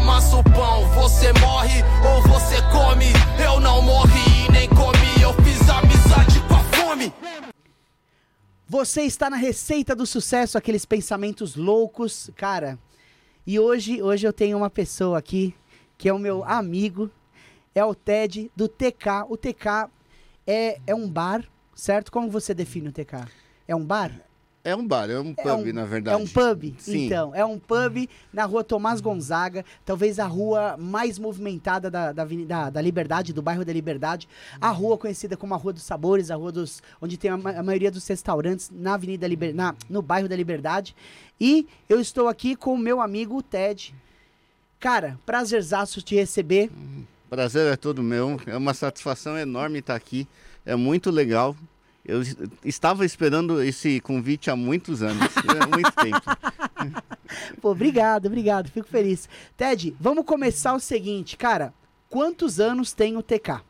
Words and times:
amassa 0.00 0.36
o 0.36 0.42
pão. 0.42 0.88
Você 0.94 1.32
morre 1.34 1.82
ou 2.02 2.22
você 2.22 2.56
come. 2.72 3.06
Eu 3.42 3.60
não 3.60 3.82
morri 3.82 4.50
nem 4.50 4.68
comi. 4.68 5.22
Eu 5.22 5.32
fiz 5.44 5.68
amizade 5.68 6.40
com 6.48 6.54
a 6.54 6.64
fome. 6.74 7.12
Você 8.66 9.02
está 9.02 9.28
na 9.28 9.36
receita 9.36 9.94
do 9.94 10.06
sucesso, 10.06 10.56
aqueles 10.56 10.86
pensamentos 10.86 11.54
loucos, 11.54 12.30
cara. 12.34 12.78
E 13.46 13.58
hoje, 13.58 14.02
hoje 14.02 14.26
eu 14.26 14.32
tenho 14.32 14.56
uma 14.56 14.70
pessoa 14.70 15.18
aqui 15.18 15.54
que 15.98 16.08
é 16.08 16.12
o 16.14 16.18
meu 16.18 16.42
amigo, 16.44 17.10
é 17.74 17.84
o 17.84 17.94
Ted 17.94 18.50
do 18.56 18.68
TK. 18.68 19.26
O 19.28 19.36
TK 19.36 19.90
é, 20.46 20.80
é 20.86 20.94
um 20.94 21.10
bar, 21.10 21.44
certo? 21.74 22.10
Como 22.10 22.30
você 22.30 22.54
define 22.54 22.88
o 22.88 22.92
TK? 22.92 23.28
É 23.68 23.76
um 23.76 23.84
bar? 23.84 24.12
É 24.62 24.76
um 24.76 24.86
bar, 24.86 25.08
é 25.08 25.18
um 25.18 25.32
pub, 25.32 25.46
é 25.46 25.54
um, 25.54 25.72
na 25.72 25.84
verdade. 25.86 26.20
É 26.20 26.22
um 26.22 26.26
pub, 26.26 26.74
Sim. 26.76 27.06
então. 27.06 27.34
É 27.34 27.42
um 27.42 27.58
pub 27.58 28.06
na 28.30 28.44
rua 28.44 28.62
Tomás 28.62 29.00
Gonzaga, 29.00 29.64
talvez 29.86 30.18
a 30.18 30.26
rua 30.26 30.76
mais 30.78 31.18
movimentada 31.18 31.90
da, 31.90 32.12
da, 32.12 32.22
avenida, 32.22 32.68
da 32.68 32.82
Liberdade, 32.82 33.32
do 33.32 33.40
bairro 33.40 33.64
da 33.64 33.72
Liberdade. 33.72 34.28
A 34.60 34.70
rua 34.70 34.98
conhecida 34.98 35.34
como 35.34 35.54
a 35.54 35.56
Rua 35.56 35.72
dos 35.72 35.82
Sabores, 35.82 36.30
a 36.30 36.36
rua 36.36 36.52
dos. 36.52 36.82
onde 37.00 37.16
tem 37.16 37.30
a, 37.30 37.34
a 37.34 37.62
maioria 37.62 37.90
dos 37.90 38.06
restaurantes 38.06 38.70
na 38.70 38.94
Avenida 38.94 39.26
Liber, 39.26 39.54
na, 39.54 39.74
no 39.88 40.02
bairro 40.02 40.28
da 40.28 40.36
Liberdade. 40.36 40.94
E 41.40 41.66
eu 41.88 41.98
estou 41.98 42.28
aqui 42.28 42.54
com 42.54 42.74
o 42.74 42.78
meu 42.78 43.00
amigo 43.00 43.38
o 43.38 43.42
Ted. 43.42 43.94
Cara, 44.78 45.18
prazerzaço 45.24 46.02
te 46.02 46.14
receber. 46.14 46.70
Prazer 47.30 47.72
é 47.72 47.76
todo 47.76 48.02
meu. 48.02 48.38
É 48.46 48.56
uma 48.58 48.74
satisfação 48.74 49.38
enorme 49.38 49.78
estar 49.78 49.94
aqui. 49.94 50.28
É 50.66 50.76
muito 50.76 51.10
legal. 51.10 51.56
Eu 52.10 52.22
es- 52.22 52.36
estava 52.64 53.04
esperando 53.04 53.62
esse 53.62 54.00
convite 54.00 54.50
há 54.50 54.56
muitos 54.56 55.02
anos, 55.02 55.28
há 55.46 55.66
muito 55.68 55.92
tempo. 55.92 57.00
Pô, 57.60 57.70
obrigado, 57.70 58.26
obrigado, 58.26 58.68
fico 58.70 58.88
feliz. 58.88 59.28
Ted, 59.56 59.94
vamos 60.00 60.24
começar 60.24 60.74
o 60.74 60.80
seguinte, 60.80 61.36
cara. 61.36 61.72
Quantos 62.08 62.58
anos 62.58 62.92
tem 62.92 63.16
o 63.16 63.22
TK? 63.22 63.60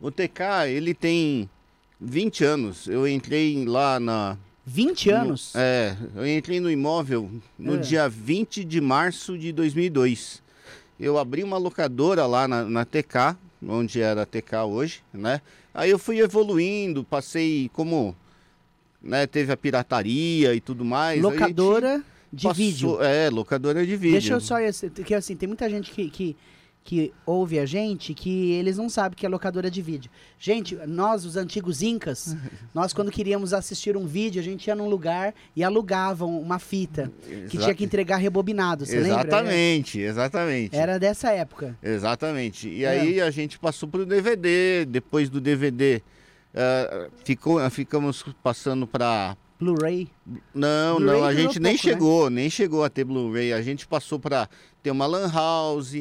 O 0.00 0.10
TK, 0.10 0.68
ele 0.68 0.92
tem 0.94 1.48
20 2.00 2.44
anos. 2.44 2.88
Eu 2.88 3.06
entrei 3.06 3.64
lá 3.64 4.00
na 4.00 4.36
20 4.66 5.10
anos? 5.10 5.52
No- 5.54 5.60
é, 5.60 5.96
eu 6.16 6.26
entrei 6.26 6.58
no 6.60 6.70
imóvel 6.70 7.30
no 7.58 7.74
É. 7.74 7.78
dia 7.78 8.08
20 8.08 8.64
de 8.64 8.80
março 8.80 9.38
de 9.38 9.52
2002. 9.52 10.42
Eu 10.98 11.16
abri 11.16 11.44
uma 11.44 11.58
locadora 11.58 12.26
lá 12.26 12.48
na, 12.48 12.64
na 12.64 12.84
TK, 12.84 13.36
onde 13.66 14.00
era 14.00 14.22
a 14.22 14.26
TK 14.26 14.64
hoje, 14.66 15.02
né? 15.12 15.40
Aí 15.74 15.90
eu 15.90 15.98
fui 15.98 16.18
evoluindo, 16.20 17.04
passei 17.04 17.70
como, 17.72 18.14
né, 19.02 19.26
teve 19.26 19.52
a 19.52 19.56
pirataria 19.56 20.54
e 20.54 20.60
tudo 20.60 20.84
mais. 20.84 21.20
Locadora 21.22 22.02
de 22.32 22.46
passou- 22.46 22.54
vídeo. 22.64 23.02
É, 23.02 23.30
locadora 23.30 23.84
de 23.86 23.96
vídeo. 23.96 24.12
Deixa 24.12 24.34
eu 24.34 24.40
só. 24.40 24.56
Que 25.04 25.14
assim, 25.14 25.36
tem 25.36 25.46
muita 25.46 25.68
gente 25.68 25.90
que, 25.90 26.10
que, 26.10 26.36
que 26.84 27.12
ouve 27.26 27.58
a 27.58 27.66
gente 27.66 28.14
que 28.14 28.52
eles 28.52 28.78
não 28.78 28.88
sabem 28.88 29.14
que 29.16 29.26
é 29.26 29.28
locadora 29.28 29.70
de 29.70 29.82
vídeo. 29.82 30.10
Gente, 30.38 30.74
nós, 30.86 31.24
os 31.26 31.36
antigos 31.36 31.82
Incas, 31.82 32.34
nós 32.74 32.92
quando 32.94 33.10
queríamos 33.10 33.52
assistir 33.52 33.96
um 33.96 34.06
vídeo, 34.06 34.40
a 34.40 34.44
gente 34.44 34.66
ia 34.68 34.74
num 34.74 34.88
lugar 34.88 35.34
e 35.54 35.62
alugavam 35.62 36.40
uma 36.40 36.58
fita 36.58 37.12
que 37.50 37.58
tinha 37.58 37.74
que 37.74 37.84
entregar 37.84 38.16
rebobinado. 38.16 38.86
Você 38.86 39.00
lembra? 39.00 39.20
Exatamente, 39.20 40.00
exatamente. 40.00 40.74
Era 40.76 40.98
dessa 40.98 41.30
época. 41.30 41.76
Exatamente. 41.82 42.68
E 42.68 42.84
É. 42.84 42.88
aí 42.88 43.20
a 43.20 43.30
gente 43.30 43.58
passou 43.58 43.88
pro 43.88 44.06
DVD, 44.06 44.86
depois 44.86 45.28
do 45.28 45.40
DVD 45.42 46.00
eh, 46.54 47.10
ficou, 47.24 47.58
ficamos 47.70 48.24
passando 48.42 48.86
para 48.86 49.36
Blu-ray. 49.60 50.08
Não, 50.54 50.96
Blu-ray 50.96 51.20
não, 51.20 51.24
a 51.26 51.34
gente 51.34 51.58
nem 51.60 51.72
pouco, 51.74 51.86
né? 51.86 51.92
chegou, 51.92 52.30
nem 52.30 52.50
chegou 52.50 52.84
a 52.84 52.88
ter 52.88 53.04
Blu-ray. 53.04 53.52
A 53.52 53.60
gente 53.60 53.86
passou 53.86 54.18
para 54.18 54.48
ter 54.82 54.90
uma 54.90 55.04
lan 55.06 55.30
house, 55.30 55.94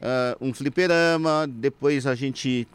ah, 0.00 0.36
um 0.40 0.52
fliperama, 0.54 1.46
depois 1.48 2.06
a 2.06 2.14
gente 2.14 2.66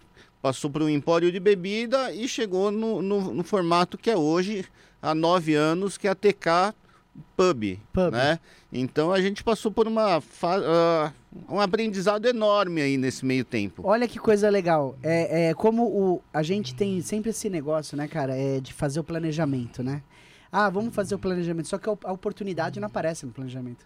passou 0.41 0.69
para 0.69 0.83
um 0.83 0.89
empório 0.89 1.31
de 1.31 1.39
bebida 1.39 2.11
e 2.13 2.27
chegou 2.27 2.69
no, 2.71 3.01
no- 3.01 3.33
no 3.33 3.43
formato 3.43 3.97
que 3.97 4.09
é 4.09 4.17
hoje, 4.17 4.65
há 5.01 5.15
nove 5.15 5.53
anos, 5.55 5.97
que 5.97 6.07
é 6.07 6.11
a 6.11 6.15
TK 6.15 6.73
Pub, 7.37 7.79
Pub. 7.93 8.11
né? 8.11 8.39
Então 8.71 9.11
a 9.11 9.21
gente 9.21 9.43
passou 9.43 9.71
por 9.71 9.87
uma 9.87 10.17
ah, 10.41 11.11
um 11.49 11.59
aprendizado 11.59 12.25
enorme 12.27 12.81
aí 12.81 12.97
nesse 12.97 13.23
meio 13.25 13.45
tempo. 13.45 13.83
Olha 13.85 14.07
que 14.07 14.17
coisa 14.19 14.49
legal. 14.49 14.95
É, 15.03 15.49
é 15.49 15.53
como 15.53 15.83
o, 15.85 16.21
a 16.33 16.41
gente 16.43 16.73
tem 16.75 16.99
sempre 17.01 17.29
esse 17.29 17.49
negócio, 17.49 17.95
né, 17.95 18.07
cara? 18.07 18.35
É 18.35 18.59
de 18.59 18.73
fazer 18.73 18.99
o 18.99 19.03
planejamento, 19.03 19.81
né? 19.83 20.01
Ah, 20.51 20.69
vamos 20.69 20.93
fazer 20.93 21.15
o 21.15 21.19
planejamento. 21.19 21.67
Só 21.67 21.77
que 21.77 21.87
a 21.89 22.11
oportunidade 22.11 22.79
não 22.79 22.87
aparece 22.87 23.25
no 23.25 23.31
planejamento. 23.31 23.85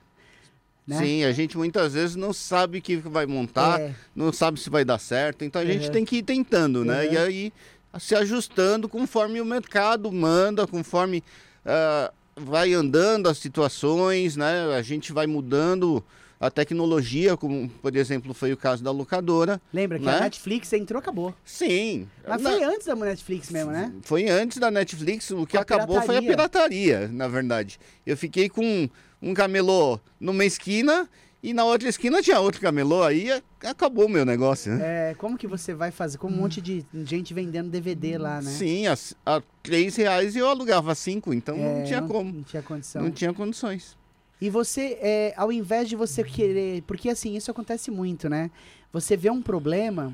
Né? 0.88 0.98
Sim, 1.00 1.24
a 1.26 1.32
gente 1.34 1.58
muitas 1.58 1.94
vezes 1.94 2.16
não 2.16 2.32
sabe 2.32 2.78
o 2.78 2.82
que 2.82 2.96
vai 2.96 3.26
montar, 3.26 3.80
É. 3.80 3.94
não 4.16 4.32
sabe 4.32 4.58
se 4.60 4.70
vai 4.70 4.86
dar 4.86 4.98
certo, 5.00 5.44
então 5.44 5.62
a 5.62 5.66
gente 5.66 5.88
Uhum. 5.88 5.92
tem 5.92 6.06
que 6.06 6.18
ir 6.18 6.24
tentando, 6.24 6.86
né? 6.86 7.06
Uhum. 7.08 7.14
E 7.14 7.18
aí 7.18 7.54
se 8.00 8.16
ajustando 8.16 8.88
conforme 8.88 9.42
o 9.42 9.46
mercado 9.46 10.10
manda, 10.12 10.66
conforme 10.66 11.22
ah, 11.66 12.12
vai 12.36 12.74
andando 12.74 13.28
as 13.28 13.38
situações, 13.38 14.38
né? 14.38 14.74
A 14.78 14.82
gente 14.82 15.12
vai 15.12 15.28
mudando 15.28 16.02
a 16.40 16.52
tecnologia, 16.52 17.36
como 17.36 17.68
por 17.68 17.96
exemplo 17.96 18.32
foi 18.34 18.54
o 18.54 18.58
caso 18.58 18.84
da 18.84 18.92
locadora. 18.92 19.60
Lembra 19.74 19.98
que 20.00 20.06
Né? 20.06 20.16
a 20.18 20.20
Netflix 20.22 20.72
entrou, 20.72 21.00
acabou. 21.00 21.34
Sim. 21.44 22.08
Mas 22.26 22.42
na- 22.42 22.52
foi 22.52 22.64
antes 22.64 22.86
da 22.88 22.96
Netflix 22.96 23.50
mesmo, 23.50 23.72
né? 23.72 23.92
foi 24.04 24.30
antes 24.30 24.58
da 24.60 24.70
Netflix, 24.72 25.32
o 25.32 25.46
que 25.48 25.58
acabou 25.58 26.00
foi 26.04 26.18
a 26.18 26.22
pirataria, 26.22 27.08
na 27.12 27.28
verdade. 27.28 27.80
Eu 28.06 28.16
fiquei 28.16 28.48
com 28.48 28.88
um 29.22 29.34
camelô 29.34 30.00
numa 30.20 30.46
esquina 30.46 31.10
e 31.42 31.54
na 31.54 31.64
outra 31.64 31.88
esquina 31.88 32.22
tinha 32.22 32.40
outro 32.40 32.60
camelô, 32.60 33.04
aí 33.04 33.32
a- 33.32 33.42
acabou 33.66 34.06
o 34.06 34.10
meu 34.10 34.26
negócio. 34.26 34.74
né? 34.76 35.12
É, 35.12 35.16
como 35.16 35.38
que 35.38 35.48
você 35.48 35.74
vai 35.74 35.92
fazer? 35.92 36.18
Com 36.18 36.28
um 36.28 36.32
monte 36.36 36.60
de 36.60 36.86
gente 37.06 37.34
vendendo 37.34 37.70
DVD 37.70 38.18
lá, 38.18 38.42
né? 38.42 38.50
Sim, 38.52 38.88
a, 38.88 38.98
a 39.26 39.42
três 39.62 39.96
reais 39.96 40.36
eu 40.36 40.48
alugava 40.48 40.94
cinco, 40.96 41.34
então 41.34 41.56
É, 41.56 41.60
não 41.80 41.84
tinha 41.84 42.02
como. 42.02 42.34
Não 42.34 42.44
tinha 42.44 42.62
condição. 42.64 43.02
Não 43.04 43.12
tinha 43.12 43.34
condições. 43.34 43.96
E 44.42 44.50
você, 44.50 44.98
é, 45.02 45.34
ao 45.36 45.52
invés 45.52 45.90
de 45.90 45.96
você 45.96 46.24
querer. 46.24 46.84
Porque 46.84 47.10
assim, 47.10 47.36
isso 47.36 47.50
acontece 47.50 47.90
muito, 47.90 48.30
né? 48.30 48.52
Você 48.94 49.16
vê 49.18 49.30
um 49.32 49.42
problema. 49.42 50.14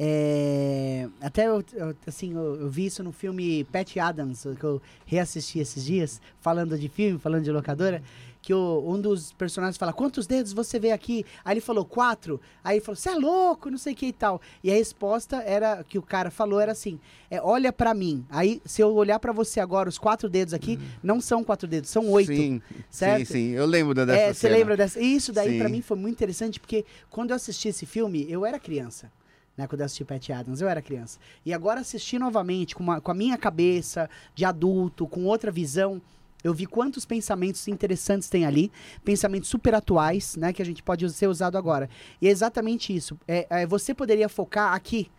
É, 0.00 1.08
até 1.20 1.48
eu, 1.48 1.62
eu- 1.74 1.94
assim, 2.06 2.32
eu, 2.32 2.60
eu 2.60 2.70
vi 2.70 2.86
isso 2.86 3.02
no 3.02 3.12
filme 3.12 3.64
Pat 3.64 3.96
Adams, 3.96 4.46
que 4.58 4.64
eu 4.64 4.80
reassisti 5.04 5.58
esses 5.58 5.84
dias, 5.84 6.20
falando 6.40 6.78
de 6.78 6.88
filme, 6.88 7.18
falando 7.18 7.42
de 7.42 7.50
locadora, 7.50 8.00
que 8.40 8.54
o- 8.54 8.84
um 8.88 9.00
dos 9.00 9.32
personagens 9.32 9.76
fala, 9.76 9.92
quantos 9.92 10.24
dedos 10.26 10.52
você 10.52 10.78
vê 10.78 10.92
aqui? 10.92 11.26
Aí 11.44 11.54
ele 11.54 11.60
falou, 11.60 11.84
quatro. 11.84 12.40
Aí 12.62 12.76
ele 12.76 12.84
falou, 12.84 12.94
você 12.96 13.08
é 13.10 13.14
louco, 13.16 13.68
não 13.68 13.76
sei 13.76 13.92
o 13.92 13.96
que 13.96 14.06
e 14.06 14.12
tal. 14.12 14.40
E 14.62 14.70
a 14.70 14.74
resposta 14.74 15.38
era, 15.42 15.82
que 15.82 15.98
o 15.98 16.02
cara 16.02 16.30
falou, 16.30 16.60
era 16.60 16.70
assim, 16.72 17.00
é, 17.30 17.42
olha 17.42 17.72
pra 17.72 17.92
mim. 17.92 18.24
Aí, 18.30 18.62
se 18.64 18.80
eu 18.80 18.94
olhar 18.94 19.18
pra 19.18 19.32
você 19.32 19.58
agora, 19.58 19.88
os 19.88 19.98
quatro 19.98 20.28
dedos 20.30 20.54
aqui, 20.54 20.78
não 21.02 21.20
são 21.20 21.42
quatro 21.42 21.66
dedos, 21.66 21.90
são 21.90 22.08
oito. 22.10 22.28
Sim, 22.32 22.62
certo? 22.88 23.26
sim, 23.26 23.32
sim. 23.32 23.48
Eu 23.50 23.66
lembro 23.66 23.92
dessa 23.94 24.12
É, 24.20 24.32
você 24.32 24.48
lembra 24.48 24.76
dessa? 24.76 25.00
E 25.00 25.14
Isso 25.16 25.32
daí 25.32 25.58
pra 25.58 25.66
Sim. 25.66 25.72
mim 25.74 25.82
foi 25.82 25.96
muito 25.98 26.14
interessante, 26.14 26.60
porque 26.60 26.84
quando 27.10 27.30
eu 27.30 27.36
assisti 27.36 27.68
esse 27.68 27.84
filme, 27.84 28.24
eu 28.30 28.46
era 28.46 28.58
criança. 28.60 29.10
Né, 29.58 29.66
quando 29.66 29.80
eu 29.80 29.86
assisti 29.86 30.04
Pat 30.04 30.30
Adams, 30.30 30.60
eu 30.60 30.68
era 30.68 30.80
criança. 30.80 31.18
E 31.44 31.52
agora 31.52 31.80
assisti 31.80 32.16
novamente, 32.16 32.76
com, 32.76 32.82
uma- 32.84 33.00
com 33.00 33.10
a 33.10 33.14
minha 33.14 33.36
cabeça 33.36 34.08
de 34.32 34.44
adulto, 34.44 35.04
com 35.04 35.24
outra 35.24 35.50
visão, 35.50 36.00
eu 36.44 36.54
vi 36.54 36.64
quantos 36.64 37.04
pensamentos 37.04 37.66
interessantes 37.66 38.28
tem 38.28 38.46
ali, 38.46 38.70
pensamentos 39.04 39.48
super 39.48 39.74
atuais, 39.74 40.36
né, 40.36 40.52
que 40.52 40.62
a 40.62 40.64
gente 40.64 40.80
pode 40.80 41.10
ser 41.10 41.26
usado 41.26 41.58
agora. 41.58 41.90
E 42.22 42.28
é 42.28 42.30
exatamente 42.30 42.94
isso. 42.94 43.18
É, 43.26 43.48
é, 43.50 43.66
você 43.66 43.92
poderia 43.92 44.28
focar 44.28 44.72
aqui, 44.72 45.10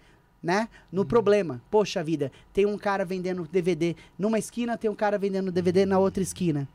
né, 0.42 0.70
no 0.90 1.04
problema. 1.04 1.62
Poxa 1.70 2.02
vida, 2.02 2.32
tem 2.54 2.66
um 2.66 2.78
cara 2.78 3.04
vendendo 3.04 3.46
DVD 3.52 3.94
numa 4.18 4.40
esquina, 4.40 4.78
tem 4.78 4.90
um 4.90 4.96
cara 4.96 5.18
vendendo 5.18 5.52
DVD 5.52 5.86
na 5.86 6.00
outra 6.00 6.24
esquina. 6.24 6.66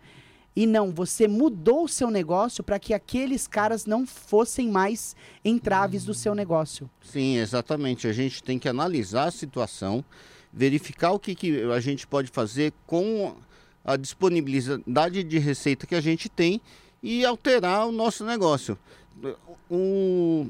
E 0.57 0.67
não, 0.67 0.93
você 0.93 1.27
mudou 1.27 1.85
o 1.85 1.89
seu 1.89 2.11
negócio 2.11 2.63
para 2.63 2.79
que 2.79 2.95
aqueles 2.95 3.47
caras 3.47 3.87
não 3.87 4.07
fossem 4.07 4.69
mais 4.69 5.17
entraves 5.45 6.05
do 6.05 6.15
seu 6.15 6.35
negócio. 6.35 6.89
Sim, 7.03 7.39
exatamente. 7.39 8.07
A 8.07 8.13
gente 8.13 8.43
tem 8.43 8.59
que 8.59 8.69
analisar 8.69 9.25
a 9.25 9.33
situação, 9.33 10.05
verificar 10.53 11.11
o 11.11 11.19
que, 11.19 11.35
que 11.35 11.63
a 11.63 11.81
gente 11.81 12.07
pode 12.07 12.31
fazer 12.31 12.73
com 12.87 13.35
a 13.85 13.97
disponibilidade 13.97 15.25
de 15.25 15.39
receita 15.39 15.87
que 15.87 15.95
a 15.95 16.01
gente 16.01 16.29
tem 16.29 16.61
e 17.03 17.25
alterar 17.25 17.89
o 17.89 17.93
nosso 17.93 18.25
negócio. 18.25 18.79
O, 19.69 20.47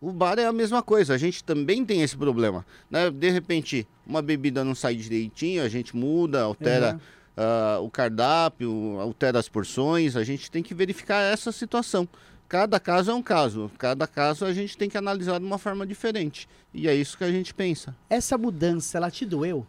o 0.00 0.12
bar 0.12 0.38
é 0.40 0.44
a 0.44 0.52
mesma 0.52 0.82
coisa, 0.82 1.14
a 1.14 1.18
gente 1.18 1.42
também 1.44 1.84
tem 1.84 2.02
esse 2.02 2.16
problema. 2.16 2.66
Né? 2.90 3.10
De 3.10 3.30
repente, 3.30 3.86
uma 4.04 4.20
bebida 4.20 4.64
não 4.64 4.74
sai 4.74 4.96
direitinho, 4.96 5.62
a 5.62 5.68
gente 5.68 5.96
muda, 5.96 6.42
altera 6.42 6.94
Uhum. 6.94 7.17
Ah, 7.38 7.78
o 7.80 7.88
cardápio, 7.88 8.98
altera 8.98 9.38
as 9.38 9.48
porções, 9.48 10.16
a 10.16 10.24
gente 10.24 10.50
tem 10.50 10.60
que 10.60 10.74
verificar 10.74 11.22
essa 11.22 11.52
situação. 11.52 12.08
Cada 12.48 12.80
caso 12.80 13.12
é 13.12 13.14
um 13.14 13.22
caso, 13.22 13.70
cada 13.78 14.08
caso 14.08 14.44
a 14.44 14.52
gente 14.52 14.76
tem 14.76 14.90
que 14.90 14.98
analisar 14.98 15.38
de 15.38 15.46
uma 15.46 15.58
forma 15.58 15.86
diferente. 15.86 16.48
E 16.74 16.88
é 16.88 16.94
isso 16.94 17.16
que 17.16 17.22
a 17.22 17.30
gente 17.30 17.54
pensa. 17.54 17.94
Essa 18.10 18.36
mudança, 18.36 18.98
ela 18.98 19.08
te 19.08 19.24
doeu? 19.24 19.64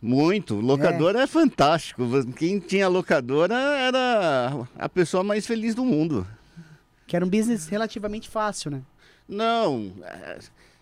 Muito. 0.00 0.54
Locadora 0.54 1.22
é. 1.22 1.26
fantástico. 1.26 2.04
Quem 2.34 2.60
tinha 2.60 2.86
locadora 2.86 3.54
era 3.54 4.68
a 4.78 4.88
pessoa 4.88 5.24
mais 5.24 5.46
feliz 5.46 5.74
do 5.74 5.84
mundo. 5.84 6.24
Que 7.06 7.16
era 7.16 7.24
um 7.24 7.28
business 7.28 7.66
relativamente 7.66 8.28
fácil, 8.28 8.70
né? 8.70 8.82
Não, 9.26 9.92
é, 10.02 10.38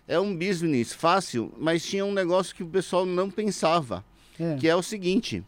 é 0.09 0.19
um 0.19 0.35
business 0.35 0.93
fácil, 0.93 1.53
mas 1.57 1.83
tinha 1.83 2.05
um 2.05 2.13
negócio 2.13 2.53
que 2.53 2.63
o 2.63 2.67
pessoal 2.67 3.05
não 3.05 3.31
pensava, 3.31 4.03
é. 4.37 4.57
que 4.57 4.67
é 4.67 4.75
o 4.75 4.83
seguinte: 4.83 5.43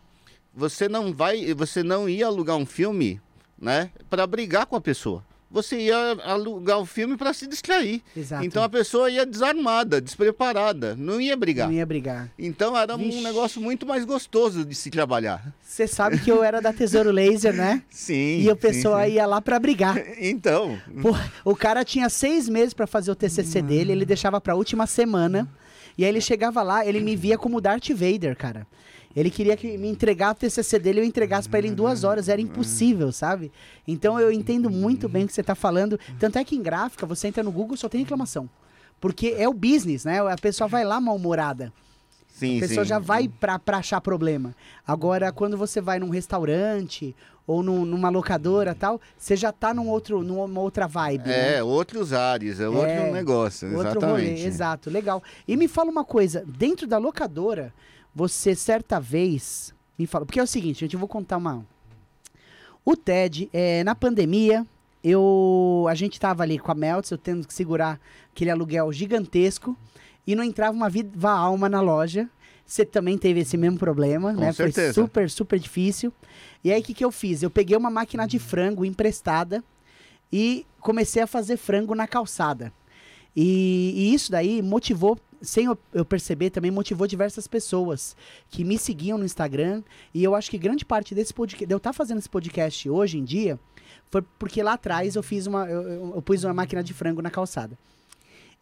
você 0.55 0.87
não 0.87 1.13
vai, 1.13 1.53
você 1.53 1.83
não 1.83 2.07
ia 2.07 2.27
alugar 2.27 2.55
um 2.55 2.65
filme, 2.65 3.21
né, 3.59 3.91
para 4.09 4.25
brigar 4.25 4.65
com 4.65 4.75
a 4.75 4.81
pessoa 4.81 5.23
você 5.55 5.77
ia 5.77 5.97
alugar 6.25 6.79
o 6.79 6.85
filme 6.85 7.15
para 7.15 7.31
se 7.31 7.47
distrair. 7.47 8.01
Exato. 8.15 8.43
Então 8.43 8.61
a 8.61 8.67
pessoa 8.67 9.09
ia 9.09 9.25
desarmada, 9.25 10.01
despreparada, 10.01 10.97
não 10.97 11.21
ia 11.21 11.35
brigar. 11.37 11.67
Não 11.67 11.75
ia 11.75 11.85
brigar. 11.85 12.29
Então 12.37 12.77
era 12.77 12.97
Vixe. 12.97 13.17
um 13.17 13.21
negócio 13.21 13.61
muito 13.61 13.85
mais 13.85 14.03
gostoso 14.03 14.65
de 14.65 14.75
se 14.75 14.89
trabalhar. 14.89 15.53
Você 15.61 15.87
sabe 15.87 16.19
que 16.19 16.29
eu 16.29 16.43
era 16.43 16.61
da 16.61 16.73
Tesouro 16.73 17.09
Laser, 17.09 17.53
né? 17.53 17.81
Sim. 17.89 18.41
E 18.41 18.49
a 18.49 18.55
pessoa 18.55 19.03
sim, 19.03 19.11
sim. 19.11 19.15
ia 19.15 19.25
lá 19.25 19.41
para 19.41 19.57
brigar. 19.57 19.95
Então. 20.17 20.79
Pô, 21.01 21.15
o 21.43 21.55
cara 21.55 21.83
tinha 21.85 22.09
seis 22.09 22.49
meses 22.49 22.73
para 22.73 22.87
fazer 22.87 23.11
o 23.11 23.15
TCC 23.15 23.59
hum. 23.59 23.65
dele, 23.65 23.91
ele 23.91 24.05
deixava 24.05 24.41
para 24.41 24.55
última 24.55 24.87
semana. 24.87 25.47
E 25.97 26.03
aí 26.03 26.09
ele 26.09 26.21
chegava 26.21 26.63
lá, 26.63 26.85
ele 26.85 26.99
me 26.99 27.15
via 27.15 27.37
como 27.37 27.61
Darth 27.61 27.89
Vader, 27.89 28.35
cara. 28.35 28.65
Ele 29.15 29.29
queria 29.29 29.55
que 29.55 29.77
me 29.77 29.87
entregar 29.87 30.31
o 30.31 30.35
TCC 30.35 30.77
dele, 30.77 30.99
eu 30.99 31.05
entregasse 31.05 31.47
para 31.47 31.59
ele 31.59 31.69
em 31.69 31.73
duas 31.73 32.03
horas. 32.03 32.27
Era 32.27 32.41
impossível, 32.41 33.11
sabe? 33.11 33.51
Então 33.87 34.19
eu 34.19 34.31
entendo 34.31 34.69
muito 34.69 35.07
bem 35.07 35.23
o 35.23 35.27
que 35.27 35.33
você 35.33 35.41
está 35.41 35.55
falando. 35.55 35.97
Tanto 36.19 36.37
é 36.37 36.43
que 36.43 36.55
em 36.55 36.61
gráfica, 36.61 37.05
você 37.05 37.29
entra 37.29 37.41
no 37.41 37.51
Google 37.51 37.77
só 37.77 37.87
tem 37.87 38.01
reclamação. 38.01 38.49
Porque 38.99 39.35
é 39.37 39.47
o 39.47 39.53
business, 39.53 40.03
né? 40.03 40.19
A 40.19 40.35
pessoa 40.35 40.67
vai 40.67 40.83
lá 40.83 40.99
mal-humorada. 40.99 41.71
Sim, 42.27 42.57
a 42.57 42.61
pessoa 42.67 42.83
sim. 42.83 42.89
já 42.89 42.99
vai 42.99 43.29
pra, 43.29 43.57
pra 43.57 43.77
achar 43.77 44.01
problema. 44.01 44.53
Agora, 44.85 45.31
quando 45.31 45.57
você 45.57 45.79
vai 45.79 45.99
num 45.99 46.09
restaurante 46.09 47.15
ou 47.47 47.63
num, 47.63 47.85
numa 47.85 48.09
locadora 48.09 48.75
tal, 48.75 48.99
você 49.17 49.37
já 49.37 49.53
tá 49.53 49.73
num 49.73 49.87
outro, 49.87 50.21
numa 50.21 50.59
outra 50.59 50.85
vibe. 50.85 51.29
É, 51.29 51.55
né? 51.55 51.63
outros 51.63 52.11
ares, 52.11 52.59
é, 52.59 52.63
é 52.63 52.67
outro 52.67 53.13
negócio, 53.13 53.69
outro 53.69 53.91
exatamente. 53.91 54.27
Rolê, 54.29 54.45
exato, 54.45 54.89
legal. 54.89 55.23
E 55.47 55.55
me 55.55 55.69
fala 55.69 55.89
uma 55.89 56.03
coisa, 56.03 56.43
dentro 56.45 56.85
da 56.85 56.97
locadora, 56.97 57.73
você 58.15 58.55
certa 58.55 58.99
vez 58.99 59.75
me 59.99 60.07
falou. 60.07 60.25
Porque 60.25 60.39
é 60.39 60.43
o 60.43 60.47
seguinte, 60.47 60.79
gente, 60.79 60.93
eu 60.93 60.99
vou 60.99 61.09
contar 61.09 61.35
uma. 61.35 61.65
O 62.85 62.95
TED, 62.95 63.49
é, 63.51 63.83
na 63.83 63.93
pandemia, 63.93 64.65
eu 65.03 65.85
a 65.89 65.95
gente 65.95 66.19
tava 66.19 66.43
ali 66.43 66.57
com 66.57 66.71
a 66.71 66.75
Meltz, 66.75 67.11
eu 67.11 67.17
tendo 67.17 67.45
que 67.45 67.53
segurar 67.53 67.99
aquele 68.31 68.51
aluguel 68.51 68.91
gigantesco 68.93 69.77
e 70.25 70.35
não 70.35 70.43
entrava 70.43 70.75
uma 70.75 70.89
viva 70.89 71.31
alma 71.31 71.67
na 71.67 71.81
loja. 71.81 72.29
Você 72.65 72.83
também 72.83 73.17
teve 73.17 73.41
esse 73.41 73.57
mesmo 73.57 73.77
problema, 73.77 74.33
com 74.33 74.39
né? 74.39 74.51
Certeza. 74.51 74.93
Foi 74.93 75.03
super, 75.03 75.29
super 75.29 75.59
difícil. 75.59 76.11
E 76.63 76.71
aí, 76.71 76.81
o 76.81 76.83
que, 76.83 76.95
que 76.95 77.05
eu 77.05 77.11
fiz? 77.11 77.43
Eu 77.43 77.51
peguei 77.51 77.77
uma 77.77 77.91
máquina 77.91 78.27
de 78.27 78.39
frango 78.39 78.83
emprestada 78.83 79.63
e 80.33 80.65
comecei 80.79 81.21
a 81.21 81.27
fazer 81.27 81.57
frango 81.57 81.93
na 81.93 82.07
calçada. 82.07 82.73
E, 83.35 83.93
e 83.95 84.13
isso 84.13 84.31
daí 84.31 84.61
motivou 84.63 85.19
sem 85.45 85.65
eu 85.93 86.05
perceber, 86.05 86.49
também 86.49 86.71
motivou 86.71 87.07
diversas 87.07 87.47
pessoas 87.47 88.15
que 88.49 88.63
me 88.63 88.77
seguiam 88.77 89.17
no 89.17 89.25
Instagram. 89.25 89.83
E 90.13 90.23
eu 90.23 90.35
acho 90.35 90.49
que 90.49 90.57
grande 90.57 90.83
parte 90.83 91.15
desse 91.15 91.33
podcast, 91.33 91.65
de 91.65 91.73
eu 91.73 91.77
estar 91.77 91.91
tá 91.91 91.93
fazendo 91.93 92.17
esse 92.17 92.29
podcast 92.29 92.89
hoje 92.89 93.17
em 93.17 93.23
dia, 93.23 93.59
foi 94.09 94.21
porque 94.37 94.61
lá 94.61 94.73
atrás 94.73 95.15
eu 95.15 95.23
fiz 95.23 95.47
uma. 95.47 95.69
Eu, 95.69 96.13
eu, 96.15 96.21
pus 96.21 96.43
uma 96.43 96.53
máquina 96.53 96.83
de 96.83 96.93
frango 96.93 97.21
na 97.21 97.29
calçada. 97.29 97.77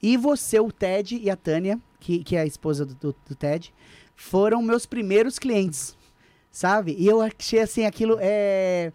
E 0.02 0.18
você, 0.18 0.60
o 0.60 0.72
Ted 0.72 1.18
e 1.18 1.30
a 1.30 1.36
Tânia, 1.36 1.80
que, 2.00 2.24
que 2.24 2.36
é 2.36 2.42
a 2.42 2.46
esposa 2.46 2.86
do, 2.86 2.94
do, 2.96 3.16
do 3.28 3.36
Ted, 3.36 3.74
foram 4.16 4.62
meus 4.62 4.86
primeiros 4.86 5.40
clientes. 5.40 5.96
Sabe? 6.52 6.96
E 7.00 7.08
eu 7.08 7.22
achei 7.22 7.62
assim, 7.62 7.86
aquilo 7.86 8.18
é 8.20 8.92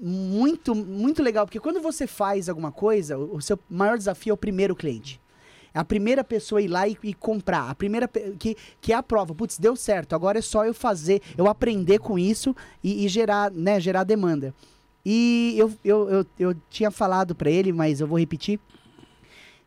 muito, 0.00 0.74
muito 0.74 1.22
legal, 1.22 1.46
porque 1.46 1.60
quando 1.60 1.80
você 1.80 2.06
faz 2.06 2.48
alguma 2.48 2.70
coisa, 2.70 3.16
o 3.16 3.40
seu 3.40 3.58
maior 3.68 3.96
desafio 3.96 4.30
é 4.30 4.34
o 4.34 4.36
primeiro 4.36 4.76
cliente. 4.76 5.20
É 5.74 5.78
a 5.78 5.84
primeira 5.84 6.22
pessoa 6.22 6.60
ir 6.60 6.68
lá 6.68 6.86
e, 6.86 6.96
e 7.02 7.14
comprar. 7.14 7.70
A 7.70 7.74
primeira 7.74 8.08
que, 8.38 8.56
que 8.80 8.92
é 8.92 8.96
a 8.96 9.02
prova. 9.02 9.34
Putz, 9.34 9.58
deu 9.58 9.74
certo. 9.74 10.14
Agora 10.14 10.38
é 10.38 10.42
só 10.42 10.64
eu 10.64 10.74
fazer, 10.74 11.22
eu 11.36 11.48
aprender 11.48 11.98
com 11.98 12.18
isso 12.18 12.54
e, 12.82 13.04
e 13.04 13.08
gerar, 13.08 13.50
né, 13.50 13.80
gerar 13.80 14.04
demanda. 14.04 14.54
E 15.04 15.54
eu, 15.58 15.72
eu, 15.84 16.08
eu, 16.08 16.26
eu 16.38 16.56
tinha 16.70 16.90
falado 16.90 17.34
para 17.34 17.50
ele, 17.50 17.72
mas 17.72 18.00
eu 18.00 18.06
vou 18.06 18.18
repetir. 18.18 18.60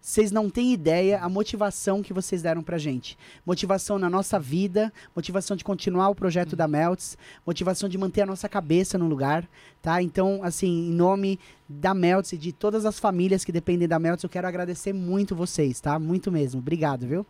Vocês 0.05 0.31
não 0.31 0.51
têm 0.51 0.71
ideia 0.71 1.19
a 1.19 1.27
motivação 1.27 2.03
que 2.03 2.13
vocês 2.13 2.43
deram 2.43 2.61
pra 2.61 2.77
gente. 2.77 3.17
Motivação 3.43 3.97
na 3.97 4.07
nossa 4.07 4.39
vida, 4.39 4.93
motivação 5.15 5.57
de 5.57 5.63
continuar 5.63 6.09
o 6.09 6.15
projeto 6.15 6.55
da 6.55 6.67
Melts, 6.67 7.17
motivação 7.43 7.89
de 7.89 7.97
manter 7.97 8.21
a 8.21 8.25
nossa 8.27 8.47
cabeça 8.47 8.99
no 8.99 9.07
lugar, 9.07 9.49
tá? 9.81 10.03
Então, 10.03 10.41
assim, 10.43 10.89
em 10.89 10.91
nome 10.91 11.39
da 11.67 11.95
Melts 11.95 12.33
e 12.33 12.37
de 12.37 12.51
todas 12.51 12.85
as 12.85 12.99
famílias 12.99 13.43
que 13.43 13.51
dependem 13.51 13.87
da 13.87 13.97
Melts, 13.97 14.23
eu 14.23 14.29
quero 14.29 14.47
agradecer 14.47 14.93
muito 14.93 15.35
vocês, 15.35 15.81
tá? 15.81 15.97
Muito 15.97 16.31
mesmo. 16.31 16.59
Obrigado, 16.59 17.07
viu? 17.07 17.25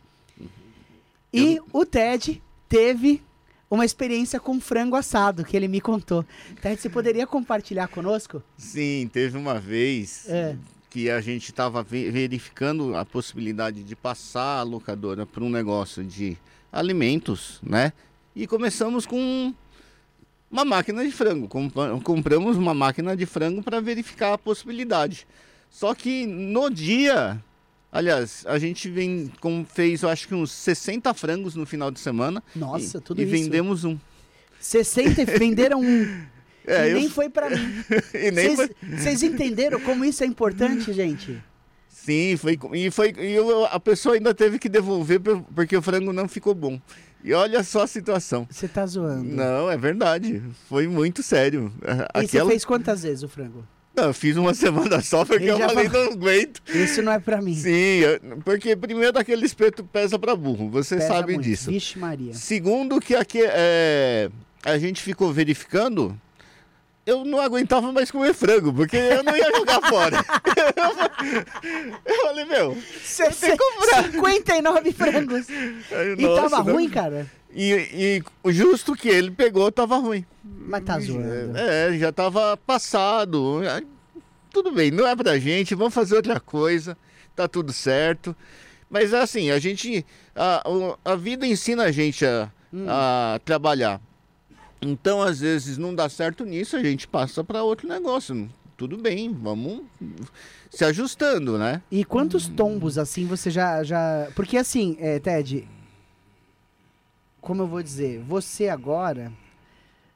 E 1.34 1.62
o 1.72 1.86
Ted 1.86 2.44
teve 2.68 3.24
uma 3.72 3.86
experiência 3.86 4.38
com 4.38 4.60
frango 4.60 4.98
assado 4.98 5.46
que 5.46 5.56
ele 5.56 5.70
me 5.70 5.80
contou. 5.80 6.26
Ted, 6.62 6.82
você 6.82 6.90
poderia 6.90 7.26
compartilhar 7.26 7.88
conosco? 7.88 8.44
Sim, 8.58 9.10
teve 9.14 9.38
uma 9.38 9.62
vez 9.62 10.28
é 10.28 10.58
que 10.96 11.10
a 11.10 11.20
gente 11.20 11.50
estava 11.50 11.84
verificando 11.84 12.96
a 12.96 13.04
possibilidade 13.04 13.84
de 13.84 13.98
passar 13.98 14.60
a 14.60 14.64
locadora 14.64 15.26
para 15.26 15.44
um 15.44 15.50
negócio 15.50 16.02
de 16.06 16.38
alimentos, 16.72 17.60
né? 17.62 17.92
E 18.34 18.48
começamos 18.48 19.06
com 19.06 19.54
uma 20.50 20.64
máquina 20.64 21.04
de 21.04 21.12
frango. 21.12 21.50
Compramos 22.02 22.56
uma 22.56 22.74
máquina 22.74 23.14
de 23.14 23.26
frango 23.26 23.62
para 23.62 23.82
verificar 23.82 24.32
a 24.32 24.38
possibilidade. 24.38 25.28
Só 25.70 25.94
que 25.94 26.26
no 26.26 26.70
dia, 26.70 27.44
aliás, 27.92 28.46
a 28.48 28.58
gente 28.58 28.90
vem, 28.90 29.30
com, 29.42 29.66
fez, 29.66 30.02
eu 30.02 30.08
acho 30.08 30.30
que 30.30 30.34
uns 30.34 30.54
60 30.54 31.14
frangos 31.14 31.56
no 31.56 31.66
final 31.66 31.92
de 31.92 32.00
semana. 32.00 32.42
Nossa, 32.56 33.00
e, 33.00 33.02
tudo 33.02 33.20
e 33.20 33.26
isso. 33.26 33.36
E 33.36 33.38
vendemos 33.38 33.84
um. 33.84 33.98
60 34.62 35.26
venderam 35.26 35.82
um. 35.82 36.26
É, 36.68 36.88
e 36.88 36.92
eu... 36.92 36.98
nem 37.00 37.10
foi 37.10 37.30
para 37.30 37.50
mim. 37.50 37.84
Vocês 38.98 39.20
foi... 39.20 39.30
entenderam 39.30 39.80
como 39.80 40.04
isso 40.06 40.24
é 40.24 40.28
importante, 40.28 40.92
gente? 40.94 41.42
Sim, 41.90 42.38
foi 42.38 42.60
e 42.74 42.92
foi 42.92 43.14
e 43.18 43.34
eu, 43.34 43.66
a 43.66 43.80
pessoa 43.80 44.14
ainda 44.14 44.32
teve 44.32 44.60
que 44.60 44.70
devolver 44.70 45.20
porque 45.56 45.76
o 45.76 45.82
frango 45.82 46.14
não 46.14 46.28
ficou 46.28 46.54
bom. 46.54 46.80
E 47.24 47.34
olha 47.34 47.64
só 47.64 47.82
a 47.82 47.88
situação. 47.88 48.48
Você 48.48 48.68
tá 48.68 48.86
zoando? 48.86 49.24
Não, 49.24 49.72
é 49.72 49.76
verdade. 49.76 50.44
Foi 50.70 50.88
muito 50.88 51.24
sério. 51.24 51.74
E 52.14 52.28
você 52.28 52.46
fez 52.46 52.64
quantas 52.64 53.02
vezes 53.02 53.24
o 53.24 53.28
frango? 53.28 53.66
Não, 53.96 54.06
eu 54.06 54.14
fiz 54.14 54.36
uma 54.38 54.54
semana 54.54 55.02
só 55.02 55.26
porque 55.26 55.46
eu 55.46 55.58
falei, 55.58 55.90
falou... 55.90 56.06
não 56.06 56.14
aguento. 56.14 56.62
Isso 56.68 57.02
não 57.02 57.12
é 57.12 57.20
para 57.20 57.42
mim. 57.42 57.56
Sim, 57.56 58.02
porque 58.44 58.76
primeiro 58.76 59.18
aquele 59.18 59.46
espeto 59.46 59.84
pesa 59.84 60.20
para 60.20 60.36
burro, 60.36 60.70
você 60.70 60.98
pesa 60.98 61.08
sabe 61.08 61.34
muito. 61.34 61.46
disso. 61.46 61.72
Vixe 61.72 61.98
Maria. 61.98 62.34
Segundo 62.36 63.00
que 63.00 63.16
aqui, 63.16 63.42
é, 63.42 64.30
a 64.64 64.78
gente 64.78 65.02
ficou 65.02 65.34
verificando 65.34 66.16
eu 67.06 67.24
não 67.24 67.40
aguentava 67.40 67.92
mais 67.92 68.10
comer 68.10 68.34
frango, 68.34 68.74
porque 68.74 68.98
eu 68.98 69.24
não 69.24 69.36
ia 69.36 69.56
jogar 69.56 69.82
fora. 69.82 70.18
eu 72.06 72.16
falei, 72.24 72.46
meu, 72.46 72.76
você 73.04 73.30
tem 73.30 73.52
que 73.52 73.58
comprar. 73.58 74.12
59 74.12 74.92
frangos. 74.92 75.48
Aí, 75.50 76.16
e 76.18 76.22
nossa, 76.24 76.50
tava 76.50 76.64
não... 76.64 76.74
ruim, 76.74 76.90
cara? 76.90 77.30
E, 77.54 78.24
e 78.44 78.52
justo 78.52 78.96
que 78.96 79.08
ele 79.08 79.32
pegou, 79.32 79.72
tava 79.72 79.98
ruim. 79.98 80.26
Mas 80.44 80.84
tá 80.84 81.00
zoando. 81.00 81.58
É, 81.58 81.98
já 81.98 82.12
tava 82.12 82.58
passado. 82.58 83.62
Tudo 84.52 84.72
bem, 84.72 84.90
não 84.90 85.08
é 85.08 85.16
pra 85.16 85.38
gente, 85.38 85.76
vamos 85.76 85.94
fazer 85.94 86.16
outra 86.16 86.40
coisa, 86.40 86.98
tá 87.36 87.48
tudo 87.48 87.72
certo. 87.72 88.36
Mas 88.90 89.14
assim, 89.14 89.52
a 89.52 89.60
gente. 89.60 90.06
A, 90.36 90.64
a 91.04 91.16
vida 91.16 91.46
ensina 91.46 91.84
a 91.84 91.92
gente 91.92 92.26
a, 92.26 92.52
hum. 92.74 92.86
a 92.88 93.40
trabalhar. 93.46 94.02
Então, 94.82 95.22
às 95.22 95.40
vezes, 95.40 95.78
não 95.78 95.96
dá 95.96 96.08
certo 96.10 96.46
nisso, 96.46 96.76
a 96.76 96.84
gente 96.84 97.08
passa 97.08 97.44
para 97.44 97.64
outro 97.64 97.88
negócio. 97.88 98.50
Tudo 98.78 98.98
bem, 98.98 99.34
vamos 99.34 99.84
se 100.70 100.84
ajustando, 100.84 101.58
né? 101.58 101.82
E 101.90 102.04
quantos 102.04 102.48
tombos, 102.48 102.98
assim, 102.98 103.26
você 103.26 103.50
já. 103.50 103.84
já... 103.84 104.30
Porque, 104.36 104.58
assim, 104.58 104.98
é, 105.00 105.18
Ted, 105.18 105.66
como 107.40 107.62
eu 107.62 107.68
vou 107.68 107.82
dizer, 107.82 108.20
você 108.20 108.68
agora, 108.68 109.32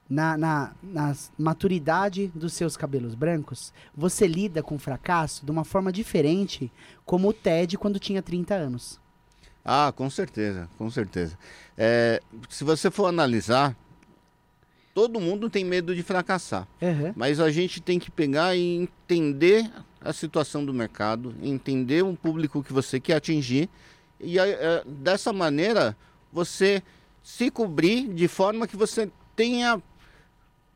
na, 0.10 0.38
na, 0.38 0.72
na 0.82 1.16
maturidade 1.38 2.28
dos 2.36 2.54
seus 2.54 2.76
cabelos 2.76 3.16
brancos, 3.16 3.72
você 3.96 4.28
lida 4.28 4.62
com 4.62 4.78
fracasso 4.78 5.46
de 5.46 5.52
uma 5.52 5.64
forma 5.64 5.92
diferente, 5.92 6.72
como 7.06 7.30
o 7.30 7.34
Ted 7.34 7.78
quando 7.78 8.00
tinha 8.00 8.22
30 8.22 8.56
anos. 8.56 9.00
Ah, 9.64 9.94
com 9.96 10.10
certeza, 10.10 10.68
com 10.78 10.90
certeza. 10.90 11.38
É, 11.78 12.22
se 12.50 12.64
você 12.64 12.90
for 12.90 13.06
analisar, 13.06 13.76
todo 15.00 15.18
mundo 15.18 15.50
tem 15.50 15.64
medo 15.64 15.96
de 15.96 16.04
fracassar. 16.04 16.68
Uhum. 16.82 17.14
Mas 17.16 17.40
a 17.40 17.50
gente 17.50 17.80
tem 17.80 17.98
que 17.98 18.12
pegar 18.12 18.54
e 18.54 18.76
entender 18.76 19.72
a 20.02 20.12
situação 20.12 20.66
do 20.66 20.74
mercado, 20.74 21.34
entender 21.42 22.04
o 22.04 22.18
público 22.18 22.62
que 22.62 22.74
você 22.74 23.00
quer 23.00 23.16
atingir. 23.16 23.70
E 24.20 24.38
é, 24.38 24.84
dessa 24.86 25.32
maneira, 25.32 25.96
você 26.34 26.84
se 27.24 27.50
cobrir 27.50 28.10
de 28.10 28.28
forma 28.28 28.68
que 28.68 28.76
você 28.76 29.10
tenha 29.38 29.82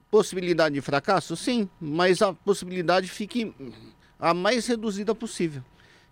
possibilidade 0.09 0.73
de 0.73 0.79
fracasso? 0.79 1.35
Sim, 1.35 1.67
mas 1.77 2.21
a 2.21 2.31
possibilidade 2.31 3.09
fique 3.09 3.53
a 4.17 4.33
mais 4.33 4.67
reduzida 4.67 5.13
possível. 5.13 5.61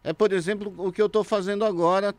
É, 0.04 0.12
por 0.12 0.34
exemplo, 0.34 0.74
o 0.78 0.92
que 0.92 1.02
eu 1.02 1.06
estou 1.06 1.24
fazendo 1.24 1.64
agora, 1.64 2.14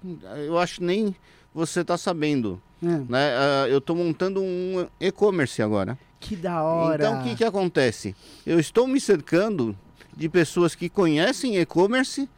eu 0.47 0.59
acho 0.59 0.83
nem 0.83 1.15
você 1.55 1.81
está 1.81 1.97
sabendo. 1.97 2.61
É. 2.83 2.87
Né? 2.87 3.37
Ah, 3.37 3.67
eu 3.69 3.79
estou 3.79 3.95
montando 3.95 4.43
um 4.43 4.87
e-commerce 5.01 5.63
agora. 5.63 5.99
Que 6.19 6.37
da 6.37 6.63
hora. 6.63 7.05
Então, 7.05 7.21
o 7.21 7.25
que, 7.25 7.37
que 7.37 7.45
acontece? 7.45 8.15
Eu 8.47 8.59
estou 8.59 8.87
me 8.87 9.01
cercando 9.01 9.77
de 10.17 10.29
pessoas 10.29 10.75
que 10.75 10.89
conhecem 10.89 11.59
e-commerce, 11.59 12.29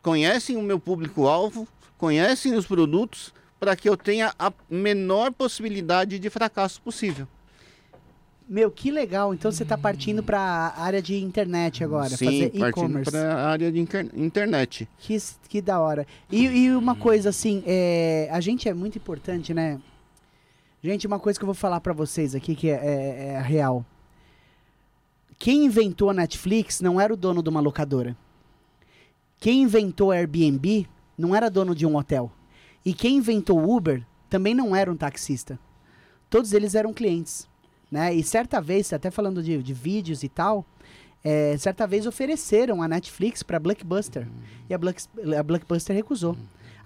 conhecem 0.00 0.56
o 0.56 0.62
meu 0.62 0.78
público-alvo, 0.78 1.66
conhecem 1.98 2.54
os 2.54 2.66
produtos, 2.66 3.32
para 3.60 3.76
que 3.76 3.88
eu 3.88 3.96
tenha 3.96 4.34
a 4.38 4.52
menor 4.68 5.32
possibilidade 5.32 6.18
de 6.18 6.30
fracasso 6.30 6.80
possível. 6.82 7.28
Meu, 8.48 8.70
que 8.70 8.90
legal. 8.90 9.32
Então 9.32 9.50
você 9.50 9.62
está 9.62 9.78
partindo 9.78 10.22
para 10.22 10.38
a 10.40 10.82
área 10.82 11.00
de 11.00 11.16
internet 11.22 11.82
agora, 11.82 12.10
Sim, 12.10 12.24
fazer 12.26 12.50
e-commerce. 12.54 13.10
para 13.10 13.34
a 13.34 13.48
área 13.50 13.72
de 13.72 13.78
inter- 13.80 14.10
internet. 14.14 14.88
Que, 14.98 15.16
que 15.48 15.62
da 15.62 15.80
hora. 15.80 16.06
E, 16.30 16.44
e 16.46 16.70
uma 16.74 16.94
coisa 16.94 17.30
assim, 17.30 17.62
é, 17.66 18.28
a 18.30 18.40
gente 18.40 18.68
é 18.68 18.74
muito 18.74 18.98
importante, 18.98 19.54
né? 19.54 19.80
Gente, 20.82 21.06
uma 21.06 21.18
coisa 21.18 21.38
que 21.38 21.44
eu 21.44 21.46
vou 21.46 21.54
falar 21.54 21.80
pra 21.80 21.92
vocês 21.92 22.34
aqui 22.34 22.54
que 22.54 22.68
é, 22.68 22.74
é- 22.74 23.24
é 23.34 23.40
real. 23.40 23.86
Quem 25.38 25.64
inventou 25.64 26.10
a 26.10 26.14
Netflix 26.14 26.80
não 26.80 27.00
era 27.00 27.12
o 27.12 27.16
dono 27.16 27.42
de 27.42 27.48
uma 27.48 27.60
locadora. 27.60 28.16
Quem 29.38 29.62
inventou 29.62 30.10
a 30.12 30.16
Airbnb 30.16 30.86
não 31.16 31.34
era 31.34 31.50
dono 31.50 31.74
de 31.74 31.86
um 31.86 31.96
hotel. 31.96 32.30
E 32.84 32.92
quem 32.92 33.16
inventou 33.16 33.58
o 33.58 33.76
Uber 33.76 34.04
também 34.28 34.54
não 34.54 34.74
era 34.74 34.90
um 34.90 34.96
taxista. 34.96 35.58
Todos 36.30 36.52
eles 36.52 36.74
eram 36.74 36.92
clientes. 36.92 37.48
Né? 37.92 38.14
E 38.14 38.22
certa 38.22 38.58
vez, 38.58 38.90
até 38.90 39.10
falando 39.10 39.42
de, 39.42 39.62
de 39.62 39.74
vídeos 39.74 40.22
e 40.22 40.28
tal, 40.30 40.64
é, 41.22 41.54
certa 41.58 41.86
vez 41.86 42.06
ofereceram 42.06 42.82
a 42.82 42.88
Netflix 42.88 43.42
para 43.42 43.58
Blockbuster. 43.58 44.26
E 44.66 44.72
a, 44.72 44.78
Block, 44.78 45.02
a 45.38 45.42
Blockbuster 45.42 45.94
recusou. 45.94 46.34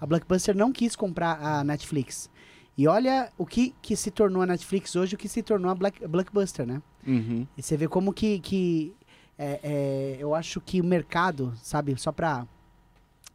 A 0.01 0.05
Blockbuster 0.05 0.53
não 0.53 0.73
quis 0.73 0.97
comprar 0.97 1.41
a 1.41 1.63
Netflix. 1.63 2.29
E 2.77 2.89
olha 2.89 3.31
o 3.37 3.45
que, 3.45 3.73
que 3.81 3.95
se 3.95 4.11
tornou 4.11 4.41
a 4.41 4.45
Netflix 4.45 4.97
hoje, 4.97 5.15
o 5.15 5.17
que 5.17 5.29
se 5.29 5.41
tornou 5.41 5.71
a 5.71 5.75
Black, 5.75 6.05
Blockbuster, 6.05 6.67
né? 6.67 6.81
Uhum. 7.07 7.47
E 7.57 7.63
você 7.63 7.77
vê 7.77 7.87
como 7.87 8.11
que, 8.11 8.39
que 8.39 8.93
é, 9.39 9.59
é, 9.63 10.17
eu 10.19 10.35
acho 10.35 10.59
que 10.59 10.81
o 10.81 10.83
mercado, 10.83 11.53
sabe, 11.63 11.97
só 11.97 12.11
pra 12.11 12.45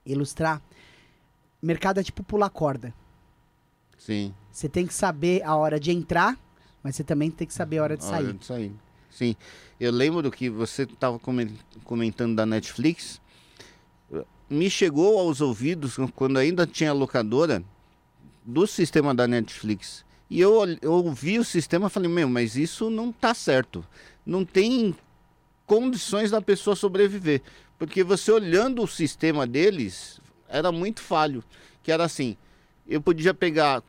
ilustrar, 0.05 0.61
mercado 1.61 2.01
é 2.01 2.03
tipo 2.03 2.23
pular 2.23 2.51
corda. 2.51 2.93
Sim. 3.97 4.35
Você 4.53 4.69
tem 4.69 4.87
que 4.87 4.93
saber 4.93 5.43
a 5.43 5.57
hora 5.57 5.81
de 5.81 5.91
entrar, 5.91 6.39
mas 6.83 6.97
você 6.97 7.05
também 7.05 7.31
tem 7.31 7.47
que 7.47 7.55
saber 7.55 7.79
a 7.79 7.83
hora 7.83 7.97
de 7.97 8.05
sair. 8.05 8.25
hora 8.25 8.33
de 8.33 8.45
sair. 8.45 8.73
Sim. 9.11 9.37
Eu 9.79 9.93
lembro 9.93 10.23
do 10.23 10.31
que 10.31 10.49
você 10.49 10.83
estava 10.83 11.21
comentando 11.85 12.35
da 12.35 12.47
Netflix. 12.47 13.21
Me 14.49 14.71
chegou 14.71 15.19
aos 15.19 15.41
ouvidos, 15.41 15.97
quando 16.15 16.39
ainda 16.39 16.67
tinha 16.67 16.93
locadora, 16.93 17.63
do 18.45 18.67
sistema 18.67 19.15
da 19.15 19.27
Netflix. 19.27 20.05
E 20.29 20.41
eu, 20.41 20.53
eu 20.81 20.93
ouvi 20.93 21.39
o 21.39 21.45
sistema 21.45 21.87
e 21.87 21.91
falei, 21.91 22.09
meu, 22.09 22.29
mas 22.29 22.57
isso 22.57 22.89
não 22.89 23.13
tá 23.13 23.35
certo. 23.35 23.85
Não 24.25 24.45
tem 24.45 24.95
condições 25.67 26.31
da 26.31 26.41
pessoa 26.41 26.75
sobreviver. 26.75 27.43
Porque 27.79 28.03
você 28.03 28.33
olhando 28.33 28.83
o 28.83 28.89
sistema 28.89 29.47
deles, 29.47 30.21
era 30.49 30.73
muito 30.73 31.01
falho. 31.03 31.45
Que 31.83 31.93
era 31.93 32.05
assim, 32.05 32.37
eu 32.87 33.01
podia 33.01 33.35
pegar 33.35 33.83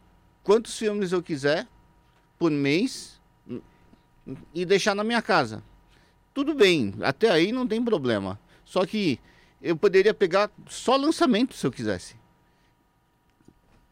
quantos 0.44 0.78
filmes 0.78 1.12
eu 1.12 1.24
quiser 1.24 1.68
por 2.38 2.52
mês 2.52 3.20
e 4.54 4.66
deixar 4.66 4.96
na 4.96 5.04
minha 5.04 5.22
casa. 5.22 5.64
Tudo 6.34 6.54
bem, 6.54 6.94
até 7.02 7.30
aí 7.30 7.52
não 7.52 7.68
tem 7.68 7.84
problema. 7.84 8.40
Só 8.66 8.86
que 8.86 9.20
eu 9.62 9.78
poderia 9.78 10.14
pegar 10.14 10.50
só 10.68 10.96
lançamento 10.96 11.56
se 11.56 11.66
eu 11.66 11.72
quisesse. 11.72 12.16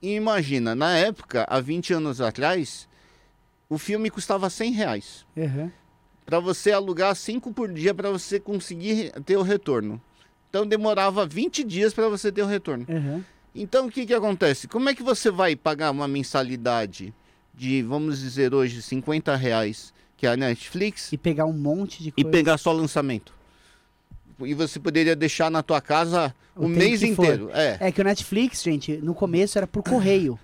E 0.01 0.15
imagina, 0.15 0.73
na 0.73 0.97
época, 0.97 1.45
há 1.47 1.59
20 1.59 1.93
anos 1.93 2.19
atrás, 2.19 2.89
o 3.69 3.77
filme 3.77 4.09
custava 4.09 4.49
100 4.49 4.71
reais. 4.71 5.25
Uhum. 5.35 5.71
Para 6.25 6.39
você 6.39 6.71
alugar 6.71 7.15
5 7.15 7.53
por 7.53 7.71
dia 7.71 7.93
para 7.93 8.09
você 8.09 8.39
conseguir 8.39 9.11
ter 9.25 9.37
o 9.37 9.43
retorno. 9.43 10.01
Então 10.49 10.65
demorava 10.65 11.25
20 11.25 11.63
dias 11.63 11.93
para 11.93 12.09
você 12.09 12.31
ter 12.31 12.41
o 12.41 12.47
retorno. 12.47 12.85
Uhum. 12.89 13.23
Então 13.53 13.87
o 13.87 13.91
que, 13.91 14.05
que 14.05 14.13
acontece? 14.13 14.67
Como 14.67 14.89
é 14.89 14.95
que 14.95 15.03
você 15.03 15.29
vai 15.29 15.55
pagar 15.55 15.91
uma 15.91 16.07
mensalidade 16.07 17.13
de, 17.53 17.81
vamos 17.83 18.19
dizer 18.19 18.53
hoje, 18.53 18.81
50 18.81 19.35
reais, 19.35 19.93
que 20.17 20.25
é 20.25 20.31
a 20.31 20.37
Netflix, 20.37 21.11
E 21.11 21.17
pegar 21.17 21.45
um 21.45 21.53
monte 21.53 22.01
de 22.03 22.09
e 22.09 22.11
coisa. 22.11 22.29
pegar 22.29 22.57
só 22.57 22.71
lançamento? 22.71 23.33
E 24.39 24.53
você 24.53 24.79
poderia 24.79 25.15
deixar 25.15 25.51
na 25.51 25.61
tua 25.61 25.79
casa 25.79 26.33
O 26.55 26.65
o, 26.65 26.67
mês 26.67 27.03
inteiro. 27.03 27.49
É, 27.53 27.77
É 27.79 27.91
que 27.91 28.01
o 28.01 28.03
Netflix, 28.03 28.63
gente, 28.63 28.97
no 28.97 29.13
começo 29.13 29.57
era 29.57 29.67
por 29.67 29.83
correio. 29.83 30.39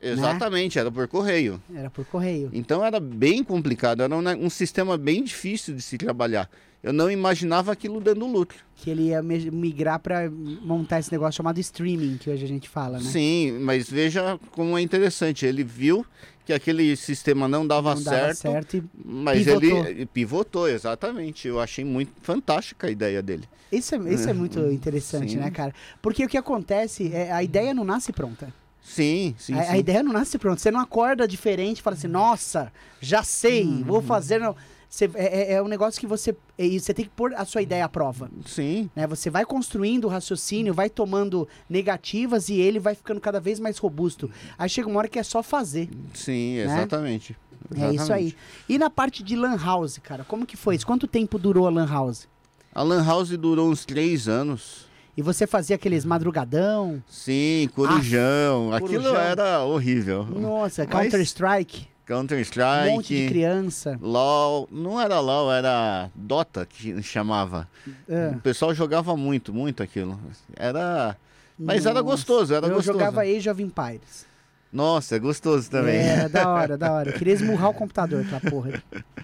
Exatamente, 0.00 0.78
era 0.78 0.90
por 0.90 1.08
correio. 1.08 1.62
Era 1.74 1.90
por 1.90 2.04
correio. 2.04 2.50
Então 2.52 2.84
era 2.84 3.00
bem 3.00 3.42
complicado, 3.42 4.02
era 4.02 4.14
um, 4.16 4.44
um 4.44 4.50
sistema 4.50 4.96
bem 4.96 5.22
difícil 5.22 5.74
de 5.74 5.82
se 5.82 5.96
trabalhar. 5.98 6.48
Eu 6.82 6.92
não 6.92 7.10
imaginava 7.10 7.72
aquilo 7.72 8.00
dando 8.00 8.26
lucro. 8.26 8.58
Que 8.76 8.90
ele 8.90 9.08
ia 9.08 9.20
migrar 9.22 9.98
pra 9.98 10.30
montar 10.30 11.00
esse 11.00 11.10
negócio 11.10 11.36
chamado 11.36 11.58
streaming, 11.58 12.16
que 12.16 12.30
hoje 12.30 12.44
a 12.44 12.48
gente 12.48 12.68
fala, 12.68 12.98
né? 12.98 13.04
Sim, 13.04 13.58
mas 13.60 13.90
veja 13.90 14.38
como 14.52 14.78
é 14.78 14.82
interessante. 14.82 15.44
Ele 15.44 15.64
viu 15.64 16.06
que 16.44 16.52
aquele 16.52 16.94
sistema 16.94 17.48
não 17.48 17.66
dava 17.66 17.94
Não 17.96 18.02
dava 18.04 18.16
certo, 18.34 18.36
certo 18.36 18.76
e 18.76 18.84
mas 19.04 19.38
pivotou. 19.42 19.86
ele 19.86 20.06
pivotou, 20.06 20.68
exatamente. 20.68 21.48
Eu 21.48 21.58
achei 21.58 21.84
muito 21.84 22.12
fantástica 22.22 22.86
a 22.86 22.90
ideia 22.90 23.20
dele. 23.20 23.48
Isso 23.72 23.96
é, 23.96 24.14
isso 24.14 24.30
é 24.30 24.32
muito 24.32 24.60
interessante, 24.70 25.32
Sim. 25.32 25.38
né, 25.38 25.50
cara? 25.50 25.74
Porque 26.00 26.24
o 26.24 26.28
que 26.28 26.38
acontece 26.38 27.10
é 27.12 27.32
a 27.32 27.42
ideia 27.42 27.74
não 27.74 27.84
nasce 27.84 28.12
pronta. 28.12 28.52
Sim, 28.88 29.34
sim, 29.36 29.52
a, 29.54 29.64
sim. 29.64 29.70
a 29.72 29.76
ideia 29.78 30.02
não 30.02 30.12
nasce 30.12 30.38
pronta. 30.38 30.60
Você 30.60 30.70
não 30.70 30.78
acorda 30.80 31.26
diferente 31.26 31.78
e 31.78 31.82
fala 31.82 31.96
assim, 31.96 32.06
nossa, 32.06 32.72
já 33.00 33.22
sei, 33.24 33.64
Uhum. 33.64 33.82
vou 33.84 34.00
fazer. 34.00 34.38
Não. 34.38 34.54
Você, 34.88 35.10
é, 35.14 35.24
é- 35.24 35.52
é 35.54 35.62
um 35.62 35.66
negócio 35.66 36.00
que 36.00 36.06
você. 36.06 36.34
e 36.56 36.78
você 36.78 36.94
tem 36.94 37.04
que 37.04 37.10
pôr 37.10 37.34
a 37.34 37.44
sua 37.44 37.60
ideia 37.60 37.84
à 37.84 37.88
prova. 37.88 38.30
Sim, 38.46 38.88
Né? 38.94 39.04
Você 39.08 39.28
vai 39.28 39.44
construindo 39.44 40.04
o 40.04 40.08
raciocínio, 40.08 40.72
vai 40.72 40.88
tomando 40.88 41.48
negativas 41.68 42.48
e 42.48 42.54
ele 42.54 42.78
vai 42.78 42.94
ficando 42.94 43.20
cada 43.20 43.40
vez 43.40 43.58
mais 43.58 43.76
robusto. 43.78 44.30
Aí 44.56 44.68
chega 44.70 44.88
uma 44.88 44.98
hora 44.98 45.08
que 45.08 45.18
é 45.18 45.22
só 45.24 45.42
fazer. 45.42 45.90
sim, 46.14 46.56
exatamente. 46.58 47.36
É 47.76 47.92
isso 47.92 48.12
aí. 48.12 48.34
E 48.68 48.78
na 48.78 48.88
parte 48.88 49.24
de 49.24 49.34
Lan 49.34 49.56
House, 49.56 49.98
cara, 49.98 50.22
como 50.24 50.46
que 50.46 50.56
foi 50.56 50.76
isso? 50.76 50.86
Quanto 50.86 51.08
tempo 51.08 51.36
durou 51.36 51.66
a 51.66 51.70
Lan 51.70 51.88
House? 51.88 52.28
A 52.72 52.82
Lan 52.84 53.04
House 53.04 53.30
durou 53.30 53.68
uns 53.68 53.84
três 53.84 54.28
anos. 54.28 54.85
E 55.16 55.22
você 55.22 55.46
fazia 55.46 55.76
aqueles 55.76 56.04
madrugadão? 56.04 57.02
Sim, 57.08 57.68
Corujão. 57.74 58.70
Ah, 58.72 58.76
Aquilo 58.76 59.02
Corujão. 59.02 59.16
era 59.16 59.60
horrível. 59.64 60.24
Nossa, 60.24 60.82
Mas- 60.84 60.90
Counter-Strike, 60.92 61.88
Counter 62.06 62.38
um 62.38 62.42
Strike. 62.42 62.90
monte 62.90 63.16
de 63.22 63.28
criança. 63.28 63.98
LOL, 64.00 64.68
não 64.70 65.00
era 65.00 65.18
LOL, 65.18 65.50
era 65.52 66.10
Dota 66.14 66.66
que 66.66 67.02
chamava. 67.02 67.66
É. 68.08 68.28
O 68.28 68.40
pessoal 68.40 68.74
jogava 68.74 69.16
muito, 69.16 69.52
muito 69.54 69.82
aquilo. 69.82 70.20
Era. 70.54 71.16
Mas 71.58 71.86
era 71.86 71.94
Nossa. 71.94 72.04
gostoso, 72.04 72.54
era 72.54 72.66
Eu 72.66 72.74
gostoso. 72.74 72.98
jogava 72.98 73.22
Age 73.22 73.48
of 73.48 73.62
Empires. 73.62 74.26
Nossa, 74.72 75.16
é 75.16 75.18
gostoso 75.18 75.70
também. 75.70 75.96
Era 75.96 76.28
da 76.28 76.48
hora, 76.48 76.76
da 76.76 76.92
hora. 76.92 77.10
Eu 77.10 77.14
queria 77.18 77.32
esmurrar 77.32 77.70
o 77.70 77.74
computador, 77.74 78.20
aquela 78.20 78.40
porra. 78.42 78.82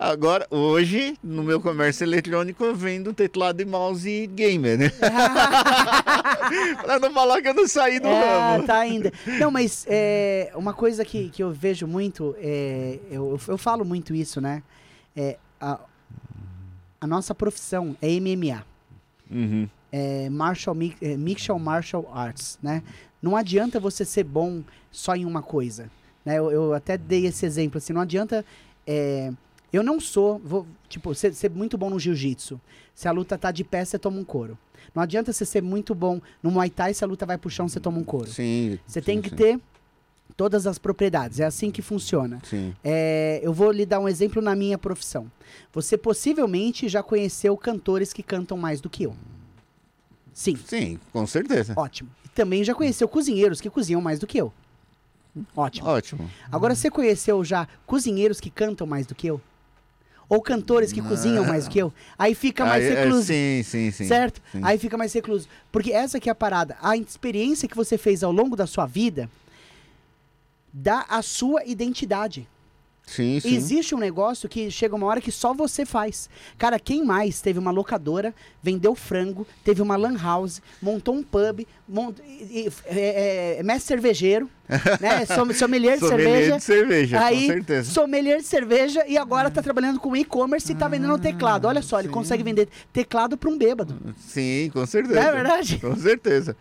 Agora, 0.00 0.46
hoje, 0.48 1.18
no 1.24 1.42
meu 1.42 1.60
comércio 1.60 2.04
eletrônico, 2.04 2.62
eu 2.64 2.72
vendo 2.72 3.12
teclado 3.12 3.60
e 3.60 3.64
mouse 3.64 4.28
gamer, 4.28 4.78
né? 4.78 4.90
pra 6.84 7.00
não 7.00 7.12
falar 7.12 7.42
que 7.42 7.48
eu 7.48 7.54
não 7.54 7.66
saí 7.66 7.98
do 7.98 8.06
É, 8.06 8.52
ramo. 8.52 8.64
tá 8.64 8.78
ainda. 8.78 9.12
Não, 9.40 9.50
mas 9.50 9.84
é, 9.88 10.52
uma 10.54 10.72
coisa 10.72 11.04
que, 11.04 11.30
que 11.30 11.42
eu 11.42 11.50
vejo 11.50 11.84
muito, 11.88 12.36
é, 12.38 13.00
eu, 13.10 13.38
eu 13.48 13.58
falo 13.58 13.84
muito 13.84 14.14
isso, 14.14 14.40
né? 14.40 14.62
É, 15.16 15.36
a, 15.60 15.80
a 17.00 17.06
nossa 17.06 17.34
profissão 17.34 17.96
é 18.00 18.08
MMA. 18.20 18.64
Uhum. 19.30 19.68
é, 19.92 20.30
martial, 20.30 20.74
é, 21.02 21.16
Mixed 21.16 21.50
Martial 21.60 22.08
Arts, 22.14 22.56
né? 22.62 22.82
Não 23.20 23.36
adianta 23.36 23.78
você 23.80 24.04
ser 24.04 24.22
bom 24.24 24.62
só 24.92 25.14
em 25.16 25.24
uma 25.26 25.42
coisa, 25.42 25.90
né? 26.24 26.38
Eu, 26.38 26.50
eu 26.52 26.72
até 26.72 26.96
dei 26.96 27.26
esse 27.26 27.44
exemplo, 27.44 27.78
assim, 27.78 27.92
não 27.92 28.00
adianta... 28.02 28.44
é, 28.86 29.32
eu 29.72 29.82
não 29.82 30.00
sou, 30.00 30.38
vou, 30.38 30.66
tipo, 30.88 31.14
ser, 31.14 31.34
ser 31.34 31.50
muito 31.50 31.76
bom 31.76 31.90
no 31.90 31.98
jiu-jitsu. 31.98 32.60
Se 32.94 33.06
a 33.06 33.12
luta 33.12 33.36
tá 33.36 33.50
de 33.50 33.64
pé, 33.64 33.84
você 33.84 33.98
toma 33.98 34.18
um 34.18 34.24
couro. 34.24 34.58
Não 34.94 35.02
adianta 35.02 35.32
você 35.32 35.44
ser 35.44 35.62
muito 35.62 35.94
bom 35.94 36.20
no 36.42 36.50
Muay 36.50 36.70
Thai, 36.70 36.94
se 36.94 37.04
a 37.04 37.06
luta 37.06 37.26
vai 37.26 37.36
pro 37.36 37.50
chão, 37.50 37.68
você 37.68 37.78
toma 37.78 37.98
um 37.98 38.04
couro. 38.04 38.28
Sim. 38.28 38.78
Você 38.86 39.00
sim, 39.00 39.04
tem 39.04 39.20
que 39.20 39.30
sim, 39.30 39.36
ter 39.36 39.60
todas 40.36 40.66
as 40.66 40.78
propriedades, 40.78 41.40
é 41.40 41.44
assim 41.44 41.70
que 41.70 41.82
funciona. 41.82 42.40
Sim. 42.44 42.74
É, 42.82 43.40
eu 43.42 43.52
vou 43.52 43.70
lhe 43.70 43.84
dar 43.84 44.00
um 44.00 44.08
exemplo 44.08 44.40
na 44.40 44.54
minha 44.54 44.78
profissão. 44.78 45.30
Você 45.72 45.98
possivelmente 45.98 46.88
já 46.88 47.02
conheceu 47.02 47.56
cantores 47.56 48.12
que 48.12 48.22
cantam 48.22 48.56
mais 48.56 48.80
do 48.80 48.88
que 48.88 49.02
eu. 49.04 49.14
Sim, 50.32 50.56
Sim, 50.56 50.98
com 51.12 51.26
certeza. 51.26 51.74
ótimo. 51.76 52.08
E 52.24 52.28
também 52.28 52.62
já 52.62 52.74
conheceu 52.74 53.08
cozinheiros 53.08 53.60
que 53.60 53.68
cozinham 53.68 54.00
mais 54.00 54.18
do 54.18 54.26
que 54.26 54.38
eu. 54.38 54.52
Ótimo. 55.54 55.88
Ótimo. 55.88 56.30
Agora, 56.50 56.74
você 56.74 56.90
conheceu 56.90 57.44
já 57.44 57.68
cozinheiros 57.86 58.40
que 58.40 58.50
cantam 58.50 58.86
mais 58.86 59.06
do 59.06 59.14
que 59.14 59.26
eu? 59.26 59.40
Ou 60.28 60.42
cantores 60.42 60.92
que 60.92 61.00
cozinham 61.00 61.44
mais 61.44 61.64
do 61.64 61.70
que 61.70 61.78
eu? 61.78 61.92
Aí 62.18 62.34
fica 62.34 62.64
mais 62.64 62.84
Aí, 62.84 62.92
é, 62.92 63.02
recluso. 63.02 63.26
sim, 63.26 63.62
sim, 63.64 63.90
sim. 63.90 64.06
certo? 64.06 64.42
sim. 64.52 64.60
Aí 64.62 64.78
fica 64.78 64.96
mais 64.98 65.12
recluso. 65.12 65.48
Porque 65.72 65.90
essa 65.90 66.20
que 66.20 66.28
é 66.28 66.32
a 66.32 66.34
parada. 66.34 66.76
A 66.82 66.96
experiência 66.96 67.66
que 67.66 67.74
você 67.76 67.96
fez 67.96 68.22
ao 68.22 68.30
longo 68.30 68.54
da 68.54 68.66
sua 68.66 68.84
vida 68.84 69.30
dá 70.72 71.06
a 71.08 71.22
sua 71.22 71.64
identidade. 71.64 72.46
Sim, 73.08 73.40
sim. 73.40 73.54
Existe 73.56 73.94
um 73.94 73.98
negócio 73.98 74.48
que 74.48 74.70
chega 74.70 74.94
uma 74.94 75.06
hora 75.06 75.18
que 75.20 75.32
só 75.32 75.54
você 75.54 75.86
faz. 75.86 76.28
Cara, 76.58 76.78
quem 76.78 77.02
mais 77.04 77.40
teve 77.40 77.58
uma 77.58 77.70
locadora, 77.70 78.34
vendeu 78.62 78.94
frango, 78.94 79.46
teve 79.64 79.80
uma 79.80 79.96
lan 79.96 80.16
house, 80.18 80.60
montou 80.82 81.14
um 81.14 81.22
pub, 81.22 81.66
mont... 81.88 82.14
e- 82.28 82.70
é, 82.84 82.98
é, 82.98 83.56
é 83.60 83.62
mestre 83.62 83.88
cervejeiro, 83.88 84.50
né? 85.00 85.24
Som- 85.24 85.50
Sommelier 85.54 85.94
de 85.94 86.00
Sommelier 86.00 86.30
cerveja. 86.32 86.56
de 86.58 86.62
cerveja, 86.62 87.20
Aí, 87.24 87.40
com 87.46 87.52
certeza. 87.54 87.90
sommelier 87.90 88.36
de 88.38 88.44
cerveja 88.46 89.02
e 89.08 89.16
agora 89.16 89.50
tá 89.50 89.62
trabalhando 89.62 89.98
com 89.98 90.14
e-commerce 90.14 90.70
e 90.70 90.74
tá 90.74 90.86
vendendo 90.86 91.14
um 91.14 91.18
teclado. 91.18 91.66
Olha 91.66 91.80
só, 91.80 91.98
ele 91.98 92.08
sim. 92.08 92.14
consegue 92.14 92.42
vender 92.42 92.68
teclado 92.92 93.38
pra 93.38 93.48
um 93.48 93.56
bêbado. 93.56 93.96
Sim, 94.18 94.70
com 94.72 94.84
certeza. 94.84 95.18
Não 95.18 95.28
é 95.28 95.32
verdade? 95.32 95.78
Com 95.78 95.96
certeza. 95.96 96.54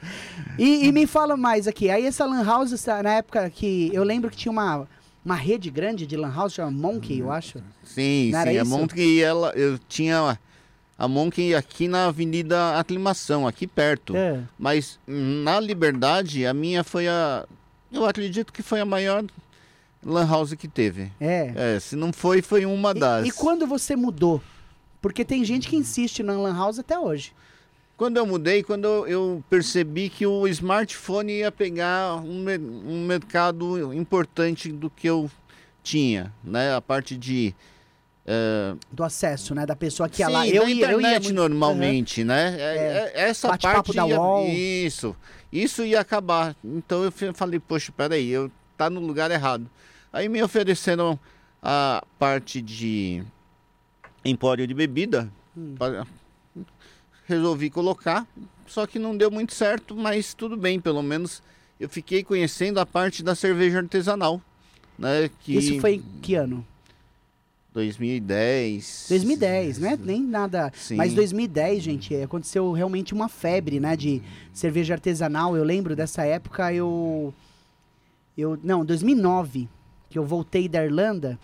E, 0.57 0.87
e 0.87 0.91
me 0.93 1.05
fala 1.05 1.35
mais 1.35 1.67
aqui. 1.67 1.89
Aí 1.89 2.05
essa 2.05 2.25
Lan 2.25 2.43
House, 2.45 2.85
na 3.03 3.15
época 3.15 3.49
que 3.49 3.91
eu 3.93 4.03
lembro 4.03 4.29
que 4.29 4.37
tinha 4.37 4.51
uma, 4.51 4.87
uma 5.27 5.35
rede 5.35 5.69
grande 5.69 6.07
de 6.07 6.15
Lan 6.15 6.33
House, 6.33 6.53
chama 6.53 6.71
Monkey, 6.71 7.19
eu 7.19 7.29
acho. 7.29 7.61
Sim, 7.83 8.31
Não 8.31 8.43
sim. 8.43 8.47
A 8.47 8.53
isso? 8.53 8.71
Monkey, 8.71 9.21
ela, 9.21 9.49
eu 9.57 9.77
tinha 9.77 10.39
a 10.97 11.07
Monkey 11.07 11.53
aqui 11.53 11.85
na 11.85 12.05
Avenida 12.05 12.79
Aclimação, 12.79 13.45
aqui 13.45 13.67
perto. 13.67 14.15
É. 14.15 14.41
Mas 14.57 14.97
na 15.05 15.59
Liberdade, 15.59 16.45
a 16.45 16.53
minha 16.53 16.81
foi 16.81 17.09
a. 17.09 17.45
Eu 17.91 18.05
acredito 18.05 18.53
que 18.53 18.63
foi 18.63 18.79
a 18.79 18.85
maior 18.85 19.25
Lan 20.01 20.25
House 20.25 20.53
que 20.53 20.67
teve. 20.67 21.11
É. 21.19 21.75
É, 21.75 21.79
se 21.81 21.97
não 21.97 22.13
foi, 22.13 22.41
foi 22.41 22.65
uma 22.65 22.93
das. 22.93 23.25
E, 23.25 23.29
e 23.29 23.31
quando 23.33 23.67
você 23.67 23.97
mudou? 23.97 24.41
Porque 25.01 25.25
tem 25.25 25.43
gente 25.43 25.67
que 25.67 25.75
insiste 25.75 26.23
na 26.23 26.37
Lan 26.37 26.55
House 26.55 26.79
até 26.79 26.97
hoje. 26.97 27.33
Quando 27.97 28.17
eu 28.17 28.25
mudei, 28.27 28.61
quando 28.61 28.85
eu- 29.07 29.43
percebi 29.49 30.07
que 30.07 30.25
o 30.25 30.47
smartphone 30.47 31.33
ia 31.33 31.51
pegar 31.51 32.17
um, 32.17 32.45
um 32.87 33.05
mercado 33.07 33.91
importante 33.91 34.71
do 34.71 34.87
que 34.89 35.09
eu 35.09 35.29
tinha, 35.81 36.31
né? 36.43 36.75
A 36.75 36.81
parte 36.81 37.17
de 37.17 37.55
eh, 38.29 38.75
Do 38.91 39.03
acesso, 39.03 39.55
né? 39.55 39.65
Da 39.65 39.75
pessoa 39.75 40.07
que 40.07 40.21
ia 40.21 40.27
Sim, 40.27 40.33
lá. 40.33 40.47
Eu 40.47 40.67
ia, 40.69 40.91
eu 40.91 41.01
ia 41.01 41.07
internet 41.07 41.23
muito- 41.23 41.33
normalmente, 41.35 42.23
né? 42.23 42.55
É- 42.59 43.11
é- 43.15 43.21
essa 43.29 43.47
Bate-papo 43.47 43.75
parte 43.93 43.95
da 43.95 44.07
ia, 44.07 44.19
UOL. 44.19 44.47
isso, 44.49 45.15
isso 45.51 45.83
ia 45.83 45.99
acabar. 46.01 46.55
Então 46.63 47.03
eu 47.03 47.11
falei, 47.33 47.59
poxa, 47.59 47.91
peraí, 47.95 48.27
eu 48.29 48.51
tá 48.77 48.89
no 48.89 48.99
lugar 48.99 49.31
errado. 49.31 49.67
Aí 50.13 50.27
me 50.29 50.43
ofereceram 50.43 51.17
a 51.63 52.03
parte 52.19 52.61
de 52.61 53.23
empório 54.23 54.67
de 54.67 54.73
bebida. 54.73 55.31
Hum. 55.57 55.73
para- 55.79 56.05
Resolvi 57.27 57.69
colocar, 57.69 58.25
só 58.65 58.87
que 58.87 58.97
não 58.97 59.15
deu 59.15 59.29
muito 59.29 59.53
certo, 59.53 59.95
mas 59.95 60.33
tudo 60.33 60.55
bem, 60.55 60.79
pelo 60.79 61.03
menos 61.03 61.43
eu 61.79 61.89
fiquei 61.89 62.23
conhecendo 62.23 62.79
a 62.79 62.85
parte 62.85 63.21
da 63.21 63.35
cerveja 63.35 63.79
artesanal, 63.79 64.41
né? 64.97 65.29
Que 65.41 65.57
Isso 65.57 65.79
foi 65.79 65.95
em 65.95 66.03
que 66.21 66.35
ano? 66.35 66.65
2010. 67.77 69.05
2010, 69.09 69.77
né? 69.77 69.99
Nem 70.01 70.23
nada. 70.23 70.71
Sim. 70.75 70.95
Mas 70.95 71.13
2010, 71.13 71.83
gente, 71.83 72.15
aconteceu 72.15 72.71
realmente 72.71 73.13
uma 73.13 73.29
febre, 73.29 73.79
né? 73.79 73.95
De 73.95 74.21
cerveja 74.51 74.95
artesanal. 74.95 75.55
Eu 75.55 75.63
lembro 75.63 75.95
dessa 75.95 76.23
época, 76.23 76.73
eu. 76.73 77.31
eu 78.35 78.57
não, 78.63 78.83
2009, 78.83 79.69
que 80.09 80.17
eu 80.17 80.25
voltei 80.25 80.67
da 80.67 80.83
Irlanda. 80.83 81.37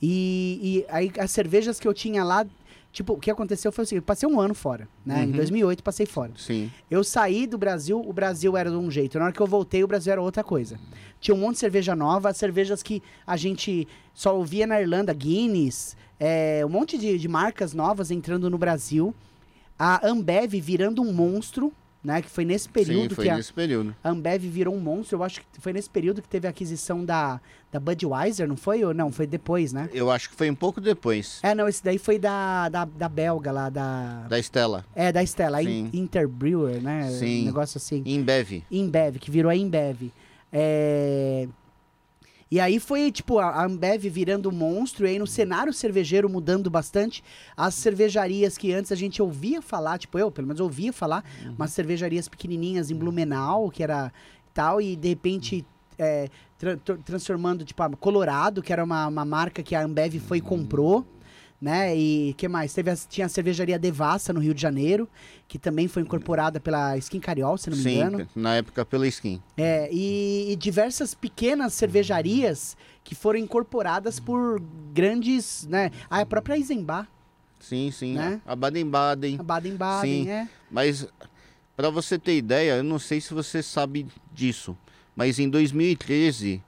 E, 0.00 0.58
e 0.62 0.86
aí 0.88 1.12
as 1.18 1.30
cervejas 1.30 1.78
que 1.78 1.86
eu 1.86 1.92
tinha 1.92 2.24
lá. 2.24 2.46
Tipo, 2.90 3.12
o 3.12 3.18
que 3.18 3.30
aconteceu 3.30 3.70
foi 3.70 3.84
o 3.84 3.86
seguinte: 3.86 4.04
passei 4.04 4.28
um 4.28 4.40
ano 4.40 4.54
fora, 4.54 4.88
né? 5.04 5.22
Em 5.22 5.26
Uhum. 5.26 5.32
2008 5.32 5.82
passei 5.82 6.06
fora. 6.06 6.32
Sim. 6.36 6.70
Eu 6.90 7.04
saí 7.04 7.46
do 7.46 7.58
Brasil, 7.58 8.00
o 8.00 8.12
Brasil 8.12 8.56
era 8.56 8.70
de 8.70 8.76
um 8.76 8.90
jeito. 8.90 9.18
Na 9.18 9.26
hora 9.26 9.32
que 9.32 9.40
eu 9.40 9.46
voltei, 9.46 9.84
o 9.84 9.86
Brasil 9.86 10.12
era 10.12 10.22
outra 10.22 10.42
coisa. 10.42 10.78
Tinha 11.20 11.34
um 11.34 11.38
monte 11.38 11.54
de 11.54 11.58
cerveja 11.60 11.94
nova, 11.94 12.30
as 12.30 12.36
cervejas 12.36 12.82
que 12.82 13.02
a 13.26 13.36
gente 13.36 13.86
só 14.14 14.36
ouvia 14.36 14.66
na 14.66 14.80
Irlanda, 14.80 15.12
Guinness, 15.12 15.96
é, 16.18 16.62
um 16.64 16.68
monte 16.70 16.96
de, 16.96 17.18
de 17.18 17.28
marcas 17.28 17.74
novas 17.74 18.10
entrando 18.10 18.48
no 18.48 18.56
Brasil. 18.58 19.14
A 19.78 20.04
Ambev 20.08 20.54
virando 20.60 21.02
um 21.02 21.12
monstro, 21.12 21.72
né? 22.08 22.22
Que 22.22 22.30
foi 22.30 22.44
nesse 22.44 22.68
período 22.68 23.10
Sim, 23.10 23.14
foi 23.14 23.24
que 23.26 23.30
a, 23.30 23.36
nesse 23.36 23.52
período. 23.52 23.94
a 24.02 24.08
Ambev 24.08 24.42
virou 24.44 24.74
um 24.74 24.80
monstro. 24.80 25.18
Eu 25.18 25.22
acho 25.22 25.40
que 25.40 25.46
foi 25.60 25.72
nesse 25.74 25.90
período 25.90 26.22
que 26.22 26.28
teve 26.28 26.46
a 26.46 26.50
aquisição 26.50 27.04
da, 27.04 27.38
da 27.70 27.78
Budweiser, 27.78 28.48
não 28.48 28.56
foi? 28.56 28.82
Ou 28.82 28.94
não? 28.94 29.12
Foi 29.12 29.26
depois, 29.26 29.72
né? 29.74 29.90
Eu 29.92 30.10
acho 30.10 30.30
que 30.30 30.34
foi 30.34 30.48
um 30.50 30.54
pouco 30.54 30.80
depois 30.80 31.38
É, 31.42 31.54
não, 31.54 31.68
esse 31.68 31.84
daí 31.84 31.98
foi 31.98 32.18
da, 32.18 32.68
da, 32.70 32.84
da 32.86 33.08
belga 33.08 33.52
lá, 33.52 33.68
da... 33.68 34.26
da 34.26 34.38
Estela. 34.38 34.84
É, 34.94 35.12
da 35.12 35.22
Stella, 35.22 35.58
a 35.58 35.62
Sim. 35.62 35.90
In- 35.92 36.00
Interbrewer, 36.00 36.80
né? 36.82 37.10
Sim. 37.10 37.42
Um 37.42 37.44
negócio 37.46 37.76
assim. 37.76 38.02
Embev. 38.06 38.62
Embev, 38.70 39.18
que 39.18 39.30
virou 39.30 39.50
a 39.50 39.56
Embev. 39.56 40.10
É... 40.50 41.46
E 42.50 42.58
aí 42.58 42.80
foi, 42.80 43.12
tipo, 43.12 43.38
a 43.38 43.64
Ambev 43.64 44.04
virando 44.08 44.48
um 44.48 44.52
monstro, 44.52 45.06
e 45.06 45.10
aí 45.10 45.18
no 45.18 45.26
cenário 45.26 45.72
cervejeiro 45.72 46.28
mudando 46.30 46.70
bastante. 46.70 47.22
As 47.56 47.74
cervejarias 47.74 48.56
que 48.56 48.72
antes 48.72 48.90
a 48.90 48.96
gente 48.96 49.20
ouvia 49.20 49.60
falar, 49.60 49.98
tipo, 49.98 50.18
eu 50.18 50.30
pelo 50.30 50.46
menos 50.46 50.60
ouvia 50.60 50.92
falar, 50.92 51.22
umas 51.56 51.72
cervejarias 51.72 52.26
pequenininhas 52.28 52.90
em 52.90 52.94
Blumenau, 52.96 53.70
que 53.70 53.82
era 53.82 54.10
tal, 54.54 54.80
e 54.80 54.96
de 54.96 55.08
repente 55.08 55.64
é, 55.98 56.28
tra- 56.58 56.76
tra- 56.78 56.96
transformando, 57.04 57.64
tipo, 57.64 57.82
a 57.82 57.90
Colorado, 57.90 58.62
que 58.62 58.72
era 58.72 58.82
uma, 58.82 59.06
uma 59.08 59.24
marca 59.24 59.62
que 59.62 59.74
a 59.74 59.82
Ambev 59.82 60.18
foi 60.18 60.38
e 60.38 60.40
comprou. 60.40 61.04
Né? 61.60 61.96
E 61.96 62.34
que 62.34 62.46
mais? 62.46 62.72
Teve 62.72 62.88
a- 62.90 62.96
tinha 62.96 63.26
a 63.26 63.28
cervejaria 63.28 63.76
Devassa 63.78 64.32
no 64.32 64.38
Rio 64.38 64.54
de 64.54 64.62
Janeiro, 64.62 65.08
que 65.48 65.58
também 65.58 65.88
foi 65.88 66.02
incorporada 66.02 66.60
pela 66.60 66.96
Skin 66.98 67.18
Cariol, 67.18 67.58
se 67.58 67.68
não 67.68 67.76
me 67.76 67.82
Sim, 67.82 67.96
engano. 67.96 68.28
na 68.36 68.54
época 68.56 68.84
pela 68.84 69.08
skin. 69.08 69.42
É, 69.56 69.88
e, 69.92 70.52
e 70.52 70.56
diversas 70.56 71.14
pequenas 71.14 71.72
cervejarias 71.74 72.76
que 73.02 73.14
foram 73.16 73.40
incorporadas 73.40 74.20
por 74.20 74.62
grandes, 74.94 75.66
né? 75.68 75.90
A 76.08 76.24
própria 76.24 76.56
Eisenbach, 76.56 77.08
Sim, 77.58 77.90
sim. 77.90 78.14
Né? 78.14 78.40
A 78.46 78.54
Baden-Baden. 78.54 79.36
a 79.40 79.42
Baden-Baden, 79.42 80.24
Sim. 80.24 80.30
é. 80.30 80.48
Mas, 80.70 81.08
para 81.76 81.90
você 81.90 82.16
ter 82.16 82.36
ideia, 82.36 82.76
eu 82.76 82.84
não 82.84 83.00
sei 83.00 83.20
se 83.20 83.34
você 83.34 83.64
sabe 83.64 84.06
disso, 84.32 84.78
mas 85.16 85.40
em 85.40 85.48
2013 85.48 86.62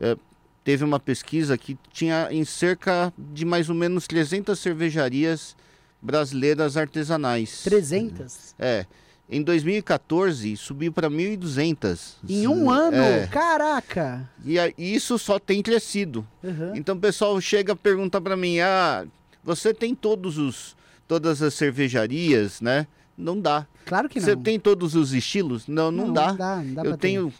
eh, 0.00 0.16
teve 0.64 0.84
uma 0.84 1.00
pesquisa 1.00 1.56
que 1.58 1.76
tinha 1.92 2.28
em 2.30 2.44
cerca 2.44 3.12
de 3.18 3.44
mais 3.44 3.68
ou 3.68 3.74
menos 3.74 4.06
300 4.06 4.58
cervejarias 4.58 5.56
brasileiras 6.00 6.76
artesanais. 6.76 7.62
300. 7.62 8.54
É. 8.58 8.86
Em 9.30 9.42
2014 9.42 10.56
subiu 10.56 10.92
para 10.92 11.08
1.200. 11.08 12.16
Em 12.28 12.46
um 12.46 12.70
ano? 12.70 12.96
É. 12.96 13.26
Caraca! 13.28 14.28
E 14.44 14.58
isso 14.78 15.18
só 15.18 15.38
tem 15.38 15.62
crescido. 15.62 16.26
Uhum. 16.42 16.76
Então 16.76 16.96
o 16.96 17.00
pessoal 17.00 17.40
chega 17.40 17.72
a 17.72 17.76
perguntar 17.76 18.20
para 18.20 18.36
mim: 18.36 18.58
"Ah, 18.60 19.06
você 19.42 19.72
tem 19.72 19.94
todos 19.94 20.36
os 20.38 20.76
todas 21.08 21.40
as 21.40 21.54
cervejarias, 21.54 22.60
né?" 22.60 22.86
Não 23.16 23.40
dá. 23.40 23.66
Claro 23.86 24.08
que 24.08 24.18
não. 24.18 24.26
Você 24.26 24.36
tem 24.36 24.58
todos 24.58 24.94
os 24.94 25.12
estilos? 25.12 25.66
Não, 25.66 25.90
não, 25.90 26.12
dá. 26.12 26.28
Não 26.28 26.36
dá, 26.36 26.56
não 26.56 26.74
dá 26.74 26.82
eu 26.82 26.88
pra 26.88 26.96
ter. 26.96 27.32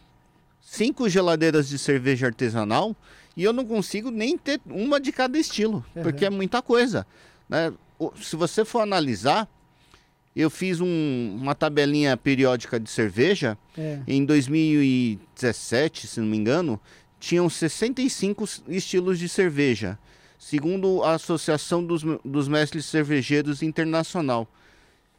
Cinco 0.75 1.07
geladeiras 1.07 1.69
de 1.69 1.79
cerveja 1.79 2.27
artesanal 2.29 2.97
e 3.37 3.45
eu 3.45 3.53
não 3.53 3.65
consigo 3.67 4.11
nem 4.11 4.39
ter 4.39 4.59
uma 4.65 4.99
de 4.99 5.13
cada 5.13 5.39
estilo, 5.39 5.85
Uhum. 5.95 6.03
porque 6.03 6.25
é 6.25 6.31
muita 6.31 6.63
coisa. 6.63 7.07
Né? 7.47 7.71
Se 8.23 8.37
você 8.37 8.65
for 8.65 8.81
analisar, 8.81 9.47
eu 10.35 10.49
fiz 10.49 10.81
um- 10.81 11.37
uma 11.39 11.55
tabelinha 11.55 12.17
periódica 12.17 12.81
de 12.81 12.89
cerveja 12.89 13.59
É. 13.77 13.99
em 14.07 14.25
2017, 14.25 16.07
se 16.07 16.21
não 16.21 16.27
me 16.27 16.39
engano, 16.39 16.81
tinham 17.21 17.51
65 17.51 18.45
s- 18.45 18.63
estilos 18.67 19.19
de 19.19 19.29
cerveja, 19.29 19.99
segundo 20.39 21.03
a 21.05 21.13
Associação 21.15 21.85
dos, 21.85 22.03
dos 22.25 22.49
Mestres 22.49 22.87
Cervejeiros 22.87 23.63
Internacional. 23.63 24.49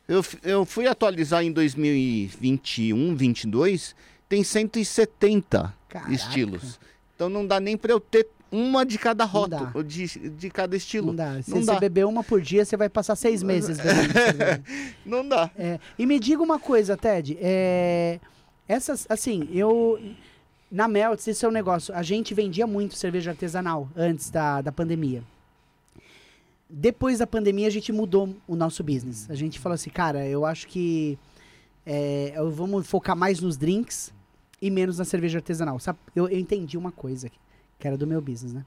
Eu, 0.07 0.25
eu 0.43 0.65
fui 0.65 0.87
atualizar 0.87 1.43
em 1.43 1.51
2021, 1.51 3.15
22, 3.15 3.95
tem 4.33 4.43
170 4.43 5.71
Caraca. 5.87 6.11
estilos. 6.11 6.79
Então 7.15 7.29
não 7.29 7.45
dá 7.45 7.59
nem 7.59 7.77
para 7.77 7.91
eu 7.91 7.99
ter 7.99 8.27
uma 8.51 8.83
de 8.83 8.97
cada 8.97 9.25
rótulo, 9.25 9.83
de, 9.83 10.07
de 10.07 10.49
cada 10.49 10.75
estilo. 10.75 11.07
Não 11.07 11.15
dá. 11.15 11.41
Se 11.43 11.51
Não 11.51 11.59
você 11.59 11.73
dá. 11.73 11.79
beber 11.79 12.07
uma 12.07 12.23
por 12.23 12.41
dia, 12.41 12.65
você 12.65 12.75
vai 12.75 12.89
passar 12.89 13.15
seis 13.15 13.41
meses 13.43 13.77
bebendo 13.77 14.11
cerveja. 14.11 14.63
Não 15.05 15.27
dá. 15.27 15.51
É, 15.55 15.79
e 15.99 16.07
me 16.07 16.19
diga 16.19 16.41
uma 16.41 16.57
coisa, 16.57 16.97
Ted. 16.97 17.37
É, 17.39 18.19
essas, 18.67 19.05
assim, 19.07 19.47
eu. 19.53 19.99
Na 20.71 20.87
Melts, 20.87 21.27
esse 21.27 21.45
é 21.45 21.47
um 21.47 21.51
negócio. 21.51 21.93
A 21.93 22.01
gente 22.01 22.33
vendia 22.33 22.65
muito 22.65 22.95
cerveja 22.95 23.29
artesanal 23.29 23.87
antes 23.95 24.31
da, 24.31 24.63
da 24.63 24.71
pandemia. 24.71 25.23
Depois 26.67 27.19
da 27.19 27.27
pandemia, 27.27 27.67
a 27.67 27.71
gente 27.71 27.91
mudou 27.91 28.35
o 28.47 28.55
nosso 28.55 28.83
business. 28.83 29.29
A 29.29 29.35
gente 29.35 29.59
falou 29.59 29.75
assim, 29.75 29.91
cara, 29.91 30.25
eu 30.25 30.43
acho 30.43 30.67
que 30.67 31.19
é, 31.85 32.33
vamos 32.51 32.87
focar 32.87 33.15
mais 33.15 33.39
nos 33.39 33.55
drinks 33.57 34.11
e 34.65 34.71
menos 34.71 34.97
na 34.97 35.03
cerveja 35.03 35.39
artesanal. 35.39 35.77
Sabe, 35.77 35.99
eu, 36.15 36.29
eu 36.29 36.39
entendi 36.39 36.77
uma 36.77 36.91
coisa 36.91 37.27
aqui, 37.27 37.37
que 37.77 37.85
era 37.85 37.97
do 37.97 38.07
meu 38.07 38.21
business, 38.21 38.53
né? 38.53 38.65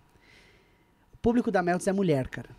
O 1.15 1.17
público 1.17 1.51
da 1.51 1.63
Melts 1.63 1.87
é 1.87 1.93
mulher, 1.93 2.29
cara. 2.29 2.51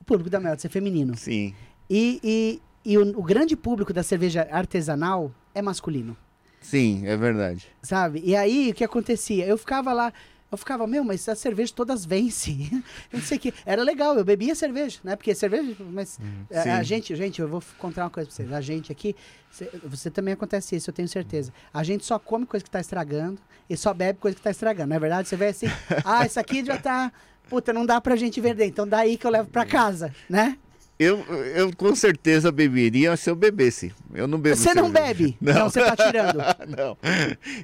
O 0.00 0.04
público 0.04 0.30
da 0.30 0.40
Melts 0.40 0.64
é 0.64 0.68
feminino. 0.70 1.14
Sim. 1.18 1.54
E, 1.88 2.18
e, 2.24 2.62
e 2.82 2.96
o, 2.96 3.18
o 3.18 3.22
grande 3.22 3.54
público 3.56 3.92
da 3.92 4.02
cerveja 4.02 4.48
artesanal 4.50 5.30
é 5.54 5.60
masculino, 5.60 6.16
Sim, 6.62 7.06
é 7.06 7.14
verdade. 7.14 7.68
sabe? 7.82 8.22
E 8.24 8.34
aí, 8.34 8.70
o 8.70 8.74
que 8.74 8.82
acontecia? 8.82 9.44
Eu 9.44 9.58
ficava 9.58 9.92
lá, 9.92 10.14
eu 10.52 10.58
ficava, 10.58 10.86
meu, 10.86 11.02
mas 11.02 11.28
as 11.28 11.38
cervejas 11.38 11.72
todas 11.72 12.04
vencem. 12.04 12.68
eu 13.12 13.18
não 13.18 13.20
sei 13.20 13.38
o 13.38 13.40
que. 13.40 13.52
Era 13.66 13.82
legal, 13.82 14.16
eu 14.16 14.24
bebia 14.24 14.54
cerveja, 14.54 15.00
né? 15.02 15.16
Porque 15.16 15.34
cerveja, 15.34 15.74
mas 15.80 16.18
a, 16.52 16.60
a 16.60 16.78
Sim. 16.78 16.84
gente, 16.84 17.16
gente, 17.16 17.40
eu 17.40 17.48
vou 17.48 17.62
contar 17.78 18.04
uma 18.04 18.10
coisa 18.10 18.28
pra 18.28 18.36
vocês. 18.36 18.52
A 18.52 18.60
gente 18.60 18.92
aqui, 18.92 19.16
cê- 19.50 19.70
você 19.82 20.10
também 20.10 20.34
acontece 20.34 20.76
isso, 20.76 20.90
eu 20.90 20.94
tenho 20.94 21.08
certeza. 21.08 21.52
A 21.72 21.82
gente 21.82 22.04
só 22.04 22.18
come 22.18 22.46
coisa 22.46 22.62
que 22.62 22.70
tá 22.70 22.80
estragando 22.80 23.40
e 23.68 23.76
só 23.76 23.92
bebe 23.92 24.18
coisa 24.20 24.36
que 24.36 24.42
tá 24.42 24.50
estragando, 24.50 24.90
não 24.90 24.96
é 24.96 25.00
verdade? 25.00 25.28
Você 25.28 25.36
vê 25.36 25.48
assim, 25.48 25.66
ah, 26.04 26.24
isso 26.24 26.38
aqui 26.38 26.64
já 26.64 26.76
tá. 26.78 27.12
Puta, 27.48 27.72
não 27.74 27.84
dá 27.84 28.00
pra 28.00 28.16
gente 28.16 28.40
vender, 28.40 28.64
então 28.66 28.86
daí 28.88 29.18
que 29.18 29.26
eu 29.26 29.30
levo 29.30 29.50
pra 29.50 29.66
casa, 29.66 30.14
né? 30.30 30.56
Eu, 30.96 31.18
eu 31.56 31.74
com 31.76 31.92
certeza 31.96 32.52
beberia 32.52 33.16
se 33.16 33.28
eu 33.28 33.34
bebesse. 33.34 33.92
Eu 34.14 34.28
não 34.28 34.38
bebo 34.38 34.54
Você 34.56 34.72
não 34.74 34.84
cerveja. 34.92 35.06
bebe? 35.06 35.36
Não. 35.42 35.54
Não, 35.54 35.68
você 35.70 35.82
tá 35.84 35.96
tirando. 35.96 36.38
não. 36.76 36.96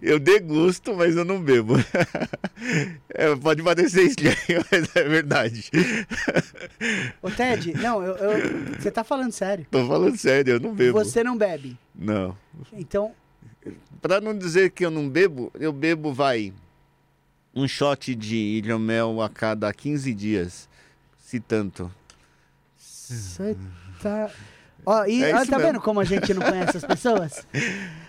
Eu 0.02 0.18
degusto, 0.18 0.94
mas 0.96 1.14
eu 1.16 1.24
não 1.24 1.40
bebo. 1.40 1.74
É, 3.14 3.34
pode 3.36 3.62
parecer 3.62 4.02
estranho, 4.02 4.64
mas 4.70 4.94
é 4.94 5.02
verdade. 5.08 5.70
Ô, 7.22 7.30
Ted, 7.30 7.72
não, 7.74 8.02
eu, 8.02 8.14
eu- 8.16 8.74
você 8.78 8.90
tá 8.90 9.02
falando 9.02 9.32
sério. 9.32 9.66
Tô 9.70 9.86
falando 9.86 10.16
sério, 10.16 10.54
eu 10.54 10.60
não 10.60 10.74
bebo. 10.74 10.92
Você 10.98 11.24
não 11.24 11.36
bebe. 11.36 11.76
Não. 11.94 12.36
Então, 12.72 13.12
Pra 14.00 14.20
não 14.20 14.36
dizer 14.36 14.70
que 14.70 14.84
eu 14.84 14.90
não 14.90 15.08
bebo, 15.08 15.50
eu 15.58 15.72
bebo, 15.72 16.12
vai, 16.14 16.52
um 17.54 17.66
shot 17.68 18.14
de 18.14 18.36
hidromel 18.36 19.20
a 19.20 19.28
cada 19.28 19.72
15 19.72 20.14
dias. 20.14 20.68
Se 21.18 21.40
tanto. 21.40 21.90
Você 23.14 23.56
tá. 24.02 24.30
Ó, 24.86 25.04
e 25.04 25.22
É 25.22 25.34
ó, 25.34 25.42
isso 25.42 25.50
tá 25.50 25.58
mesmo. 25.58 25.72
vendo 25.72 25.80
como 25.82 26.00
a 26.00 26.04
gente 26.04 26.32
não 26.32 26.42
conhece 26.42 26.76
as 26.78 26.84
pessoas? 26.84 27.46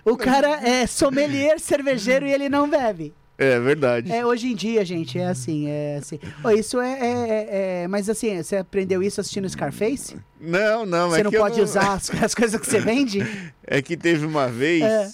O 0.05 0.15
cara 0.17 0.65
é 0.67 0.87
sommelier 0.87 1.59
cervejeiro 1.59 2.25
e 2.25 2.31
ele 2.31 2.47
não 2.49 2.69
bebe. 2.69 3.13
É 3.37 3.59
verdade. 3.59 4.11
É, 4.11 4.23
hoje 4.25 4.51
em 4.51 4.55
dia, 4.55 4.85
gente, 4.85 5.17
é 5.17 5.25
assim, 5.27 5.67
é 5.67 5.97
assim. 5.97 6.19
Ó, 6.43 6.51
isso 6.51 6.79
é, 6.79 6.91
é- 6.99 7.29
é- 7.29 7.47
é- 7.83 7.87
Mas 7.87 8.07
assim, 8.07 8.41
você 8.41 8.57
aprendeu 8.57 9.01
isso 9.01 9.19
assistindo 9.19 9.49
Scarface? 9.49 10.15
Não, 10.39 10.85
não, 10.85 11.09
Você 11.09 11.21
é 11.21 11.23
não 11.23 11.31
que 11.31 11.37
eu 11.37 11.41
pode 11.41 11.59
usar 11.59 11.93
as, 11.93 12.09
as 12.23 12.35
coisas 12.35 12.59
que 12.61 12.67
você 12.67 12.79
vende? 12.79 13.19
É 13.65 13.81
que 13.81 13.97
teve 13.97 14.25
uma 14.27 14.47
vez 14.47 14.83
É. 14.83 15.09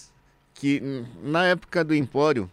que, 0.54 1.06
na 1.24 1.46
época 1.46 1.84
do 1.86 1.96
Empório, 1.96 2.50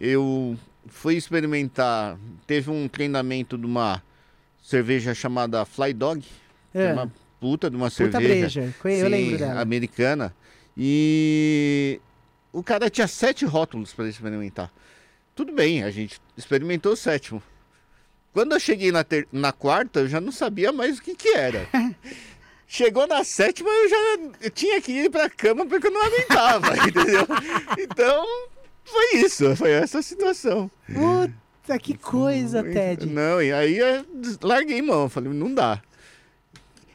eu 0.00 0.56
fui 0.86 1.16
experimentar. 1.16 2.16
Teve 2.46 2.70
um 2.70 2.86
treinamento 2.86 3.58
de 3.58 3.66
uma 3.66 4.00
cerveja 4.62 5.14
chamada 5.14 5.64
Fly 5.64 5.92
Dog. 5.94 6.24
É. 6.74 6.92
Uma 6.92 7.10
puta 7.40 7.70
de 7.70 7.76
uma 7.76 7.86
Puta 7.90 7.96
cerveja. 7.96 8.60
breja. 8.82 9.00
Eu 9.02 9.06
sim, 9.06 9.08
lembro 9.08 9.38
dela. 9.38 9.60
Americana. 9.60 10.34
E 10.76 12.00
o 12.52 12.62
cara 12.62 12.88
tinha 12.88 13.06
sete 13.08 13.44
rótulos 13.44 13.92
para 13.92 14.08
experimentar. 14.08 14.70
Tudo 15.34 15.52
bem, 15.52 15.82
a 15.84 15.90
gente 15.90 16.20
experimentou 16.36 16.92
o 16.92 16.96
sétimo. 16.96 17.42
Quando 18.32 18.52
eu 18.52 18.60
cheguei 18.60 18.92
na, 18.92 19.02
ter- 19.04 19.26
na 19.32 19.52
quarta, 19.52 20.00
eu 20.00 20.08
já 20.08 20.20
não 20.20 20.30
sabia 20.32 20.70
mais 20.72 20.98
o 20.98 21.02
que 21.02 21.14
que 21.14 21.28
era. 21.30 21.66
Chegou 22.70 23.06
na 23.06 23.24
sétima, 23.24 23.68
eu 23.70 23.88
já 23.88 23.96
eu 24.42 24.50
tinha 24.50 24.80
que 24.82 24.92
ir 24.92 25.10
pra 25.10 25.30
cama 25.30 25.64
porque 25.64 25.86
eu 25.86 25.90
não 25.90 26.04
aguentava, 26.04 26.76
entendeu? 26.86 27.26
Então, 27.78 28.26
foi 28.84 29.20
isso, 29.20 29.56
foi 29.56 29.70
essa 29.70 30.02
situação. 30.02 30.70
Puta, 30.86 31.78
que 31.78 31.96
coisa, 31.96 32.62
Ted. 32.62 33.06
Não, 33.06 33.40
e 33.42 33.50
aí 33.52 33.78
eu 33.78 34.04
des- 34.14 34.38
larguei 34.42 34.82
mão, 34.82 35.08
falei, 35.08 35.32
não 35.32 35.54
dá. 35.54 35.80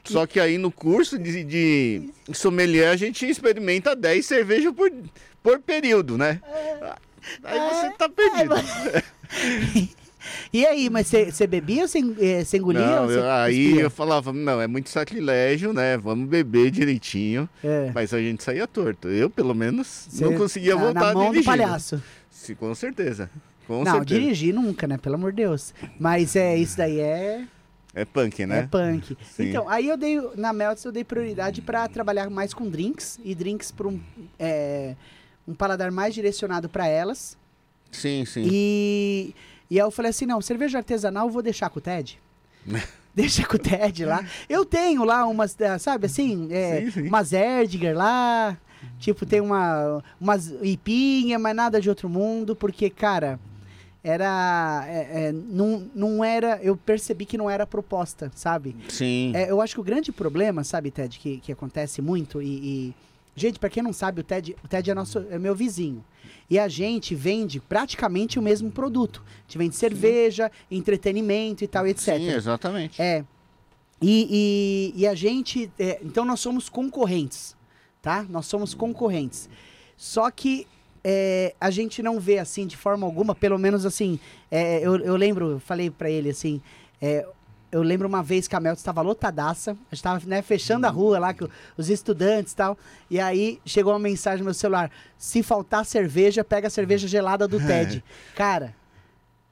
Só 0.03 0.25
que 0.25 0.39
aí 0.39 0.57
no 0.57 0.71
curso 0.71 1.17
de, 1.17 1.43
de 1.43 2.09
sommelier 2.33 2.89
a 2.89 2.95
gente 2.95 3.25
experimenta 3.27 3.95
10 3.95 4.25
cervejas 4.25 4.73
por, 4.73 4.91
por 5.41 5.59
período, 5.59 6.17
né? 6.17 6.41
Aí 7.43 7.59
você 7.59 7.89
tá 7.97 8.09
perdido. 8.09 8.53
E 10.53 10.65
aí, 10.65 10.89
mas 10.89 11.07
você 11.07 11.45
bebia 11.45 11.81
ou 11.81 11.87
você 11.87 11.99
você 12.45 12.57
engolia? 12.57 12.85
Não, 12.85 13.11
eu- 13.11 13.29
aí 13.29 13.77
eu 13.79 13.89
falava, 13.89 14.31
não, 14.31 14.61
é 14.61 14.67
muito 14.67 14.89
sacrilégio, 14.89 15.73
né? 15.73 15.97
Vamos 15.97 16.29
beber 16.29 16.71
direitinho. 16.71 17.49
É. 17.61 17.91
Mas 17.93 18.13
a 18.13 18.19
gente 18.19 18.41
saía 18.41 18.65
torto. 18.65 19.09
Eu, 19.09 19.29
pelo 19.29 19.53
menos, 19.53 19.87
Cê- 19.87 20.23
não 20.23 20.35
conseguia 20.37 20.75
na- 20.75 20.81
voltar 20.81 20.99
Na 21.07 21.13
mão 21.13 21.25
do 21.25 21.31
dirigindo. 21.31 21.45
palhaço. 21.45 22.01
Sim, 22.31 22.55
com 22.55 22.73
certeza. 22.73 23.29
Com 23.67 23.83
não, 23.83 23.91
certeza. 23.97 24.19
dirigir 24.21 24.53
nunca, 24.53 24.87
né? 24.87 24.97
Pelo 24.97 25.15
amor 25.15 25.31
de 25.33 25.37
Deus. 25.43 25.73
Mas 25.99 26.35
é, 26.37 26.55
isso 26.55 26.77
daí 26.77 26.99
é, 27.01 27.43
É 27.95 28.05
punk, 28.05 28.45
né? 28.45 28.59
é 28.59 28.67
punk. 28.67 29.15
Sim. 29.23 29.49
Então, 29.49 29.69
aí 29.69 29.87
eu 29.87 29.95
dei, 29.95 30.19
na 30.35 30.51
Melts 30.51 30.83
eu 30.83 30.91
dei 30.91 31.03
prioridade 31.03 31.61
pra 31.61 31.87
trabalhar 31.87 32.29
mais 32.29 32.53
com 32.53 32.67
drinks. 32.67 33.19
E 33.23 33.35
drinks 33.35 33.71
pra 33.71 33.87
um, 33.87 33.99
é, 34.39 34.95
um 35.47 35.53
paladar 35.53 35.91
mais 35.91 36.13
direcionado 36.13 36.67
pra 36.67 36.87
elas. 36.87 37.37
Sim, 37.91 38.25
sim. 38.25 38.47
E, 38.51 39.35
e 39.69 39.79
aí 39.79 39.85
eu 39.85 39.91
falei 39.91 40.09
assim, 40.09 40.25
não, 40.25 40.41
cerveja 40.41 40.79
artesanal 40.79 41.27
eu 41.27 41.31
vou 41.31 41.43
deixar 41.43 41.69
com 41.69 41.77
o 41.79 41.81
Ted. 41.81 42.19
Deixa 43.15 43.45
com 43.45 43.57
o 43.57 43.59
Ted 43.59 44.05
lá. 44.05 44.25
Eu 44.49 44.65
tenho 44.65 45.03
lá 45.03 45.27
umas, 45.27 45.55
eh, 45.61 45.77
sabe 45.77 46.07
assim, 46.07 46.47
é, 46.51 46.81
Sim, 46.81 46.91
sim. 46.91 47.07
umas 47.07 47.31
Erdiger 47.31 47.95
lá. 47.95 48.57
Tipo, 48.97 49.23
tem 49.23 49.39
uma, 49.39 50.03
umas 50.19 50.47
ipinha, 50.63 51.37
mas 51.37 51.55
nada 51.55 51.79
de 51.79 51.89
outro 51.89 52.09
mundo, 52.09 52.55
porque, 52.55 52.89
cara, 52.89 53.39
era. 54.03 54.83
é, 54.87 55.27
é, 55.27 55.31
não, 55.31 55.89
não 55.95 56.23
era. 56.23 56.59
Eu 56.61 56.75
percebi 56.75 57.25
que 57.25 57.37
não 57.37 57.49
era 57.49 57.63
a 57.63 57.67
proposta, 57.67 58.31
sabe? 58.35 58.75
Sim. 58.89 59.31
É, 59.35 59.49
eu 59.49 59.61
acho 59.61 59.75
que 59.75 59.79
o 59.81 59.83
grande 59.83 60.11
problema, 60.11 60.63
sabe, 60.63 60.91
Ted, 60.91 61.17
que, 61.19 61.37
que 61.37 61.51
acontece 61.51 62.01
muito 62.01 62.41
e. 62.41 62.47
e- 62.89 62.93
gente, 63.35 63.57
pra 63.57 63.69
quem 63.69 63.81
não 63.81 63.93
sabe, 63.93 64.21
o 64.21 64.23
Ted, 64.23 64.55
o 64.63 64.67
Ted 64.67 64.91
é, 64.91 64.93
nosso, 64.93 65.19
é 65.29 65.39
meu 65.39 65.55
vizinho. 65.55 66.03
E 66.49 66.59
a 66.59 66.67
gente 66.67 67.15
vende 67.15 67.59
praticamente 67.59 68.37
o 68.37 68.41
mesmo 68.41 68.69
produto. 68.69 69.23
A 69.25 69.41
gente 69.47 69.57
vende 69.57 69.75
cerveja, 69.75 70.51
entretenimento 70.69 71.63
e 71.63 71.67
tal, 71.67 71.87
etc. 71.87 72.17
Sim, 72.17 72.29
exatamente. 72.29 73.01
É. 73.01 73.23
E, 74.01 74.91
e, 74.95 75.01
e 75.01 75.07
a 75.07 75.15
gente. 75.15 75.71
é, 75.79 75.99
então 76.03 76.25
nós 76.25 76.41
somos 76.41 76.67
concorrentes, 76.67 77.55
tá? 78.01 78.25
Nós 78.29 78.45
somos 78.45 78.73
concorrentes. 78.73 79.49
Só 79.95 80.29
que 80.29 80.67
é, 81.03 81.53
a 81.59 81.69
gente 81.69 82.01
não 82.01 82.19
vê 82.19 82.39
assim 82.39 82.65
de 82.65 82.77
forma 82.77 83.05
alguma, 83.05 83.35
pelo 83.35 83.57
menos 83.57 83.85
assim. 83.85 84.19
é, 84.49 84.79
eu, 84.79 84.97
eu 84.97 85.15
lembro, 85.15 85.51
eu 85.51 85.59
falei 85.59 85.89
pra 85.89 86.09
ele 86.09 86.29
assim. 86.29 86.61
é, 87.01 87.25
eu 87.73 87.81
lembro 87.81 88.07
uma 88.07 88.21
vez 88.21 88.47
que 88.47 88.55
a 88.55 88.59
Mel 88.59 88.73
estava 88.73 89.01
lotadaça, 89.01 89.71
a 89.91 89.95
gente 89.95 90.03
tava 90.03 90.23
né, 90.27 90.43
fechando 90.43 90.85
a 90.85 90.91
rua 90.91 91.17
lá, 91.17 91.33
com 91.33 91.47
os 91.75 91.89
estudantes 91.89 92.53
e 92.53 92.55
tal. 92.55 92.77
E 93.09 93.19
aí 93.19 93.59
chegou 93.65 93.91
uma 93.91 93.99
mensagem 93.99 94.39
no 94.39 94.45
meu 94.45 94.53
celular: 94.53 94.91
se 95.17 95.41
faltar 95.41 95.83
cerveja, 95.83 96.43
pega 96.43 96.67
a 96.67 96.69
cerveja 96.69 97.07
gelada 97.07 97.47
do 97.47 97.57
Ted. 97.65 98.03
Cara, 98.35 98.75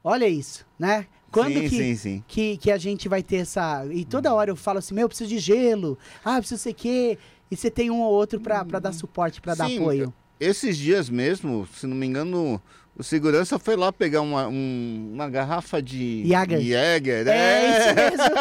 olha 0.04 0.28
isso, 0.28 0.64
né? 0.78 1.06
Quando 1.32 1.54
sim, 1.54 1.68
que, 1.68 1.76
sim, 1.76 1.96
sim. 1.96 2.24
que, 2.28 2.56
que 2.58 2.70
a 2.70 2.78
gente 2.78 3.08
vai 3.08 3.24
ter 3.24 3.38
essa. 3.38 3.84
E 3.90 4.04
toda 4.04 4.32
hora 4.32 4.50
eu 4.50 4.56
falo 4.56 4.78
assim, 4.78 4.94
meu, 4.94 5.04
eu 5.04 5.08
preciso 5.08 5.28
de 5.28 5.38
gelo, 5.38 5.98
ah, 6.24 6.36
eu 6.36 6.40
preciso 6.40 6.62
sei 6.62 6.72
o 6.72 6.76
quê. 6.76 7.18
E 7.50 7.56
você 7.56 7.70
tem 7.70 7.90
um 7.90 8.00
ou 8.00 8.12
outro 8.12 8.40
pra, 8.40 8.64
pra 8.64 8.78
dar 8.78 8.92
suporte, 8.92 9.40
pra 9.40 9.54
dar 9.54 9.66
apoio. 9.66 10.14
Esses 10.42 10.76
dias 10.76 11.08
mesmo, 11.08 11.68
se 11.76 11.86
não 11.86 11.96
me 11.96 12.06
engano, 12.06 12.60
o 12.96 13.02
segurança 13.02 13.58
foi 13.58 13.76
lá 13.76 13.92
pegar 13.92 14.20
uma, 14.22 14.48
um- 14.48 15.10
uma 15.14 15.28
garrafa 15.28 15.80
de 15.80 16.24
Jäger. 16.26 16.60
Jäger, 16.60 17.28
É, 17.28 17.78
isso 17.78 17.94
mesmo. 17.94 18.34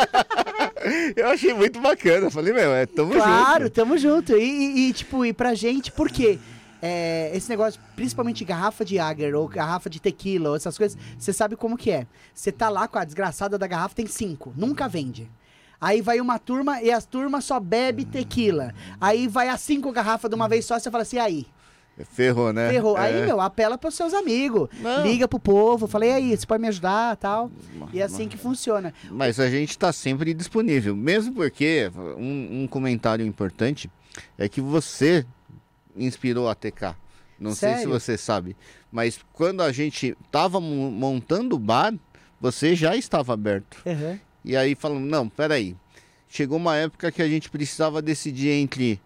Eu 1.15 1.27
achei 1.29 1.53
muito 1.53 1.79
bacana. 1.79 2.29
Falei, 2.31 2.51
meu, 2.53 2.73
é 2.73 2.85
tamo 2.85 3.13
claro, 3.13 3.65
junto. 3.65 3.73
tamo 3.73 3.97
junto. 3.97 4.33
E, 4.35 4.41
e- 4.43 4.89
e, 4.89 4.93
tipo, 4.93 5.23
e 5.25 5.31
pra 5.31 5.53
gente, 5.53 5.91
por 5.91 6.09
quê? 6.09 6.39
É, 6.81 7.29
esse 7.35 7.47
negócio, 7.47 7.79
principalmente 7.95 8.43
garrafa 8.43 8.83
de 8.83 8.95
Jäger 8.95 9.35
ou 9.35 9.47
garrafa 9.47 9.87
de 9.87 10.01
tequila, 10.01 10.49
ou 10.49 10.55
essas 10.55 10.75
coisas, 10.77 10.97
você 11.19 11.31
sabe 11.31 11.55
como 11.55 11.77
que 11.77 11.91
é. 11.91 12.07
Você 12.33 12.51
tá 12.51 12.69
lá 12.69 12.87
com 12.87 12.97
a 12.97 13.03
desgraçada 13.05 13.57
da 13.59 13.67
garrafa, 13.67 13.93
tem 13.93 14.07
cinco, 14.07 14.51
nunca 14.57 14.87
vende. 14.87 15.29
Aí 15.79 16.01
vai 16.01 16.19
uma 16.19 16.39
turma 16.39 16.81
e 16.81 16.91
as 16.91 17.05
turmas 17.05 17.45
só 17.45 17.59
bebe 17.59 18.05
tequila. 18.05 18.73
Aí 18.99 19.27
vai 19.27 19.49
as 19.49 19.61
cinco 19.61 19.91
garrafas 19.91 20.29
de 20.29 20.35
uma 20.35 20.47
vez 20.49 20.65
só, 20.65 20.79
você 20.79 20.89
fala 20.89 21.03
assim, 21.03 21.19
aí? 21.19 21.45
Ferrou, 22.09 22.51
né? 22.53 22.69
Ferrou. 22.69 22.95
Aí, 22.97 23.15
É. 23.15 23.25
meu, 23.25 23.39
apela 23.41 23.77
pros 23.77 23.95
seus 23.95 24.13
amigos. 24.13 24.69
Não. 24.79 25.03
Liga 25.03 25.27
pro 25.27 25.39
povo. 25.39 25.87
Falei, 25.87 26.09
e 26.09 26.13
aí, 26.13 26.37
você 26.37 26.45
pode 26.45 26.61
me 26.61 26.67
ajudar 26.67 27.15
tal. 27.17 27.51
E 27.93 27.99
é 27.99 28.03
assim 28.03 28.27
que 28.27 28.37
funciona. 28.37 28.93
Mas 29.09 29.39
a 29.39 29.49
gente 29.49 29.71
está 29.71 29.91
sempre 29.91 30.33
disponível. 30.33 30.95
Mesmo 30.95 31.33
porque, 31.33 31.91
um, 32.17 32.63
um 32.63 32.67
comentário 32.67 33.25
importante 33.25 33.89
é 34.37 34.47
que 34.49 34.61
você 34.61 35.25
inspirou 35.95 36.47
a 36.49 36.55
TK. 36.55 36.95
Não 37.39 37.55
sei 37.55 37.69
se 37.69 37.75
Sério? 37.77 37.89
você 37.89 38.17
sabe. 38.17 38.55
Mas 38.91 39.19
quando 39.33 39.61
a 39.61 39.71
gente 39.71 40.15
estava 40.25 40.59
montando 40.59 41.55
o 41.55 41.59
bar, 41.59 41.93
você 42.39 42.75
já 42.75 42.95
estava 42.95 43.33
aberto. 43.33 43.81
Uhum. 43.85 44.19
E 44.45 44.55
aí 44.55 44.75
falamos, 44.75 45.09
não, 45.09 45.27
peraí. 45.27 45.75
Chegou 46.27 46.57
uma 46.57 46.75
época 46.77 47.11
que 47.11 47.21
a 47.21 47.27
gente 47.27 47.49
precisava 47.49 48.01
decidir 48.01 48.49
entre 48.51 48.99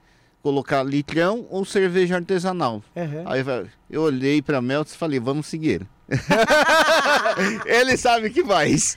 colocar 0.45 0.84
litrão 0.84 1.47
ou 1.49 1.65
cerveja 1.65 2.17
artesanal. 2.17 2.84
Aham. 2.95 3.23
Aí 3.25 3.43
eu 3.89 4.03
olhei 4.03 4.43
pra 4.43 4.62
Meltz 4.62 4.93
e 4.93 4.97
falei, 4.97 5.19
vamos 5.19 5.47
seguir. 5.47 5.88
Ele 7.65 7.97
sabe 7.97 8.29
que 8.29 8.43
faz. 8.43 8.95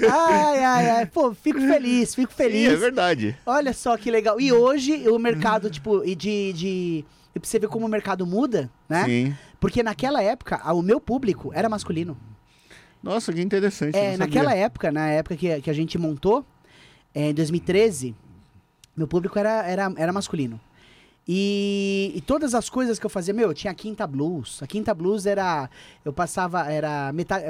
Ai, 0.00 0.64
ai, 0.64 0.90
ai. 0.90 1.06
Pô, 1.06 1.34
fico 1.34 1.60
feliz, 1.60 2.14
fico 2.14 2.32
Sim, 2.32 2.38
feliz. 2.38 2.72
é 2.72 2.76
verdade. 2.76 3.36
Olha 3.44 3.74
só 3.74 3.98
que 3.98 4.10
legal. 4.10 4.40
E 4.40 4.50
hoje 4.50 5.06
o 5.10 5.18
mercado, 5.18 5.68
tipo, 5.68 6.02
e 6.06 6.14
de. 6.14 6.54
de... 6.54 7.04
E 7.34 7.38
pra 7.38 7.46
você 7.46 7.58
ver 7.58 7.68
como 7.68 7.84
o 7.84 7.88
mercado 7.88 8.26
muda, 8.26 8.70
né? 8.88 9.04
Sim. 9.04 9.36
Porque 9.60 9.82
naquela 9.82 10.22
época, 10.22 10.58
o 10.72 10.80
meu 10.80 10.98
público 10.98 11.50
era 11.52 11.68
masculino. 11.68 12.16
Nossa, 13.02 13.30
que 13.30 13.42
interessante. 13.42 13.94
É, 13.94 14.16
naquela 14.16 14.54
época, 14.54 14.90
na 14.90 15.06
época 15.08 15.36
que, 15.36 15.60
que 15.60 15.68
a 15.68 15.74
gente 15.74 15.98
montou, 15.98 16.46
é, 17.14 17.28
em 17.28 17.34
2013, 17.34 18.14
meu 18.96 19.08
público 19.08 19.38
era, 19.38 19.66
era, 19.66 19.92
era 19.96 20.12
masculino. 20.12 20.60
E, 21.26 22.12
e 22.16 22.20
todas 22.20 22.54
as 22.54 22.68
coisas 22.68 22.98
que 22.98 23.06
eu 23.06 23.10
fazia, 23.10 23.32
meu, 23.32 23.48
eu 23.48 23.54
tinha 23.54 23.70
a 23.70 23.74
Quinta 23.74 24.06
Blues. 24.06 24.60
A 24.62 24.66
Quinta 24.66 24.92
Blues 24.92 25.24
era. 25.24 25.70
Eu 26.04 26.12
passava. 26.12 26.70
Era 26.70 27.12
metade. 27.12 27.44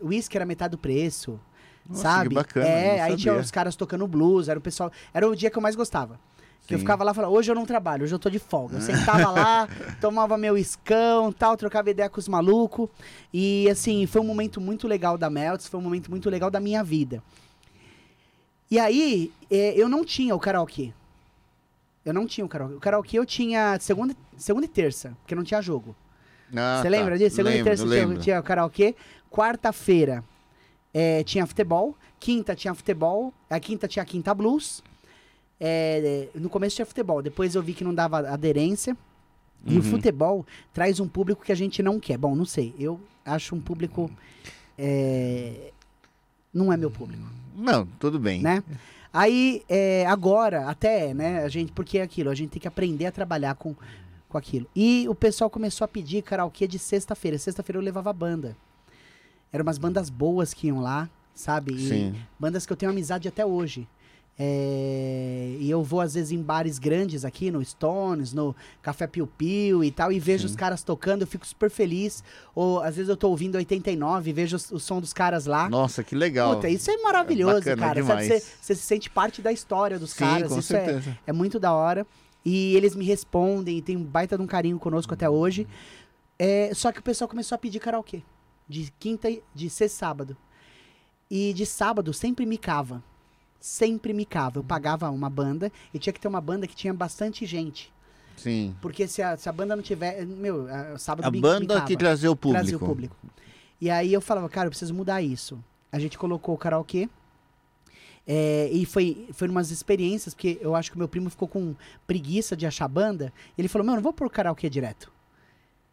O 0.00 0.08
uísque 0.08 0.36
era 0.36 0.46
metade 0.46 0.72
do 0.72 0.78
preço. 0.78 1.38
Nossa, 1.88 2.02
sabe? 2.02 2.28
que 2.30 2.34
bacana, 2.34 2.66
É, 2.66 3.00
aí 3.00 3.16
tinha 3.16 3.34
os 3.34 3.50
caras 3.50 3.74
tocando 3.74 4.06
blues, 4.06 4.48
era 4.48 4.58
o 4.58 4.62
pessoal. 4.62 4.92
Era 5.12 5.28
o 5.28 5.34
dia 5.34 5.50
que 5.50 5.58
eu 5.58 5.62
mais 5.62 5.74
gostava. 5.74 6.18
Que 6.66 6.74
eu 6.74 6.78
ficava 6.78 7.02
lá 7.02 7.10
e 7.10 7.14
falava, 7.14 7.32
hoje 7.34 7.50
eu 7.50 7.54
não 7.54 7.66
trabalho, 7.66 8.04
hoje 8.04 8.14
eu 8.14 8.18
tô 8.18 8.30
de 8.30 8.38
folga. 8.38 8.76
Eu 8.76 8.80
sentava 8.80 9.28
lá, 9.32 9.68
tomava 10.00 10.38
meu 10.38 10.56
escão, 10.56 11.32
tal, 11.32 11.56
trocava 11.56 11.90
ideia 11.90 12.08
com 12.08 12.20
os 12.20 12.28
malucos. 12.28 12.88
E 13.34 13.68
assim, 13.68 14.06
foi 14.06 14.20
um 14.20 14.24
momento 14.24 14.60
muito 14.60 14.86
legal 14.86 15.18
da 15.18 15.28
Melts, 15.28 15.66
foi 15.66 15.80
um 15.80 15.82
momento 15.82 16.10
muito 16.10 16.30
legal 16.30 16.48
da 16.48 16.60
minha 16.60 16.84
vida. 16.84 17.20
E 18.70 18.78
aí, 18.78 19.32
eh, 19.50 19.74
eu 19.76 19.88
não 19.88 20.04
tinha 20.04 20.34
o 20.34 20.38
karaokê. 20.38 20.92
Eu 22.04 22.14
não 22.14 22.26
tinha 22.26 22.44
o 22.44 22.48
karaokê. 22.48 22.74
O 22.76 22.80
karaokê 22.80 23.18
eu 23.18 23.26
tinha 23.26 23.78
segunda, 23.80 24.14
segunda 24.36 24.64
e 24.66 24.68
terça, 24.68 25.16
porque 25.20 25.34
não 25.34 25.42
tinha 25.44 25.60
jogo. 25.60 25.94
Ah, 26.54 26.76
Você 26.78 26.84
tá. 26.84 26.88
lembra 26.88 27.18
disso? 27.18 27.36
Segunda 27.36 27.50
lembro, 27.54 27.66
e 27.66 27.70
terça 27.70 27.84
tinha, 27.84 28.06
lembro. 28.06 28.22
tinha 28.22 28.40
o 28.40 28.42
karaokê. 28.42 28.94
Quarta-feira 29.30 30.24
eh, 30.94 31.22
tinha 31.24 31.46
futebol. 31.46 31.96
Quinta 32.18 32.54
tinha 32.54 32.74
futebol. 32.74 33.32
A 33.48 33.58
quinta 33.60 33.88
tinha 33.88 34.02
a 34.02 34.06
quinta 34.06 34.32
blues. 34.34 34.82
Eh, 35.60 36.28
no 36.34 36.48
começo 36.48 36.76
tinha 36.76 36.86
futebol. 36.86 37.22
Depois 37.22 37.54
eu 37.54 37.62
vi 37.62 37.74
que 37.74 37.84
não 37.84 37.94
dava 37.94 38.18
aderência. 38.18 38.96
E 39.66 39.74
o 39.74 39.76
Uhum. 39.76 39.82
futebol 39.82 40.46
traz 40.72 41.00
um 41.00 41.08
público 41.08 41.44
que 41.44 41.52
a 41.52 41.54
gente 41.56 41.82
não 41.82 42.00
quer. 42.00 42.16
Bom, 42.16 42.34
não 42.34 42.44
sei. 42.46 42.74
Eu 42.78 43.00
acho 43.24 43.54
um 43.54 43.60
público. 43.60 44.10
eh, 44.78 45.72
não 46.52 46.72
é 46.72 46.76
meu 46.76 46.90
público 46.90 47.22
Não, 47.56 47.86
tudo 47.98 48.18
bem. 48.18 48.40
né? 48.42 48.62
Aí, 49.12 49.62
é, 49.68 50.06
agora, 50.06 50.68
até, 50.68 51.12
né, 51.12 51.42
a 51.42 51.48
gente, 51.48 51.72
porque 51.72 51.98
é 51.98 52.02
aquilo, 52.02 52.30
a 52.30 52.34
gente 52.34 52.50
tem 52.50 52.60
que 52.60 52.68
aprender 52.68 53.06
a 53.06 53.12
trabalhar 53.12 53.56
com, 53.56 53.74
com 54.28 54.38
aquilo. 54.38 54.68
E 54.74 55.06
o 55.08 55.14
pessoal 55.14 55.50
começou 55.50 55.84
a 55.84 55.88
pedir 55.88 56.22
karaokê 56.22 56.68
de 56.68 56.78
sexta-feira. 56.78 57.36
Sexta-feira 57.36 57.78
eu 57.78 57.82
levava 57.82 58.12
banda. 58.12 58.56
Eram 59.52 59.64
umas 59.64 59.78
bandas 59.78 60.08
boas 60.08 60.54
que 60.54 60.68
iam 60.68 60.80
lá, 60.80 61.10
sabe? 61.34 61.74
E 61.74 61.88
Sim. 61.88 62.14
bandas 62.38 62.64
que 62.64 62.72
eu 62.72 62.76
tenho 62.76 62.92
amizade 62.92 63.26
até 63.26 63.44
hoje. 63.44 63.88
É, 64.42 65.56
e 65.60 65.70
eu 65.70 65.82
vou 65.82 66.00
às 66.00 66.14
vezes 66.14 66.32
em 66.32 66.40
bares 66.42 66.78
grandes 66.78 67.26
aqui, 67.26 67.50
no 67.50 67.62
Stones, 67.62 68.32
no 68.32 68.56
Café 68.80 69.06
Piu 69.06 69.26
Piu 69.26 69.84
e 69.84 69.90
tal, 69.90 70.10
e 70.10 70.18
vejo 70.18 70.48
Sim. 70.48 70.54
os 70.54 70.56
caras 70.56 70.82
tocando, 70.82 71.20
eu 71.22 71.26
fico 71.26 71.46
super 71.46 71.68
feliz. 71.70 72.24
Ou 72.54 72.80
às 72.80 72.96
vezes 72.96 73.10
eu 73.10 73.16
tô 73.18 73.28
ouvindo 73.28 73.56
89, 73.56 74.32
vejo 74.32 74.56
os- 74.56 74.70
o 74.72 74.80
som 74.80 74.98
dos 75.00 75.12
caras 75.12 75.44
lá. 75.44 75.68
Nossa, 75.68 76.02
que 76.02 76.14
legal. 76.14 76.54
Puta, 76.56 76.68
isso 76.70 76.90
é 76.90 76.96
maravilhoso, 77.02 77.58
bacana 77.58 77.76
cara. 78.02 78.02
Você 78.02 78.40
se 78.40 78.76
sente 78.76 79.10
parte 79.10 79.42
da 79.42 79.52
história 79.52 79.98
dos 79.98 80.12
Sim, 80.12 80.18
caras. 80.20 80.48
com 80.52 80.58
isso 80.58 80.74
é, 80.74 80.84
certeza. 80.86 81.18
é 81.26 81.32
muito 81.32 81.60
da 81.60 81.72
hora. 81.74 82.06
E 82.42 82.74
eles 82.74 82.94
me 82.96 83.04
respondem 83.04 83.76
e 83.76 83.82
tem 83.82 83.96
um 83.98 84.02
baita 84.02 84.36
de 84.38 84.42
um 84.42 84.46
carinho 84.46 84.78
conosco 84.78 85.12
até 85.12 85.28
hoje. 85.28 85.66
É, 86.38 86.72
só 86.74 86.90
que 86.90 86.98
o 87.00 87.02
pessoal 87.02 87.28
começou 87.28 87.54
a 87.54 87.58
pedir 87.58 87.78
karaokê. 87.78 88.22
De 88.66 88.90
quinta, 88.98 89.28
e- 89.28 89.42
de 89.54 89.68
sexta 89.68 89.84
e 89.84 89.98
sábado. 89.98 90.36
E 91.30 91.52
de 91.52 91.66
sábado 91.66 92.14
sempre 92.14 92.46
me 92.46 92.56
cava. 92.56 93.02
Sempre 93.60 94.12
me 94.14 94.24
cava. 94.24 94.58
Eu 94.58 94.64
pagava 94.64 95.10
uma 95.10 95.28
banda 95.28 95.70
e 95.92 95.98
tinha 95.98 96.12
que 96.12 96.20
ter 96.20 96.28
uma 96.28 96.40
banda 96.40 96.66
que 96.66 96.74
tinha 96.74 96.94
bastante 96.94 97.44
gente. 97.44 97.92
Sim. 98.36 98.74
Porque 98.80 99.06
se 99.06 99.20
a, 99.22 99.36
se 99.36 99.48
a 99.48 99.52
banda 99.52 99.76
não 99.76 99.82
tiver. 99.82 100.24
Meu, 100.24 100.66
a- 100.68 100.96
sábado 100.98 101.26
A 101.26 101.30
me, 101.30 101.40
banda 101.40 101.74
cava 101.74 101.86
que 101.86 101.96
trazia 101.96 102.30
o 102.30 102.36
público. 102.36 102.60
trazia 102.62 102.76
o 102.76 102.80
público. 102.80 103.16
E 103.80 103.90
aí 103.90 104.12
eu 104.12 104.20
falava, 104.20 104.48
cara, 104.48 104.66
eu 104.66 104.70
preciso 104.70 104.94
mudar 104.94 105.20
isso. 105.22 105.62
A 105.92 105.98
gente 105.98 106.16
colocou 106.18 106.54
o 106.54 106.58
karaokê. 106.58 107.08
é, 108.26 108.68
e 108.72 108.86
foi, 108.86 109.26
foi 109.32 109.48
umas 109.48 109.70
experiências, 109.70 110.32
porque 110.34 110.58
eu 110.60 110.74
acho 110.74 110.90
que 110.90 110.96
o 110.96 110.98
meu 110.98 111.08
primo 111.08 111.28
ficou 111.30 111.48
com 111.48 111.74
preguiça 112.06 112.56
de 112.56 112.66
achar 112.66 112.86
banda. 112.88 113.32
Ele 113.58 113.68
falou, 113.68 113.84
meu, 113.84 113.94
não 113.96 114.02
vou 114.02 114.12
pôr 114.12 114.30
karaokê 114.30 114.70
direto. 114.70 115.10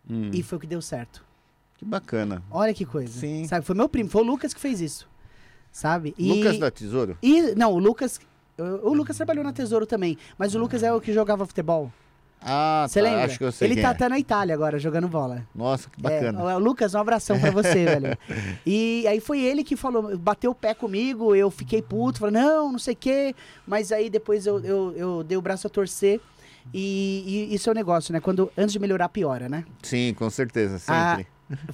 Hum, 0.10 0.30
E 0.34 0.42
foi 0.44 0.58
o 0.58 0.62
que 0.62 0.68
deu 0.68 0.82
certo. 0.82 1.26
Que 1.78 1.84
bacana. 1.86 2.42
Olha 2.52 2.74
que 2.74 2.86
coisa. 2.86 3.20
Sim. 3.20 3.46
Sabe, 3.48 3.66
foi 3.66 3.76
meu 3.76 3.90
primo, 3.90 4.10
foi 4.10 4.22
o 4.22 4.26
Lucas 4.26 4.54
que 4.54 4.60
fez 4.60 4.80
isso. 4.82 5.08
Sabe? 5.72 6.14
E, 6.18 6.32
Lucas 6.34 6.58
da 6.60 6.72
Tesouro? 6.72 7.18
e 7.22 7.54
Não, 7.56 7.74
o 7.74 7.80
Lucas. 7.80 8.20
O 8.58 8.90
o 8.90 8.94
Lucas 8.94 9.16
trabalhou 9.16 9.44
na 9.44 9.54
Tesouro 9.54 9.86
também, 9.86 10.18
mas 10.38 10.56
o 10.56 10.60
Lucas 10.60 10.82
é 10.82 10.92
o 10.92 11.00
que 11.00 11.14
jogava 11.14 11.46
futebol. 11.46 11.92
Ah, 12.42 12.86
Você 12.88 13.02
tá. 13.02 13.08
lembra? 13.10 13.26
Acho 13.26 13.38
que 13.40 13.44
eu 13.44 13.52
sei 13.52 13.68
Ele 13.68 13.82
tá 13.82 13.88
é. 13.90 13.92
até 13.92 14.08
na 14.10 14.18
Itália 14.20 14.54
agora, 14.56 14.78
jogando 14.80 15.08
bola. 15.08 15.46
Nossa, 15.56 15.90
que 15.90 16.00
bacana. 16.02 16.52
É, 16.52 16.56
Lucas, 16.58 16.94
um 16.96 17.00
abração 17.00 17.40
pra 17.40 17.50
você, 17.52 17.86
velho. 17.86 18.18
E 18.66 19.06
aí 19.08 19.20
foi 19.20 19.42
ele 19.42 19.64
que 19.64 19.76
falou, 19.76 20.16
bateu 20.18 20.52
o 20.52 20.56
pé 20.56 20.74
comigo, 20.74 21.36
eu 21.36 21.50
fiquei 21.52 21.82
puto, 21.82 22.20
falei, 22.20 22.34
não, 22.42 22.72
não 22.72 22.80
sei 22.80 22.94
o 22.94 22.98
quê. 22.98 23.36
Mas 23.66 23.92
aí 23.92 24.10
depois 24.10 24.46
eu, 24.46 24.60
eu, 24.64 24.94
eu 24.96 25.24
dei 25.24 25.38
o 25.38 25.42
braço 25.42 25.66
a 25.68 25.70
torcer. 25.70 26.20
E, 26.74 27.48
e 27.50 27.56
isso 27.56 27.70
é 27.70 27.72
o 27.72 27.76
negócio, 27.76 28.12
né? 28.14 28.20
Quando 28.20 28.52
antes 28.58 28.74
de 28.74 28.80
melhorar, 28.80 29.10
piora, 29.10 29.48
né? 29.50 29.66
Sim, 29.82 30.14
com 30.14 30.30
certeza, 30.30 30.80
Ah, 30.88 31.16
sempre. 31.18 31.28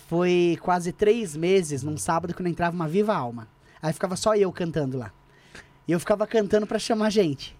Foi 0.07 0.57
quase 0.61 0.91
três 0.91 1.35
meses, 1.35 1.81
num 1.83 1.97
sábado, 1.97 2.33
que 2.33 2.43
não 2.43 2.49
entrava 2.49 2.75
uma 2.75 2.87
viva 2.87 3.13
alma. 3.15 3.47
Aí 3.83 3.91
ficava 3.91 4.15
só 4.15 4.33
eu 4.33 4.49
cantando 4.51 4.97
lá. 4.97 5.11
E 5.85 5.91
eu 5.91 5.99
ficava 5.99 6.25
cantando 6.25 6.65
pra 6.65 6.79
chamar 6.79 7.09
gente. 7.09 7.55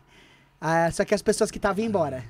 Ah, 0.59 0.89
só 0.89 1.03
que 1.03 1.13
as 1.13 1.21
pessoas 1.21 1.51
que 1.51 1.57
estavam 1.57 1.83
embora. 1.83 2.23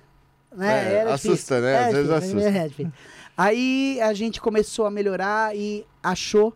Né? 0.51 0.91
É, 0.91 0.93
Era 0.95 1.13
assusta, 1.13 1.61
difícil. 1.61 1.61
né? 1.61 1.85
Às 1.85 1.93
vezes 1.93 2.11
assusta. 2.11 2.49
é. 2.49 2.91
Aí 3.37 4.01
a 4.01 4.11
gente 4.13 4.41
começou 4.41 4.87
a 4.87 4.91
melhorar 4.91 5.55
e 5.55 5.85
achou 6.01 6.51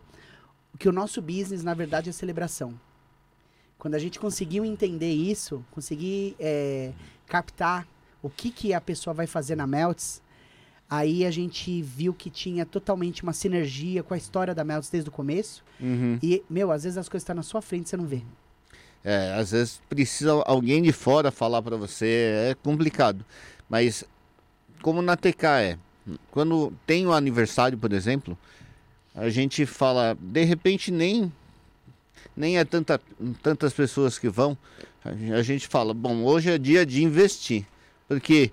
que 0.76 0.88
o 0.88 0.92
nosso 0.92 1.22
business, 1.22 1.62
na 1.62 1.74
verdade, 1.74 2.10
é 2.10 2.12
celebração. 2.12 2.74
Quando 3.78 3.94
a 3.94 3.98
gente 4.00 4.18
conseguiu 4.18 4.64
entender 4.64 5.12
isso, 5.12 5.64
conseguir 5.70 6.34
é, 6.40 6.92
captar 7.26 7.86
o 8.20 8.28
que, 8.28 8.50
que 8.50 8.74
a 8.74 8.80
pessoa 8.80 9.14
vai 9.14 9.28
fazer 9.28 9.54
na 9.54 9.66
Melts, 9.66 10.20
aí 10.88 11.24
a 11.24 11.30
gente 11.30 11.82
viu 11.82 12.14
que 12.14 12.30
tinha 12.30 12.64
totalmente 12.64 13.22
uma 13.22 13.32
sinergia 13.32 14.02
com 14.02 14.14
a 14.14 14.16
história 14.16 14.54
da 14.54 14.64
Melts 14.64 14.90
desde 14.90 15.08
o 15.10 15.12
começo. 15.12 15.62
Uhum. 15.80 16.18
E, 16.22 16.42
meu, 16.48 16.70
às 16.72 16.84
vezes 16.84 16.96
as 16.96 17.08
coisas 17.08 17.22
estão 17.22 17.36
na 17.36 17.42
sua 17.42 17.60
frente 17.60 17.86
e 17.86 17.88
você 17.90 17.96
não 17.96 18.06
vê. 18.06 18.22
É, 19.04 19.34
às 19.34 19.52
vezes 19.52 19.80
precisa 19.88 20.32
alguém 20.44 20.82
de 20.82 20.92
fora 20.92 21.30
falar 21.30 21.62
pra 21.62 21.76
você, 21.76 22.50
é 22.50 22.56
complicado. 22.62 23.24
Mas 23.68 24.04
como 24.82 25.02
na 25.02 25.16
TK 25.16 25.44
é, 25.46 25.78
quando 26.30 26.72
tem 26.86 27.06
o 27.06 27.12
aniversário, 27.12 27.76
por 27.76 27.92
exemplo, 27.92 28.36
a 29.14 29.28
gente 29.28 29.66
fala, 29.66 30.16
de 30.20 30.44
repente 30.44 30.90
nem 30.90 31.32
nem 32.36 32.56
é 32.56 32.64
tanta, 32.64 33.00
tantas 33.42 33.72
pessoas 33.72 34.18
que 34.18 34.28
vão, 34.28 34.56
a 35.04 35.42
gente 35.42 35.66
fala, 35.66 35.92
bom, 35.92 36.24
hoje 36.24 36.50
é 36.50 36.58
dia 36.58 36.86
de 36.86 37.02
investir, 37.02 37.66
porque 38.06 38.52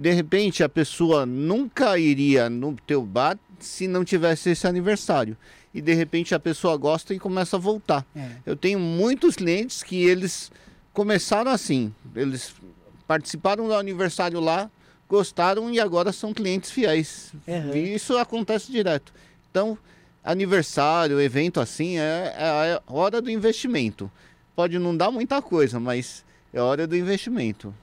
de 0.00 0.10
repente 0.14 0.64
a 0.64 0.68
pessoa 0.68 1.26
nunca 1.26 1.98
iria 1.98 2.48
no 2.48 2.74
teu 2.86 3.04
bar 3.04 3.38
se 3.58 3.86
não 3.86 4.02
tivesse 4.02 4.48
esse 4.48 4.66
aniversário. 4.66 5.36
E 5.74 5.82
de 5.82 5.92
repente 5.92 6.34
a 6.34 6.40
pessoa 6.40 6.74
gosta 6.78 7.12
e 7.12 7.18
começa 7.18 7.56
a 7.56 7.60
voltar. 7.60 8.06
É. 8.16 8.30
Eu 8.46 8.56
tenho 8.56 8.80
muitos 8.80 9.36
clientes 9.36 9.82
que 9.82 10.02
eles 10.02 10.50
começaram 10.94 11.50
assim, 11.50 11.94
eles 12.16 12.54
participaram 13.06 13.66
do 13.68 13.74
aniversário 13.74 14.40
lá, 14.40 14.70
gostaram 15.06 15.70
e 15.70 15.78
agora 15.78 16.12
são 16.12 16.32
clientes 16.32 16.70
fiéis. 16.70 17.34
Uhum. 17.46 17.76
E 17.76 17.94
isso 17.94 18.16
acontece 18.16 18.72
direto. 18.72 19.12
Então, 19.50 19.76
aniversário, 20.24 21.20
evento 21.20 21.60
assim, 21.60 21.98
é, 21.98 22.34
é 22.38 22.80
a 22.86 22.92
hora 22.92 23.20
do 23.20 23.30
investimento. 23.30 24.10
Pode 24.56 24.78
não 24.78 24.96
dar 24.96 25.10
muita 25.10 25.42
coisa, 25.42 25.78
mas 25.78 26.24
é 26.54 26.60
hora 26.60 26.86
do 26.86 26.96
investimento. 26.96 27.74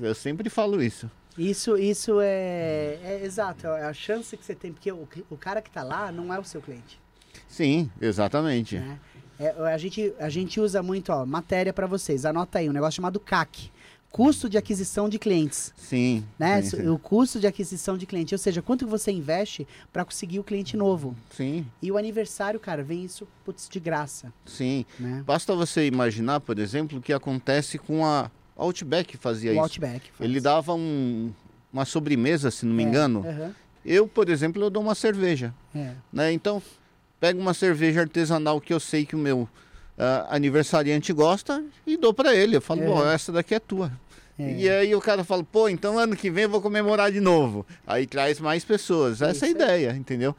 Eu 0.00 0.14
sempre 0.14 0.48
falo 0.48 0.82
isso. 0.82 1.10
Isso, 1.38 1.76
isso 1.78 2.20
é, 2.20 2.98
é 3.02 3.20
exato, 3.24 3.66
é 3.66 3.84
a 3.84 3.92
chance 3.92 4.36
que 4.36 4.44
você 4.44 4.54
tem, 4.54 4.72
porque 4.72 4.90
o, 4.92 5.08
o 5.30 5.36
cara 5.36 5.62
que 5.62 5.70
tá 5.70 5.82
lá 5.82 6.10
não 6.12 6.32
é 6.34 6.38
o 6.38 6.44
seu 6.44 6.60
cliente. 6.60 7.00
Sim, 7.48 7.90
exatamente. 8.00 8.78
né? 8.78 8.98
É, 9.38 9.48
a, 9.72 9.78
gente, 9.78 10.12
a 10.18 10.28
gente 10.28 10.60
usa 10.60 10.82
muito, 10.82 11.10
ó, 11.10 11.24
matéria 11.24 11.72
pra 11.72 11.86
vocês. 11.86 12.24
Anota 12.26 12.58
aí, 12.58 12.68
um 12.68 12.72
negócio 12.72 12.96
chamado 12.96 13.18
CAC. 13.18 13.70
Custo 14.10 14.48
de 14.50 14.58
aquisição 14.58 15.08
de 15.08 15.18
clientes. 15.20 15.72
Sim. 15.76 16.24
Né? 16.38 16.60
sim, 16.62 16.78
sim. 16.78 16.88
O 16.88 16.98
custo 16.98 17.38
de 17.38 17.46
aquisição 17.46 17.96
de 17.96 18.06
cliente. 18.06 18.34
Ou 18.34 18.38
seja, 18.38 18.60
quanto 18.60 18.86
você 18.86 19.12
investe 19.12 19.66
pra 19.92 20.04
conseguir 20.04 20.40
o 20.40 20.44
cliente 20.44 20.76
novo. 20.76 21.16
Sim, 21.30 21.64
E 21.80 21.90
o 21.92 21.96
aniversário, 21.96 22.58
cara, 22.58 22.82
vem 22.82 23.04
isso, 23.04 23.26
putz, 23.44 23.68
de 23.68 23.78
graça. 23.80 24.32
sim. 24.44 24.84
Né? 24.98 25.22
Basta 25.24 25.54
você 25.54 25.86
imaginar, 25.86 26.40
por 26.40 26.58
exemplo, 26.58 26.98
o 26.98 27.00
que 27.00 27.12
acontece 27.12 27.78
com 27.78 28.04
a 28.04 28.30
Outback 28.62 29.16
fazia 29.16 29.50
O 29.50 29.54
isso. 29.54 29.62
Outback. 29.62 30.10
faz. 30.12 30.20
Ele 30.30 30.40
dava 30.40 30.74
um- 30.74 31.32
uma 31.72 31.84
sobremesa, 31.84 32.50
se 32.50 32.66
não 32.66 32.74
me 32.74 32.84
É, 32.84 32.86
engano. 32.86 33.24
aham, 33.26 33.54
Eu, 33.84 34.06
por 34.06 34.28
exemplo, 34.28 34.62
eu 34.62 34.68
dou 34.70 34.82
uma 34.82 34.94
cerveja. 34.94 35.54
é. 35.74 35.92
né? 36.12 36.30
Então, 36.32 36.62
pego 37.18 37.40
uma 37.40 37.54
cerveja 37.54 38.00
artesanal 38.02 38.60
que 38.60 38.72
eu 38.74 38.78
sei 38.80 39.06
que 39.06 39.16
o 39.16 39.18
meu 39.18 39.48
ah, 39.98 40.26
aniversariante 40.30 41.12
gosta 41.12 41.62
e 41.86 41.96
dou 41.96 42.12
pra 42.14 42.34
ele. 42.34 42.56
Eu 42.56 42.60
falo, 42.60 42.82
É. 42.82 42.86
pô, 42.86 43.04
essa 43.06 43.30
daqui 43.32 43.54
é 43.54 43.58
tua. 43.58 43.92
É. 44.38 44.52
E 44.58 44.68
aí 44.70 44.94
o 44.94 45.00
cara 45.00 45.22
fala, 45.24 45.44
pô, 45.44 45.68
então 45.68 45.98
ano 45.98 46.16
que 46.16 46.30
vem 46.30 46.44
eu 46.44 46.48
vou 46.50 46.62
comemorar 46.62 47.12
de 47.12 47.20
novo. 47.20 47.66
Aí 47.86 48.06
traz 48.06 48.40
mais 48.40 48.64
pessoas. 48.64 49.20
Essa 49.20 49.44
é 49.44 49.48
a 49.48 49.50
ideia, 49.52 49.90
entendeu? 49.96 50.34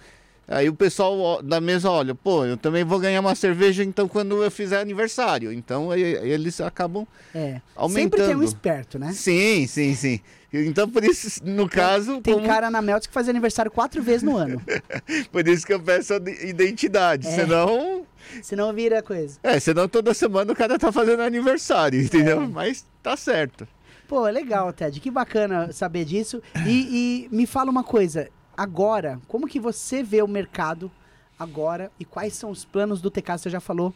Aí 0.48 0.68
o 0.68 0.74
pessoal 0.74 1.42
da 1.42 1.62
mesa 1.62 1.90
olha, 1.90 2.14
pô, 2.14 2.44
eu 2.46 2.58
também 2.58 2.84
vou 2.84 3.00
ganhar 3.00 3.22
uma 3.22 3.36
cerveja 3.36 3.84
então 3.84 4.08
quando 4.08 4.44
eu 4.44 4.52
fizer 4.52 4.82
aniversário. 4.82 5.52
Então 5.54 5.92
aí 5.92 6.02
eles 6.02 6.60
acabam 6.60 7.08
É. 7.34 7.62
aumentando. 7.76 8.02
Sempre 8.18 8.26
tem 8.28 8.36
um 8.36 8.44
esperto, 8.44 9.00
né? 9.00 9.14
Sim, 9.14 9.66
sim, 9.68 9.96
sim. 9.96 10.20
Então 10.54 10.90
por 10.90 11.04
isso, 11.06 11.42
no 11.46 11.70
caso, 11.70 12.20
Tem 12.20 12.34
como- 12.34 12.46
cara 12.46 12.70
na 12.70 12.82
Melts 12.82 13.08
que 13.08 13.14
faz 13.14 13.30
aniversário 13.30 13.72
quatro 13.72 14.04
vezes 14.04 14.24
no 14.24 14.36
ano. 14.36 14.62
por 15.32 15.48
isso 15.48 15.66
que 15.66 15.74
eu 15.74 15.80
peço 15.80 16.16
a 16.16 16.20
de- 16.20 16.46
identidade. 16.46 17.28
É. 17.28 17.32
Senão 17.32 18.06
Senão 18.42 18.74
vira 18.74 19.02
coisa. 19.02 19.40
É, 19.44 19.60
senão 19.60 19.88
toda 19.88 20.14
semana 20.14 20.52
o 20.52 20.56
cara 20.56 20.78
tá 20.78 20.92
fazendo 20.92 21.22
aniversário, 21.22 22.02
entendeu? 22.02 22.42
É. 22.42 22.48
Mas 22.48 22.86
tá 23.02 23.16
certo. 23.16 23.66
Pô, 24.08 24.28
legal, 24.28 24.74
Ted. 24.74 25.00
Que 25.00 25.10
bacana 25.10 25.72
saber 25.72 26.04
disso. 26.04 26.42
E, 26.68 27.28
e 27.32 27.36
me 27.36 27.46
fala 27.48 27.72
uma 27.72 27.84
coisa. 27.84 28.28
Agora, 28.56 29.20
como 29.28 29.48
que 29.48 29.60
você 29.60 30.04
vê 30.04 30.22
o 30.22 30.28
mercado 30.28 30.92
agora 31.40 31.92
e 32.00 32.06
quais 32.06 32.34
são 32.34 32.52
os 32.52 32.64
planos 32.66 33.02
do 33.02 33.10
TK? 33.10 33.38
Você 33.38 33.50
já 33.50 33.60
falou 33.60 33.94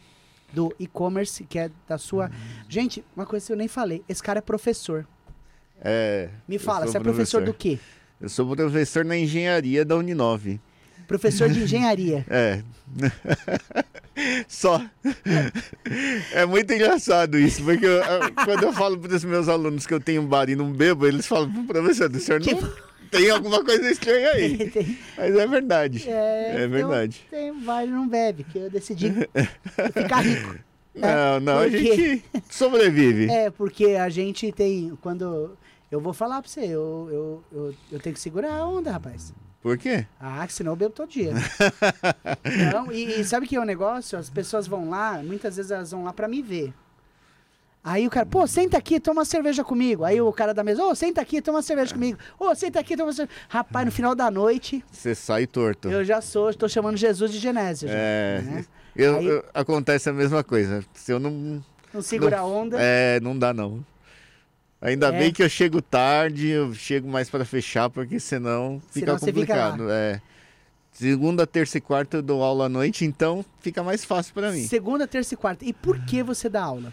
do 0.53 0.73
e-commerce, 0.79 1.43
que 1.43 1.59
é 1.59 1.69
da 1.87 1.97
sua... 1.97 2.31
Gente, 2.69 3.03
uma 3.15 3.25
coisa 3.25 3.45
que 3.45 3.51
eu 3.51 3.57
nem 3.57 3.67
falei. 3.67 4.03
Esse 4.07 4.23
cara 4.23 4.39
é 4.39 4.41
professor. 4.41 5.05
É. 5.81 6.29
Me 6.47 6.57
fala, 6.57 6.87
você 6.87 6.97
é 6.97 6.99
professor 6.99 7.43
do 7.43 7.53
quê? 7.53 7.77
Eu 8.21 8.29
sou 8.29 8.55
professor 8.55 9.03
na 9.03 9.17
engenharia 9.17 9.83
da 9.83 9.95
Uninove. 9.97 10.59
Professor 11.07 11.49
de 11.49 11.61
engenharia. 11.63 12.25
É. 12.29 12.63
Só. 14.47 14.81
É 16.31 16.45
muito 16.45 16.71
engraçado 16.73 17.37
isso, 17.37 17.63
porque 17.63 17.85
eu- 17.85 18.01
quando 18.45 18.63
eu 18.63 18.71
falo 18.73 18.97
para 18.97 19.13
os 19.15 19.23
meus 19.25 19.47
alunos 19.49 19.85
que 19.85 19.93
eu 19.93 19.99
tenho 19.99 20.21
um 20.21 20.25
bar 20.27 20.49
e 20.49 20.55
não 20.55 20.71
bebo, 20.71 21.05
eles 21.05 21.27
falam, 21.27 21.65
professor, 21.65 22.09
o 22.09 22.19
senhor 22.19 22.39
não 22.39 22.71
tem 23.17 23.29
alguma 23.29 23.63
coisa 23.63 23.89
estranha 23.89 24.29
aí. 24.31 24.57
Tem- 24.71 24.97
Mas 25.17 25.35
é 25.35 25.47
verdade. 25.47 26.09
é, 26.09 26.63
É 26.63 26.67
verdade. 26.67 27.23
Então, 27.27 27.39
tem, 27.39 27.63
vai 27.63 27.85
e 27.87 27.91
não 27.91 28.07
bebe, 28.07 28.43
que 28.43 28.57
eu 28.57 28.69
decidi 28.69 29.11
ficar 29.93 30.21
rico. 30.21 30.55
Não, 30.97 31.41
não, 31.41 31.57
a 31.59 31.63
Por 31.63 31.71
quê? 31.71 31.77
gente 31.77 32.23
sobrevive. 32.49 33.27
É, 33.31 33.49
porque 33.49 33.87
a 33.99 34.07
gente 34.07 34.49
tem. 34.53 34.97
Quando. 35.01 35.57
Eu 35.91 35.99
vou 35.99 36.13
falar 36.13 36.41
pra 36.41 36.49
você, 36.49 36.61
eu, 36.61 37.09
eu, 37.11 37.43
eu, 37.51 37.75
eu 37.91 37.99
tenho 37.99 38.13
que 38.15 38.19
segurar 38.21 38.53
a 38.53 38.65
onda, 38.65 38.91
rapaz. 38.91 39.33
Por 39.61 39.77
quê? 39.77 40.05
Ah, 40.17 40.47
senão 40.47 40.71
eu 40.71 40.75
bebo 40.77 40.93
todo 40.93 41.09
dia. 41.09 41.33
Não, 42.71 42.91
e, 42.91 43.19
e 43.19 43.23
sabe 43.25 43.45
que 43.47 43.55
é 43.55 43.59
o 43.59 43.65
negócio? 43.65 44.17
As 44.17 44.29
pessoas 44.29 44.67
vão 44.67 44.89
lá, 44.89 45.21
muitas 45.23 45.57
vezes 45.57 45.69
elas 45.71 45.91
vão 45.91 46.03
lá 46.05 46.13
pra 46.13 46.27
me 46.29 46.41
ver. 46.41 46.73
Aí 47.87 48.07
o 48.07 48.09
cara, 48.09 48.25
pô, 48.25 48.47
senta 48.47 48.79
aqui, 48.79 48.99
toma 48.99 49.19
uma 49.19 49.25
cerveja 49.25 49.63
comigo. 49.63 50.03
Aí 50.03 50.19
o 50.19 50.33
cara 50.33 50.55
da 50.55 50.63
mesa, 50.63 50.83
ô, 50.83 50.95
senta 50.95 51.21
aqui, 51.21 51.39
toma 51.39 51.57
uma 51.57 51.61
cerveja 51.61 51.93
comigo. 51.93 52.17
Ô, 52.39 52.55
senta 52.55 52.79
aqui, 52.79 52.97
toma 52.97 53.09
uma 53.09 53.13
cerveja. 53.13 53.39
Rapaz, 53.47 53.85
no 53.85 53.91
final 53.91 54.15
da 54.15 54.31
noite, 54.31 54.83
Você 54.91 55.13
sai 55.13 55.45
torto. 55.45 55.87
eu 55.91 56.03
já 56.03 56.19
sou, 56.19 56.51
tô 56.51 56.67
chamando 56.67 56.97
Jesus 56.97 57.31
de 57.31 57.37
Genésio. 57.37 57.87
já, 57.87 57.93
É, 57.95 58.41
né? 58.43 58.65
eu- 58.95 59.17
Aí- 59.17 59.25
eu- 59.27 59.45
acontece 59.53 60.09
a 60.09 60.13
mesma 60.13 60.43
coisa. 60.43 60.83
Se 60.95 61.11
eu 61.11 61.19
não. 61.19 61.63
Não 61.93 62.01
segura 62.01 62.39
a 62.39 62.43
onda. 62.43 62.77
É, 62.79 63.19
não 63.19 63.37
dá 63.37 63.53
não. 63.53 63.85
Ainda 64.81 65.07
É. 65.09 65.11
bem 65.19 65.31
que 65.31 65.43
eu 65.43 65.47
chego 65.49 65.79
tarde, 65.79 66.47
eu 66.49 66.73
chego 66.73 67.07
mais 67.07 67.29
para 67.29 67.45
fechar, 67.45 67.89
porque 67.91 68.19
senão 68.19 68.81
fica 68.91 68.99
Senão 69.05 69.17
você 69.19 69.25
fica 69.31 69.39
complicado. 69.53 69.91
é. 69.91 70.19
Segunda, 70.91 71.45
terça 71.45 71.77
e 71.77 71.81
quarta 71.81 72.17
eu 72.17 72.21
dou 72.23 72.41
aula 72.41 72.65
à 72.65 72.69
noite, 72.69 73.05
então 73.05 73.43
fica 73.59 73.83
mais 73.83 74.03
fácil 74.03 74.33
para 74.33 74.51
mim. 74.51 74.65
Segunda, 74.65 75.05
terça 75.07 75.33
e 75.33 75.37
quarta. 75.37 75.63
E 75.65 75.71
por 75.73 75.99
que 76.05 76.23
você 76.23 76.49
dá 76.49 76.63
aula? 76.63 76.91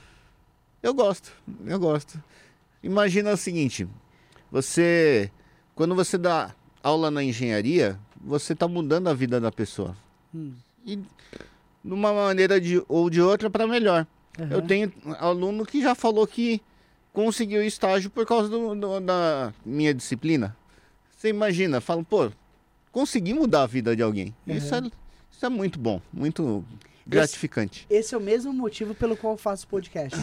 Eu 0.82 0.92
gosto, 0.94 1.32
eu 1.66 1.78
gosto. 1.78 2.22
Imagina 2.82 3.32
o 3.32 3.36
seguinte, 3.36 3.86
você, 4.50 5.30
quando 5.74 5.94
você 5.94 6.18
dá 6.18 6.54
aula 6.82 7.10
na 7.10 7.22
engenharia, 7.22 7.98
você 8.20 8.52
está 8.52 8.66
mudando 8.66 9.08
a 9.08 9.14
vida 9.14 9.40
da 9.40 9.52
pessoa. 9.52 9.96
Hum. 10.34 10.52
E 10.84 10.96
de 10.96 11.92
uma 11.92 12.12
maneira 12.12 12.60
de, 12.60 12.82
ou 12.88 13.08
de 13.08 13.20
outra 13.20 13.48
para 13.48 13.66
melhor. 13.66 14.06
Eu 14.38 14.58
Aham. 14.58 14.66
tenho 14.66 14.92
aluno 15.18 15.64
que 15.64 15.80
já 15.82 15.94
falou 15.94 16.26
que 16.26 16.60
conseguiu 17.12 17.62
estágio 17.62 18.10
por 18.10 18.26
causa 18.26 18.48
do- 18.48 18.74
do- 18.74 19.00
da 19.00 19.52
minha 19.64 19.92
disciplina. 19.94 20.56
Você 21.16 21.28
imagina, 21.28 21.80
fala, 21.80 22.02
pô, 22.02 22.30
consegui 22.90 23.34
mudar 23.34 23.62
a 23.62 23.66
vida 23.66 23.94
de 23.94 24.02
alguém. 24.02 24.34
Isso, 24.46 24.74
é, 24.74 24.80
isso 25.30 25.46
é 25.46 25.48
muito 25.48 25.78
bom, 25.78 26.00
muito 26.12 26.64
gratificante. 27.06 27.86
Esse 27.90 28.14
é 28.14 28.18
o 28.18 28.20
mesmo 28.20 28.52
motivo 28.52 28.94
pelo 28.94 29.16
qual 29.16 29.34
eu 29.34 29.38
faço 29.38 29.66
podcast. 29.68 30.18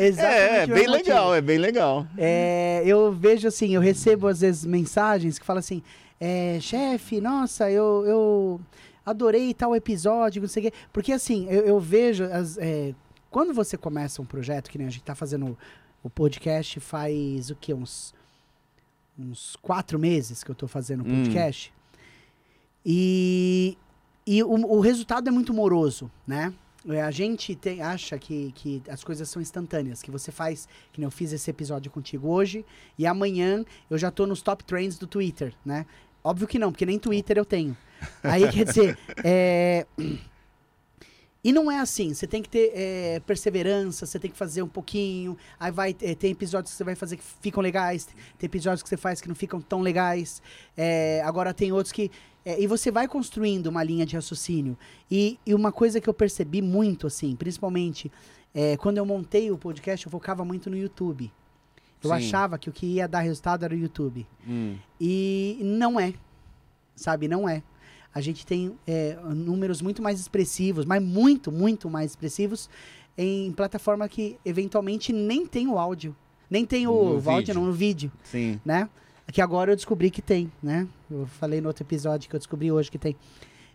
Exatamente 0.00 0.20
É, 0.22 0.62
é 0.62 0.64
o 0.64 0.68
bem 0.68 0.86
legal, 0.88 1.34
é 1.34 1.40
bem 1.40 1.58
legal. 1.58 2.06
É, 2.16 2.82
eu 2.84 3.12
vejo 3.12 3.46
assim, 3.48 3.74
eu 3.74 3.80
recebo 3.80 4.26
às 4.28 4.40
vezes 4.40 4.64
mensagens 4.64 5.38
que 5.38 5.44
falam 5.46 5.60
assim, 5.60 5.82
é, 6.20 6.58
chefe, 6.60 7.20
nossa, 7.20 7.70
eu, 7.70 8.04
eu 8.06 8.60
adorei 9.04 9.52
tal 9.54 9.76
episódio, 9.76 10.40
não 10.42 10.48
sei 10.48 10.66
o 10.66 10.70
quê. 10.70 10.76
Porque 10.92 11.12
assim, 11.12 11.46
eu, 11.48 11.62
eu 11.64 11.80
vejo, 11.80 12.24
as, 12.24 12.56
é, 12.58 12.94
quando 13.30 13.52
você 13.52 13.76
começa 13.76 14.22
um 14.22 14.26
projeto, 14.26 14.70
que 14.70 14.78
nem 14.78 14.86
a 14.86 14.90
gente 14.90 15.04
tá 15.04 15.14
fazendo 15.14 15.56
o 16.02 16.08
podcast 16.10 16.80
faz 16.80 17.50
o 17.50 17.56
quê? 17.56 17.74
Uns, 17.74 18.14
uns 19.18 19.56
quatro 19.60 19.98
meses 19.98 20.42
que 20.42 20.50
eu 20.50 20.54
tô 20.54 20.66
fazendo 20.68 21.04
o 21.04 21.08
Hum. 21.08 21.22
podcast. 21.24 21.72
E, 22.84 23.76
e 24.26 24.42
o, 24.42 24.50
o 24.50 24.80
resultado 24.80 25.28
é 25.28 25.30
muito 25.30 25.54
moroso, 25.54 26.10
né? 26.26 26.52
É, 26.88 27.02
A 27.02 27.10
gente 27.10 27.54
tem, 27.56 27.82
acha 27.82 28.18
que, 28.18 28.52
que 28.54 28.82
as 28.88 29.02
coisas 29.02 29.28
são 29.28 29.42
instantâneas, 29.42 30.02
que 30.02 30.10
você 30.10 30.30
faz, 30.30 30.68
que 30.92 31.02
eu 31.02 31.10
fiz 31.10 31.32
esse 31.32 31.50
episódio 31.50 31.90
contigo 31.90 32.28
hoje, 32.28 32.64
e 32.98 33.06
amanhã 33.06 33.64
eu 33.90 33.98
já 33.98 34.10
tô 34.10 34.26
nos 34.26 34.40
top 34.40 34.64
trends 34.64 34.96
do 34.96 35.06
Twitter, 35.06 35.52
né? 35.64 35.84
Óbvio 36.22 36.46
que 36.46 36.58
não, 36.58 36.70
porque 36.70 36.86
nem 36.86 36.98
Twitter 36.98 37.38
eu 37.38 37.44
tenho. 37.44 37.76
Aí, 38.22 38.48
quer 38.50 38.64
dizer, 38.64 38.98
é... 39.24 39.86
E 41.46 41.52
não 41.52 41.70
é 41.70 41.78
assim, 41.78 42.12
você 42.12 42.26
tem 42.26 42.42
que 42.42 42.48
ter 42.48 42.72
é, 42.74 43.20
perseverança, 43.20 44.04
você 44.04 44.18
tem 44.18 44.28
que 44.28 44.36
fazer 44.36 44.62
um 44.64 44.68
pouquinho, 44.68 45.38
aí 45.60 45.70
vai, 45.70 45.94
é, 46.02 46.12
tem 46.12 46.32
episódios 46.32 46.72
que 46.72 46.76
você 46.76 46.82
vai 46.82 46.96
fazer 46.96 47.18
que 47.18 47.22
ficam 47.40 47.62
legais, 47.62 48.08
tem 48.36 48.48
episódios 48.48 48.82
que 48.82 48.88
você 48.88 48.96
faz 48.96 49.20
que 49.20 49.28
não 49.28 49.34
ficam 49.36 49.60
tão 49.60 49.80
legais, 49.80 50.42
é, 50.76 51.22
agora 51.24 51.54
tem 51.54 51.70
outros 51.70 51.92
que... 51.92 52.10
é, 52.44 52.60
e 52.60 52.66
você 52.66 52.90
vai 52.90 53.06
construindo 53.06 53.68
uma 53.68 53.84
linha 53.84 54.04
de 54.04 54.16
raciocínio. 54.16 54.76
E, 55.08 55.38
e 55.46 55.54
uma 55.54 55.70
coisa 55.70 56.00
que 56.00 56.08
eu 56.10 56.14
percebi 56.14 56.60
muito, 56.60 57.06
assim, 57.06 57.36
principalmente 57.36 58.10
é, 58.52 58.76
quando 58.76 58.98
eu 58.98 59.06
montei 59.06 59.48
o 59.52 59.56
podcast, 59.56 60.04
eu 60.04 60.10
focava 60.10 60.44
muito 60.44 60.68
no 60.68 60.76
YouTube. 60.76 61.32
Eu 62.02 62.10
Sim. 62.10 62.16
achava 62.16 62.58
que 62.58 62.68
o 62.68 62.72
que 62.72 62.86
ia 62.86 63.06
dar 63.06 63.20
resultado 63.20 63.64
era 63.64 63.72
o 63.72 63.78
YouTube. 63.78 64.26
Hum, 64.44 64.76
E 65.00 65.60
não 65.62 66.00
é. 66.00 66.12
Sabe, 66.96 67.28
não 67.28 67.48
é. 67.48 67.62
A 68.16 68.20
gente 68.22 68.46
tem 68.46 68.72
é, 68.86 69.14
números 69.24 69.82
muito 69.82 70.00
mais 70.02 70.18
expressivos, 70.18 70.86
mas 70.86 71.02
muito, 71.02 71.52
muito 71.52 71.90
mais 71.90 72.12
expressivos 72.12 72.70
em 73.18 73.52
plataforma 73.52 74.08
que 74.08 74.38
eventualmente 74.44 75.12
nem 75.12 75.44
tem 75.46 75.68
o 75.68 75.78
áudio. 75.78 76.16
Nem 76.50 76.64
tem 76.64 76.86
o, 76.86 76.92
o 76.92 77.14
áudio, 77.16 77.32
vídeo. 77.38 77.54
não, 77.54 77.64
no 77.66 77.72
vídeo, 77.72 78.10
sim. 78.24 78.58
né? 78.64 78.88
Que 79.32 79.42
agora 79.42 79.72
eu 79.72 79.76
descobri 79.76 80.10
que 80.10 80.22
tem, 80.22 80.50
né? 80.62 80.86
Eu 81.10 81.26
falei 81.26 81.60
no 81.60 81.68
outro 81.68 81.82
episódio 81.82 82.30
que 82.30 82.34
eu 82.34 82.38
descobri 82.38 82.72
hoje 82.72 82.90
que 82.90 82.96
tem. 82.98 83.14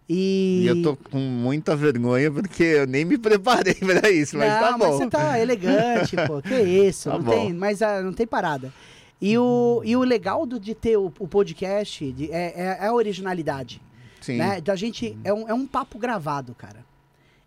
E, 0.09 0.61
E 0.63 0.67
eu 0.67 0.81
tô 0.81 0.95
com 0.95 1.19
muita 1.19 1.75
vergonha 1.75 2.31
porque 2.31 2.63
eu 2.63 2.87
nem 2.87 3.05
me 3.05 3.17
preparei 3.17 3.75
pra 3.77 4.09
isso, 4.09 4.37
mas 4.37 4.51
não, 4.51 4.59
tá 4.59 4.77
mas 4.77 4.89
bom. 4.89 4.97
você 4.97 5.07
tá 5.07 5.39
elegante, 5.39 6.15
pô. 6.27 6.41
Que 6.41 6.55
isso, 6.87 7.09
Tá 7.11 7.17
não 7.17 7.23
bom. 7.25 7.31
tem, 7.31 7.53
mas 7.53 7.81
ah, 7.81 8.01
não 8.01 8.11
tem 8.13 8.25
parada. 8.25 8.73
E 9.21 9.37
o, 9.37 9.81
e 9.85 9.95
o 9.95 10.01
legal 10.01 10.45
do, 10.47 10.59
de 10.59 10.73
ter 10.73 10.97
o, 10.97 11.13
o 11.19 11.27
podcast 11.27 12.11
de- 12.11 12.31
é, 12.31 12.53
é- 12.55 12.77
é 12.81 12.87
a 12.87 12.93
originalidade. 12.93 13.79
Sim. 14.21 14.37
né? 14.37 14.61
Da 14.61 14.75
gente 14.75 15.17
é 15.23 15.33
um, 15.33 15.49
é 15.49 15.53
um 15.53 15.67
papo 15.67 15.99
gravado, 15.99 16.55
cara. 16.55 16.85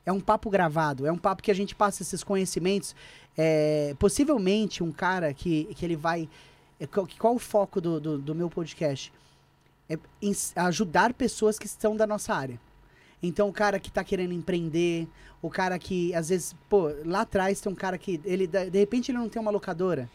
É 0.04 0.12
um 0.12 0.20
papo 0.20 0.50
gravado, 0.50 1.06
é 1.06 1.12
um 1.12 1.16
papo 1.16 1.42
que 1.42 1.50
a 1.50 1.54
gente 1.54 1.74
passa 1.74 2.02
esses 2.02 2.22
conhecimentos. 2.22 2.94
É, 3.36 3.94
possivelmente 3.98 4.82
um 4.82 4.92
cara 4.92 5.32
que, 5.32 5.64
que 5.74 5.84
ele 5.84 5.96
vai. 5.96 6.28
é, 6.78 6.86
qual, 6.86 7.08
qual 7.18 7.34
o 7.34 7.38
foco 7.38 7.80
do, 7.80 7.98
do, 7.98 8.18
do 8.18 8.34
meu 8.34 8.50
podcast? 8.50 9.10
É 9.88 9.98
ajudar 10.56 11.14
pessoas 11.14 11.58
que 11.58 11.66
estão 11.66 11.96
da 11.96 12.06
nossa 12.06 12.34
área. 12.34 12.60
Então, 13.22 13.48
o 13.48 13.52
cara 13.52 13.80
que 13.80 13.90
tá 13.90 14.04
querendo 14.04 14.32
empreender, 14.32 15.08
o 15.40 15.48
cara 15.48 15.78
que, 15.78 16.14
às 16.14 16.28
vezes, 16.28 16.54
pô, 16.68 16.90
lá 17.04 17.22
atrás 17.22 17.60
tem 17.60 17.72
um 17.72 17.74
cara 17.74 17.96
que, 17.96 18.20
ele, 18.24 18.46
de 18.46 18.78
repente, 18.78 19.10
ele 19.10 19.18
não 19.18 19.28
tem 19.28 19.40
uma 19.40 19.50
locadora, 19.50 20.10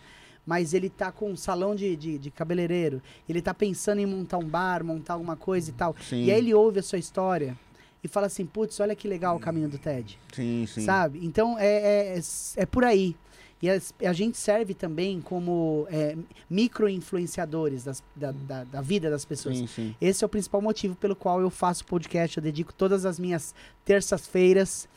mas 0.50 0.74
ele 0.74 0.90
tá 0.90 1.12
com 1.12 1.30
um 1.30 1.36
salão 1.38 1.76
de, 1.76 1.96
de, 1.96 2.18
de 2.18 2.32
cabeleireiro, 2.32 3.00
ele 3.30 3.40
tá 3.40 3.54
pensando 3.54 4.00
em 4.00 4.06
montar 4.08 4.40
um 4.40 4.48
bar, 4.48 4.84
montar 4.84 5.14
alguma 5.14 5.36
coisa 5.36 5.70
e 5.70 5.74
tal. 5.74 5.96
Sim. 6.02 6.24
E 6.24 6.32
aí 6.32 6.40
ele 6.40 6.56
ouve 6.56 6.80
a 6.80 6.82
sua 6.82 6.98
história 6.98 7.56
e 8.04 8.08
fala 8.08 8.26
assim, 8.26 8.48
putz, 8.48 8.80
olha 8.80 8.96
que 8.96 9.08
legal 9.08 9.36
o 9.36 9.40
caminho 9.40 9.70
do 9.70 9.78
TED, 9.78 10.18
Sim, 10.34 10.66
sim. 10.66 10.82
sabe? 10.82 11.20
Então, 11.24 11.56
é, 11.60 12.16
é, 12.18 12.22
é, 12.56 12.66
por 12.66 12.84
aí. 12.84 13.16
E 13.62 13.70
as- 13.70 13.94
a, 14.04 14.12
gente 14.14 14.40
serve 14.40 14.74
também 14.74 15.22
como 15.22 15.86
é, 15.92 16.16
micro-influenciadores 16.50 17.84
da, 18.16 18.32
da- 18.32 18.64
da 18.64 18.82
vida 18.82 19.08
das 19.10 19.26
pessoas. 19.26 19.56
Sim, 19.58 19.68
sim. 19.68 19.96
Esse 20.02 20.24
é 20.24 20.26
o 20.26 20.30
principal 20.30 20.62
motivo 20.62 20.96
pelo 20.96 21.16
qual 21.16 21.40
eu 21.42 21.50
faço 21.52 21.86
podcast. 21.86 22.38
Eu 22.38 22.44
dedico 22.44 22.74
todas 22.74 23.06
as 23.06 23.20
minhas 23.20 23.54
terças-feiras 23.86 24.88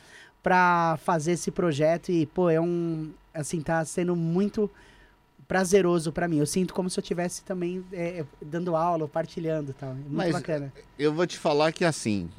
para 0.42 0.96
fazer 1.02 1.32
esse 1.32 1.50
projeto 1.50 2.10
e, 2.10 2.24
pô, 2.24 2.48
é 2.48 2.60
um. 2.60 3.10
Assim, 3.34 3.60
tá 3.60 3.84
sendo 3.84 4.14
muito 4.14 4.70
prazeroso 5.52 6.10
para 6.12 6.26
mim. 6.26 6.38
Eu 6.38 6.46
sinto 6.46 6.72
como 6.72 6.88
se 6.88 6.98
eu 6.98 7.02
estivesse 7.02 7.42
também 7.44 7.84
é, 7.92 8.24
dando 8.40 8.74
aula, 8.74 9.06
partilhando 9.06 9.72
e 9.72 9.74
tal. 9.74 9.90
É 9.90 9.94
muito 9.94 10.08
Mas- 10.10 10.32
bacana. 10.32 10.72
Eu 10.98 11.12
vou 11.12 11.26
te 11.26 11.36
falar 11.38 11.72
que 11.72 11.84
assim, 11.84 12.30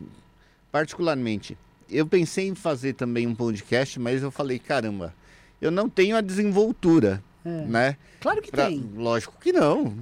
particularmente, 0.72 1.55
eu 1.89 2.07
pensei 2.07 2.47
em 2.47 2.55
fazer 2.55 2.93
também 2.93 3.28
um 3.28 3.36
podcast, 3.36 3.99
mas 3.99 4.24
eu 4.24 4.32
falei, 4.32 4.57
caramba, 4.57 5.14
eu 5.61 5.70
não 5.70 5.88
tenho 5.88 6.16
a 6.18 6.22
desenvoltura, 6.22 7.24
É. 7.45 7.49
né? 7.49 7.97
Claro 8.20 8.41
que 8.41 8.49
Pra- 8.49 8.66
tem. 8.66 8.89
Lógico 8.95 9.36
que 9.39 9.51
não. 9.53 9.93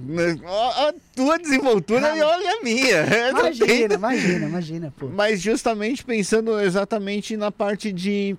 A, 0.46 0.94
tua 1.14 1.38
desenvoltura 1.38 2.12
Ah, 2.12 2.16
e 2.16 2.22
olha 2.22 2.50
a 2.58 2.62
minha. 2.62 3.04
Tenho. 3.10 3.30
Imagina, 3.30 3.94
imagina, 3.94 4.46
imagina, 4.46 4.94
pô. 4.96 5.08
Mas 5.08 5.42
justamente 5.42 6.02
pensando 6.04 6.58
exatamente 6.60 7.36
na 7.36 7.50
parte 7.52 7.92
de 7.92 8.36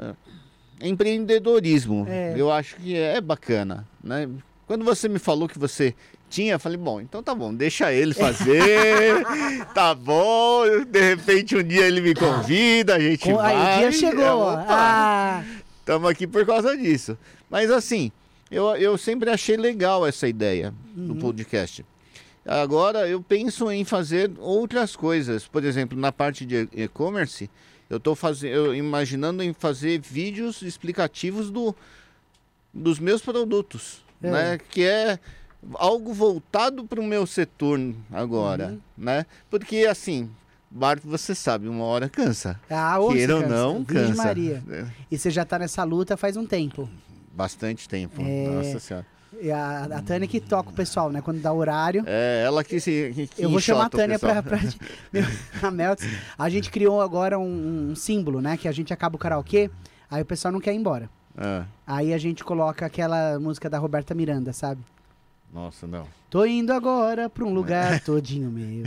ah, 0.00 0.14
empreendedorismo. 0.80 2.06
É. 2.08 2.34
Eu 2.36 2.50
acho 2.50 2.76
que 2.76 2.96
é 2.96 3.20
bacana, 3.20 3.86
né? 4.02 4.28
Quando 4.66 4.84
você 4.84 5.08
me 5.08 5.18
falou 5.18 5.48
que 5.48 5.58
você 5.58 5.94
tinha, 6.28 6.52
eu 6.54 6.60
falei, 6.60 6.78
bom, 6.78 7.00
então 7.00 7.22
tá 7.22 7.34
bom, 7.34 7.52
deixa 7.52 7.92
ele 7.92 8.14
fazer, 8.14 9.24
tá 9.74 9.92
bom, 9.94 10.62
de 10.88 11.00
repente 11.00 11.56
um 11.56 11.62
dia 11.62 11.86
ele 11.88 12.00
me 12.00 12.14
convida, 12.14 12.94
a 12.94 13.00
gente 13.00 13.24
Com- 13.24 13.34
vai. 13.34 13.56
aí 13.56 13.78
o 13.78 13.90
dia 13.90 13.92
chegou. 13.98 14.22
é, 14.24 14.30
ó. 14.32 14.52
opa, 14.54 14.64
Ah, 14.68 15.44
Estamos 15.80 16.08
aqui 16.08 16.26
por 16.26 16.46
causa 16.46 16.76
disso. 16.76 17.18
Mas 17.50 17.68
assim, 17.68 18.12
eu, 18.48 18.64
eu 18.76 18.96
sempre 18.96 19.28
achei 19.28 19.56
legal 19.56 20.06
essa 20.06 20.28
ideia 20.28 20.72
do 20.94 21.16
podcast. 21.16 21.84
Agora 22.46 23.08
eu 23.08 23.20
penso 23.20 23.70
em 23.70 23.84
fazer 23.84 24.30
outras 24.38 24.94
coisas. 24.94 25.46
Por 25.48 25.64
exemplo, 25.64 25.98
na 25.98 26.12
parte 26.12 26.46
de 26.46 26.68
e-commerce, 26.72 27.50
eu 27.90 27.96
estou 27.96 28.16
imaginando 28.74 29.42
em 29.42 29.52
fazer 29.52 30.00
vídeos 30.00 30.62
explicativos 30.62 31.50
do, 31.50 31.74
dos 32.72 33.00
meus 33.00 33.20
produtos. 33.20 34.02
É. 34.22 34.30
Né? 34.30 34.58
Que 34.58 34.84
é 34.84 35.18
algo 35.74 36.14
voltado 36.14 36.84
para 36.84 37.00
o 37.00 37.04
meu 37.04 37.26
setor 37.26 37.78
agora. 38.12 38.68
Uhum. 38.68 38.80
Né? 38.96 39.26
Porque 39.50 39.86
assim, 39.90 40.30
Bart, 40.70 41.00
você 41.04 41.34
sabe, 41.34 41.68
uma 41.68 41.84
hora 41.84 42.08
cansa. 42.08 42.60
ah 42.70 43.00
ô, 43.00 43.12
Queira 43.12 43.36
ou 43.36 43.48
não, 43.48 43.84
cansa. 43.84 44.00
Virgem. 44.00 44.16
Maria. 44.16 44.62
É, 44.70 44.86
E 45.10 45.18
você 45.18 45.28
já 45.28 45.44
tá 45.44 45.58
nessa 45.58 45.82
luta 45.82 46.16
faz 46.16 46.36
um 46.36 46.46
tempo. 46.46 46.88
Bastante 47.32 47.88
tempo. 47.88 48.22
É. 48.22 48.48
Nossa 48.48 48.78
senhora. 48.78 49.06
E 49.40 49.50
a, 49.50 49.84
a 49.84 50.02
Tânia 50.02 50.26
que 50.26 50.40
toca 50.40 50.70
o 50.70 50.72
pessoal, 50.72 51.10
né? 51.10 51.20
Quando 51.20 51.40
dá 51.40 51.52
horário. 51.52 52.02
É, 52.06 52.42
ela 52.44 52.64
que 52.64 52.80
se. 52.80 53.12
Que, 53.14 53.26
que 53.28 53.42
Eu 53.42 53.50
vou 53.50 53.60
chamar 53.60 53.86
a 53.86 53.90
Tânia 53.90 54.18
pra, 54.18 54.42
pra. 54.42 54.58
A 55.62 55.70
Meltz. 55.70 56.04
A 56.38 56.48
gente 56.48 56.70
criou 56.70 57.00
agora 57.00 57.38
um, 57.38 57.90
um 57.90 57.94
símbolo, 57.94 58.40
né? 58.40 58.56
Que 58.56 58.66
a 58.66 58.72
gente 58.72 58.92
acaba 58.92 59.16
o 59.16 59.18
karaokê, 59.18 59.70
aí 60.10 60.22
o 60.22 60.26
pessoal 60.26 60.50
não 60.52 60.60
quer 60.60 60.72
ir 60.72 60.76
embora. 60.76 61.08
Ah, 61.36 61.64
Aí 61.86 62.12
a 62.12 62.18
gente 62.18 62.42
coloca 62.42 62.84
aquela 62.84 63.38
música 63.38 63.70
da 63.70 63.78
Roberta 63.78 64.14
Miranda, 64.14 64.52
sabe? 64.52 64.82
nossa, 65.52 65.86
não. 65.86 66.06
Tô 66.28 66.44
indo 66.44 66.72
agora 66.72 67.28
pra 67.28 67.44
um 67.44 67.52
lugar 67.52 68.00
todinho 68.04 68.50
meu. 68.50 68.84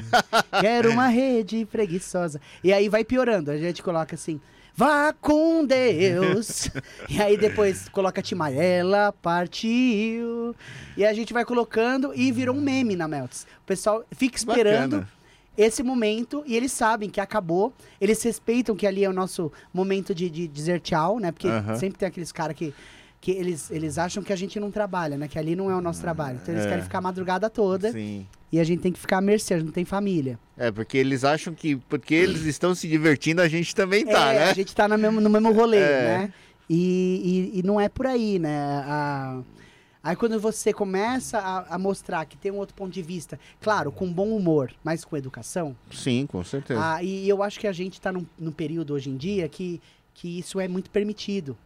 Quero 0.61 0.91
uma 0.91 1.07
rede 1.07 1.65
preguiçosa. 1.65 2.39
E 2.63 2.71
aí 2.71 2.87
vai 2.87 3.03
piorando. 3.03 3.51
A 3.51 3.57
gente 3.57 3.81
coloca 3.83 4.15
assim. 4.15 4.39
Vá 4.75 5.13
com 5.13 5.65
Deus. 5.65 6.69
e 7.07 7.21
aí 7.21 7.37
depois 7.37 7.87
coloca 7.89 8.21
Timaya. 8.21 8.61
Ela 8.61 9.11
partiu. 9.11 10.55
E 10.97 11.05
a 11.05 11.13
gente 11.13 11.31
vai 11.33 11.45
colocando 11.45 12.11
e 12.15 12.31
virou 12.31 12.55
um 12.55 12.61
meme 12.61 12.95
na 12.95 13.07
Melts. 13.07 13.43
O 13.63 13.65
pessoal 13.67 14.03
fica 14.11 14.35
esperando 14.35 14.97
Bacana. 14.97 15.11
esse 15.55 15.83
momento 15.83 16.43
e 16.47 16.55
eles 16.55 16.71
sabem 16.71 17.09
que 17.09 17.21
acabou. 17.21 17.71
Eles 18.01 18.21
respeitam 18.23 18.75
que 18.75 18.87
ali 18.87 19.03
é 19.03 19.09
o 19.09 19.13
nosso 19.13 19.51
momento 19.73 20.13
de, 20.13 20.29
de 20.29 20.47
dizer 20.47 20.79
tchau, 20.81 21.19
né? 21.19 21.31
Porque 21.31 21.47
Aham. 21.47 21.75
sempre 21.75 21.99
tem 21.99 22.07
aqueles 22.07 22.31
caras 22.31 22.55
que, 22.55 22.73
que 23.23 23.31
eles, 23.31 23.71
eles 23.71 23.97
acham 23.97 24.21
que 24.21 24.33
a 24.33 24.35
gente 24.35 24.59
não 24.59 24.69
trabalha, 24.69 25.17
né? 25.17 25.29
Que 25.29 25.39
ali 25.39 25.55
não 25.55 25.71
é 25.71 25.75
o 25.75 25.79
nosso 25.79 26.01
trabalho. 26.01 26.39
Então 26.43 26.53
eles 26.53 26.65
É. 26.65 26.67
querem 26.69 26.83
ficar 26.83 26.97
a 26.97 27.01
madrugada 27.01 27.49
toda 27.49 27.89
Sim. 27.89 28.27
e 28.51 28.59
a 28.59 28.65
gente 28.65 28.81
tem 28.81 28.91
que 28.91 28.99
ficar 28.99 29.19
à 29.19 29.21
mercê, 29.21 29.53
a 29.53 29.57
gente 29.59 29.67
não 29.67 29.71
tem 29.73 29.85
família. 29.85 30.37
É, 30.57 30.69
porque 30.69 30.97
eles 30.97 31.23
acham 31.23 31.53
que 31.53 31.77
porque 31.77 32.13
eles 32.13 32.41
estão 32.41 32.75
se 32.75 32.85
divertindo, 32.85 33.41
a 33.41 33.47
gente 33.47 33.73
também 33.73 34.05
tá, 34.05 34.33
é, 34.33 34.39
né? 34.39 34.51
a 34.51 34.53
gente 34.53 34.75
tá 34.75 34.89
no 34.89 34.97
mesmo, 34.97 35.21
no 35.21 35.29
mesmo 35.29 35.53
rolê, 35.53 35.77
É. 35.77 36.17
né? 36.17 36.33
E, 36.69 37.51
e, 37.53 37.59
e 37.59 37.63
não 37.63 37.79
é 37.79 37.87
por 37.87 38.05
aí, 38.07 38.37
né? 38.39 38.57
A- 38.85 39.41
Aí 40.05 40.17
quando 40.17 40.37
você 40.37 40.73
começa 40.73 41.37
a, 41.39 41.75
a 41.75 41.79
mostrar 41.79 42.25
que 42.25 42.35
tem 42.35 42.51
um 42.51 42.57
outro 42.57 42.75
ponto 42.75 42.91
de 42.91 43.01
vista, 43.01 43.39
claro, 43.61 43.89
com 43.89 44.11
bom 44.11 44.35
humor, 44.35 44.69
mas 44.83 45.05
com 45.05 45.15
educação, 45.15 45.73
Sim, 45.89 46.27
com 46.27 46.43
certeza. 46.43 46.77
Ah, 46.83 47.01
e 47.01 47.29
eu 47.29 47.41
acho 47.41 47.57
que 47.57 47.67
a 47.67 47.71
gente 47.71 47.93
está 47.93 48.11
num, 48.11 48.25
num 48.37 48.51
período 48.51 48.93
hoje 48.93 49.09
em 49.09 49.15
dia 49.15 49.47
que, 49.47 49.81
que 50.13 50.37
isso 50.39 50.59
é 50.59 50.67
muito 50.67 50.89
permitido. 50.89 51.57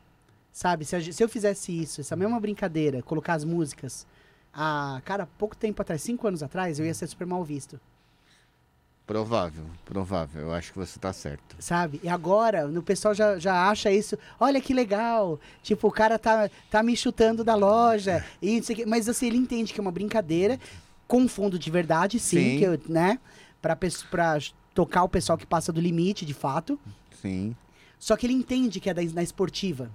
Sabe? 0.57 0.85
Se, 0.85 0.95
a 0.95 1.13
se 1.13 1.23
eu 1.23 1.29
fizesse 1.29 1.71
isso, 1.71 2.01
essa 2.01 2.15
mesma 2.15 2.39
brincadeira, 2.39 3.03
colocar 3.03 3.35
as 3.35 3.43
músicas, 3.43 4.07
ah, 4.51 4.99
cara, 5.05 5.27
pouco 5.37 5.55
tempo 5.55 5.79
atrás, 5.83 6.01
cinco 6.01 6.27
anos 6.27 6.41
atrás, 6.41 6.79
eu 6.79 6.85
ia 6.87 6.95
ser 6.95 7.05
super 7.05 7.27
mal 7.27 7.43
visto. 7.43 7.79
Provável, 9.05 9.65
provável. 9.85 10.41
Eu 10.41 10.51
acho 10.51 10.73
que 10.73 10.79
você 10.79 10.97
tá 10.97 11.13
certo. 11.13 11.55
Sabe? 11.59 11.99
E 12.01 12.09
agora, 12.09 12.67
o 12.67 12.81
pessoal 12.81 13.13
já, 13.13 13.37
já 13.37 13.69
acha 13.69 13.91
isso, 13.91 14.17
olha 14.39 14.59
que 14.59 14.73
legal. 14.73 15.39
Tipo, 15.61 15.89
o 15.89 15.91
cara 15.91 16.17
tá, 16.17 16.49
tá 16.71 16.81
me 16.81 16.97
chutando 16.97 17.43
da 17.43 17.53
loja. 17.53 18.25
E. 18.41 18.59
Mas 18.87 19.07
assim, 19.07 19.27
ele 19.27 19.37
entende 19.37 19.71
que 19.71 19.79
é 19.79 19.83
uma 19.83 19.91
brincadeira, 19.91 20.59
com 21.07 21.27
fundo 21.27 21.59
de 21.59 21.69
verdade, 21.69 22.19
sim, 22.19 22.53
Sim. 22.53 22.57
que 22.57 22.63
eu, 22.63 22.81
né? 22.89 23.19
Pra, 23.61 23.75
pra 23.75 24.39
tocar 24.73 25.03
o 25.03 25.09
pessoal 25.09 25.37
que 25.37 25.45
passa 25.45 25.71
do 25.71 25.79
limite, 25.79 26.25
de 26.25 26.33
fato. 26.33 26.79
Sim. 27.21 27.55
Só 27.99 28.17
que 28.17 28.25
ele 28.25 28.33
entende 28.33 28.79
que 28.79 28.89
é 28.89 28.93
da, 28.95 29.03
na 29.03 29.21
esportiva, 29.21 29.91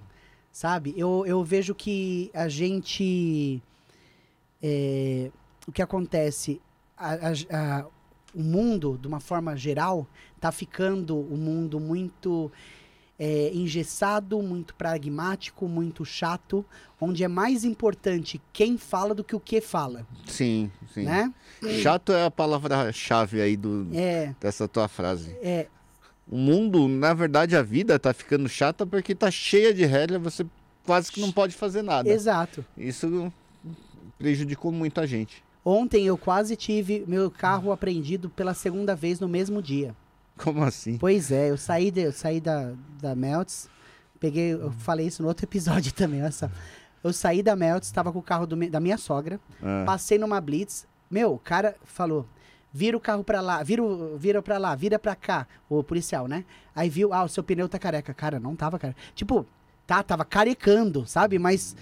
sabe? 0.53 0.95
Eu, 0.97 1.25
eu 1.27 1.43
vejo 1.43 1.75
que 1.75 2.31
a 2.35 2.49
gente. 2.49 3.61
é, 4.63 5.31
o 5.67 5.73
que 5.73 5.83
acontece? 5.83 6.61
A- 6.97 7.15
a- 7.15 7.79
a- 7.81 7.87
o 8.35 8.43
mundo, 8.43 8.99
de 9.01 9.07
uma 9.09 9.21
forma 9.21 9.57
geral, 9.57 10.07
tá 10.41 10.51
ficando 10.53 11.17
um 11.17 11.37
mundo 11.37 11.79
muito 11.81 12.51
é, 13.19 13.51
engessado, 13.55 14.41
muito 14.43 14.75
pragmático, 14.75 15.69
muito 15.69 16.03
chato, 16.05 16.65
onde 17.01 17.23
é 17.23 17.29
mais 17.29 17.63
importante 17.63 18.41
quem 18.53 18.77
fala 18.79 19.15
do 19.15 19.23
que 19.23 19.37
o 19.37 19.39
que 19.39 19.61
fala, 19.61 20.05
Sim, 20.27 20.71
sim. 20.93 21.05
né? 21.05 21.33
Chato 21.83 22.11
é 22.13 22.25
a 22.25 22.31
palavra-chave 22.31 23.41
aí 23.41 23.57
do, 23.57 23.87
É, 23.93 24.35
dessa 24.41 24.67
tua 24.67 24.89
frase. 24.89 25.37
é, 25.43 25.69
O 26.33 26.37
mundo, 26.39 26.89
na 26.89 27.13
verdade, 27.13 27.55
a 27.55 27.63
vida 27.63 27.99
tá 27.99 28.13
ficando 28.15 28.49
chata 28.49 28.87
porque 28.87 29.15
tá 29.15 29.31
cheia 29.31 29.75
de 29.75 29.85
regras, 29.85 30.23
você 30.23 30.47
quase 30.85 31.13
que 31.13 31.21
não 31.21 31.31
pode 31.31 31.55
fazer 31.55 31.83
nada. 31.83 32.09
exato. 32.09 32.65
Isso 32.77 33.31
prejudicou 34.19 34.73
muito 34.73 35.01
a 35.01 35.07
gente. 35.07 35.43
Ontem 35.65 36.07
eu 36.07 36.17
quase 36.19 36.57
tive 36.57 37.05
meu 37.07 37.31
carro 37.31 37.71
apreendido 37.71 38.29
pela 38.31 38.55
segunda 38.55 38.95
vez 38.97 39.21
no 39.21 39.29
mesmo 39.29 39.63
dia. 39.63 39.95
Como 40.37 40.63
assim? 40.65 40.97
Pois 40.99 41.31
é, 41.31 41.51
eu 41.51 41.57
saí, 41.57 41.91
de- 41.91 42.01
eu 42.01 42.13
saí 42.13 42.41
da, 42.41 42.73
da 43.01 43.15
Melts, 43.15 43.69
peguei, 44.19 44.55
eu 44.55 44.73
falei 44.73 45.07
isso 45.07 45.23
no 45.23 45.29
outro 45.29 45.45
episódio 45.45 45.93
também, 45.95 46.23
olha 46.23 46.33
só. 46.33 46.51
Eu 47.05 47.13
saí 47.13 47.43
da 47.43 47.55
Melts, 47.55 47.89
estava 47.89 48.13
com 48.13 48.19
o 48.19 48.23
carro 48.23 48.47
do 48.47 48.57
da 48.71 48.81
minha 48.81 48.97
sogra, 48.97 49.39
Ah, 49.63 49.83
passei 49.87 50.19
numa 50.19 50.41
Blitz, 50.41 50.87
meu, 51.11 51.35
o 51.35 51.39
cara 51.39 51.77
falou, 51.85 52.27
vira 52.73 52.97
o 52.97 53.01
carro 53.01 53.23
pra 53.23 53.41
lá, 53.41 53.63
vira, 53.63 53.83
o- 53.83 54.17
vira 54.17 54.41
pra 54.43 54.59
lá, 54.59 54.75
vira 54.75 54.99
pra 54.99 55.15
cá, 55.15 55.47
o 55.69 55.83
policial, 55.85 56.27
né? 56.27 56.45
Aí 56.75 56.89
viu, 56.89 57.13
ah, 57.13 57.25
o 57.25 57.29
seu 57.29 57.43
pneu 57.43 57.69
tá 57.69 57.79
careca. 57.79 58.15
Cara, 58.15 58.41
não 58.41 58.57
tava 58.57 58.79
careca. 58.79 58.99
Tipo, 59.15 59.47
tá, 59.87 60.03
tava 60.03 60.25
carecando, 60.25 61.07
sabe? 61.07 61.39
Mas, 61.39 61.77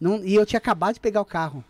não, 0.00 0.22
e 0.24 0.34
eu 0.34 0.44
tinha 0.44 0.58
acabado 0.58 0.94
de 0.94 1.00
pegar 1.00 1.20
o 1.20 1.24
carro. 1.24 1.64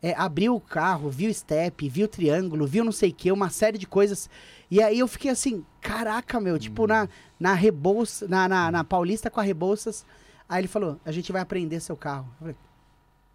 É, 0.00 0.14
abriu 0.14 0.54
o 0.56 0.60
carro, 0.60 1.10
viu 1.10 1.30
o 1.30 1.34
step, 1.34 1.88
viu 1.88 2.06
o 2.06 2.08
triângulo, 2.08 2.66
viu 2.66 2.84
não 2.84 2.90
sei 2.92 3.10
o 3.10 3.14
que, 3.14 3.30
uma 3.30 3.50
série 3.50 3.78
de 3.78 3.86
coisas. 3.86 4.28
E 4.70 4.82
aí 4.82 4.98
eu 4.98 5.06
fiquei 5.06 5.30
assim, 5.30 5.64
caraca, 5.80 6.40
meu, 6.40 6.58
tipo 6.58 6.86
na, 6.88 7.08
na 7.38 7.54
Rebouça, 7.54 8.26
na, 8.26 8.48
na, 8.48 8.70
na 8.70 8.82
Paulista 8.84 9.30
com 9.30 9.38
a 9.38 9.44
Rebouças. 9.44 10.04
Aí 10.48 10.60
ele 10.60 10.68
falou, 10.68 10.98
a 11.04 11.12
gente 11.12 11.30
vai 11.30 11.40
apreender 11.40 11.80
seu 11.80 11.96
carro. 11.96 12.26
Eu 12.32 12.38
falei, 12.38 12.56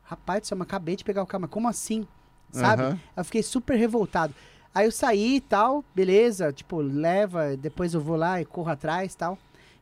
rapaz, 0.03 0.49
mas 0.51 0.61
acabei 0.61 0.95
de 0.95 1.03
pegar 1.03 1.23
o 1.23 1.25
carro, 1.25 1.41
mas 1.41 1.49
como 1.49 1.67
assim? 1.67 2.05
Sabe? 2.51 2.83
Aham. 2.83 2.99
Eu 3.15 3.23
fiquei 3.25 3.43
super 3.43 3.75
revoltado. 3.77 4.33
Aí 4.77 4.85
eu 4.85 4.91
saí 4.91 5.37
e 5.37 5.41
tal, 5.41 5.83
beleza, 5.95 6.53
tipo, 6.53 6.79
leva, 6.81 7.57
depois 7.57 7.95
eu 7.95 7.99
vou 7.99 8.15
lá 8.15 8.39
e 8.39 8.45
corro 8.45 8.69
atrás 8.69 9.11
e 9.11 9.17
tal. 9.17 9.35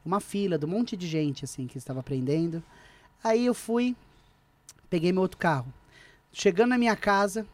Uma 0.05 0.21
fila 0.21 0.57
de 0.57 0.63
um 0.63 0.69
monte 0.69 0.95
de 0.95 1.05
gente, 1.05 1.43
assim, 1.43 1.67
que 1.67 1.77
estava 1.77 1.99
aprendendo. 1.99 2.63
Aí 3.21 3.45
eu 3.45 3.53
fui, 3.53 3.93
peguei 4.89 5.11
meu 5.11 5.23
outro 5.23 5.37
carro. 5.37 5.67
Chegando 6.31 6.69
na 6.69 6.77
minha 6.77 6.95
casa, 6.95 7.45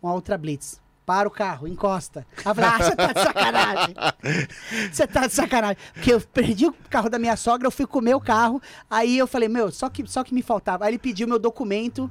uma 0.00 0.14
outra 0.14 0.38
blitz. 0.38 0.80
para 1.04 1.26
o 1.26 1.32
carro, 1.32 1.66
encosta. 1.66 2.24
Aí 2.36 2.54
falei, 2.54 2.70
ah, 2.70 2.78
você 2.78 2.94
tá 2.94 3.12
de 3.12 3.20
sacanagem. 3.20 3.94
Você 4.92 5.06
tá 5.08 5.26
de 5.26 5.32
sacanagem. 5.32 5.76
Porque 5.94 6.12
eu 6.12 6.20
perdi 6.20 6.66
o 6.66 6.72
carro 6.88 7.10
da 7.10 7.18
minha 7.18 7.36
sogra, 7.36 7.66
eu 7.66 7.72
fui 7.72 7.88
comer 7.88 8.14
o 8.14 8.20
carro. 8.20 8.62
Aí 8.88 9.18
eu 9.18 9.26
falei, 9.26 9.48
meu, 9.48 9.72
só 9.72 9.90
que, 9.90 10.06
só 10.06 10.22
que 10.22 10.32
me 10.32 10.42
faltava. 10.42 10.84
Aí 10.84 10.92
ele 10.92 10.98
pediu 11.00 11.26
meu 11.26 11.40
documento. 11.40 12.08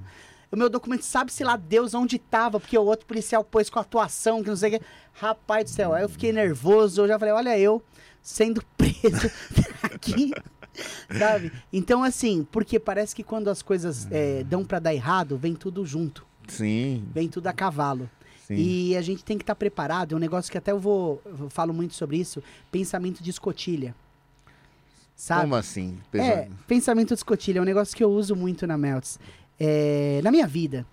O 0.54 0.56
meu 0.56 0.70
documento, 0.70 1.02
sabe-se 1.02 1.44
lá 1.44 1.56
Deus 1.56 1.96
onde 1.96 2.20
tava, 2.20 2.60
porque 2.60 2.78
o 2.78 2.84
outro 2.84 3.08
policial 3.08 3.44
pôs 3.44 3.72
com 3.72 3.80
atuação, 3.80 4.44
que 4.44 4.50
não 4.50 4.56
sei 4.56 4.76
o 4.76 4.80
que. 4.80 4.86
Rapaz 5.14 5.64
do 5.64 5.70
céu, 5.72 5.96
aí 5.96 6.04
eu 6.04 6.10
fiquei 6.10 6.32
nervoso. 6.32 7.02
Eu 7.02 7.08
já 7.08 7.18
falei, 7.18 7.34
olha 7.34 7.58
eu 7.58 7.82
sendo 8.22 8.64
preso 8.78 9.32
aqui. 9.82 10.32
Sabe? 11.18 11.52
Então, 11.72 12.04
assim, 12.04 12.48
porque 12.52 12.80
parece 12.80 13.16
que 13.16 13.24
quando 13.24 13.48
as 13.48 13.64
coisas 13.64 14.08
é, 14.12 14.44
dão 14.44 14.64
para 14.64 14.78
dar 14.78 14.94
errado, 14.94 15.40
vem 15.40 15.56
tudo 15.56 15.84
junto. 15.84 16.24
Sim. 16.48 17.04
Vem 17.12 17.28
tudo 17.28 17.48
a 17.48 17.54
cavalo. 17.54 18.08
Sim. 18.46 18.54
E 18.54 18.96
a 18.96 19.02
gente 19.02 19.24
tem 19.24 19.40
que 19.40 19.44
estar 19.44 19.56
preparado. 19.56 20.14
É 20.14 20.16
um 20.16 20.20
negócio 20.20 20.52
que 20.52 20.58
até 20.60 20.72
eu 20.72 20.80
vou. 20.80 21.20
Eu 21.26 21.50
falo 21.50 21.74
muito 21.74 21.96
sobre 21.96 22.18
isso: 22.18 22.44
pensamento 22.72 23.24
de 23.24 23.32
escotilha. 23.32 23.96
Sabe? 25.16 25.42
Como 25.42 25.56
assim? 25.56 25.98
É, 26.14 26.48
pensamento 26.68 27.10
de 27.10 27.16
escotilha 27.16 27.60
é 27.60 27.62
um 27.62 27.66
negócio 27.66 27.96
que 27.96 28.04
eu 28.04 28.12
uso 28.12 28.36
muito 28.36 28.68
na 28.68 28.78
Melts. 28.78 29.20
É, 29.66 30.20
na 30.22 30.30
minha 30.30 30.46
vida. 30.46 30.86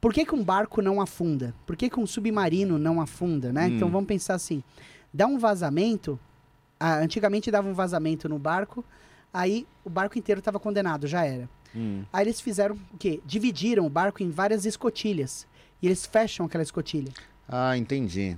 Por 0.00 0.14
que, 0.14 0.24
que 0.24 0.34
um 0.34 0.42
barco 0.42 0.80
não 0.80 0.98
afunda? 0.98 1.54
Por 1.66 1.76
que, 1.76 1.90
que 1.90 2.00
um 2.00 2.06
submarino 2.06 2.78
não 2.78 3.02
afunda, 3.02 3.52
né? 3.52 3.66
Hum. 3.66 3.76
Então 3.76 3.90
vamos 3.90 4.06
pensar 4.08 4.34
assim: 4.34 4.62
dá 5.12 5.26
um 5.26 5.38
vazamento. 5.38 6.18
ah, 6.80 6.94
antigamente 7.00 7.50
dava 7.50 7.68
um 7.68 7.74
vazamento 7.74 8.26
no 8.26 8.38
barco, 8.38 8.82
aí 9.32 9.66
o 9.84 9.90
barco 9.90 10.18
inteiro 10.18 10.38
estava 10.38 10.58
condenado, 10.58 11.06
já 11.06 11.26
era. 11.26 11.50
Hum. 11.76 12.02
Aí 12.10 12.24
eles 12.24 12.40
fizeram 12.40 12.76
o 12.94 12.96
quê? 12.98 13.20
Dividiram 13.26 13.84
o 13.84 13.90
barco 13.90 14.22
em 14.22 14.30
várias 14.30 14.64
escotilhas. 14.64 15.46
E 15.82 15.86
eles 15.86 16.06
fecham 16.06 16.46
aquela 16.46 16.62
escotilha. 16.62 17.12
Ah, 17.46 17.76
entendi. 17.76 18.36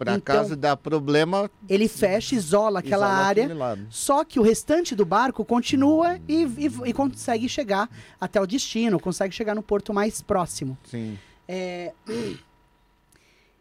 Pra 0.00 0.14
Então- 0.14 0.34
caso 0.34 0.56
dar 0.56 0.78
problema, 0.78 1.50
Ele 1.68 1.86
fecha, 1.86 2.34
isola 2.34 2.78
aquela 2.78 3.06
isola 3.06 3.22
área. 3.22 3.86
Só 3.90 4.24
que 4.24 4.40
o 4.40 4.42
restante 4.42 4.94
do 4.96 5.04
barco 5.04 5.44
continua 5.44 6.18
e, 6.26 6.44
e- 6.56 6.88
e 6.88 6.92
consegue 6.94 7.46
chegar 7.50 7.86
até 8.18 8.40
o 8.40 8.46
destino, 8.46 8.98
consegue 8.98 9.34
chegar 9.34 9.54
no 9.54 9.62
porto 9.62 9.92
mais 9.92 10.22
próximo. 10.22 10.78
Sim. 10.84 11.18
É, 11.46 11.92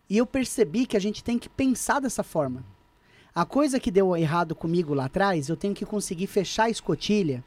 E 0.10 0.18
eu 0.18 0.26
percebi 0.26 0.86
que 0.86 0.96
a 0.96 1.00
gente 1.00 1.22
tem 1.24 1.38
que 1.38 1.50
pensar 1.50 2.00
dessa 2.00 2.24
forma. 2.24 2.64
A 3.36 3.44
coisa 3.46 3.78
que 3.80 3.92
deu 3.92 4.16
errado 4.16 4.56
comigo 4.56 4.94
lá 4.94 5.06
atrás, 5.06 5.50
eu 5.50 5.58
tenho 5.58 5.76
que 5.76 5.86
conseguir 5.86 6.26
fechar 6.28 6.64
a 6.64 6.70
escotilha 6.70 7.44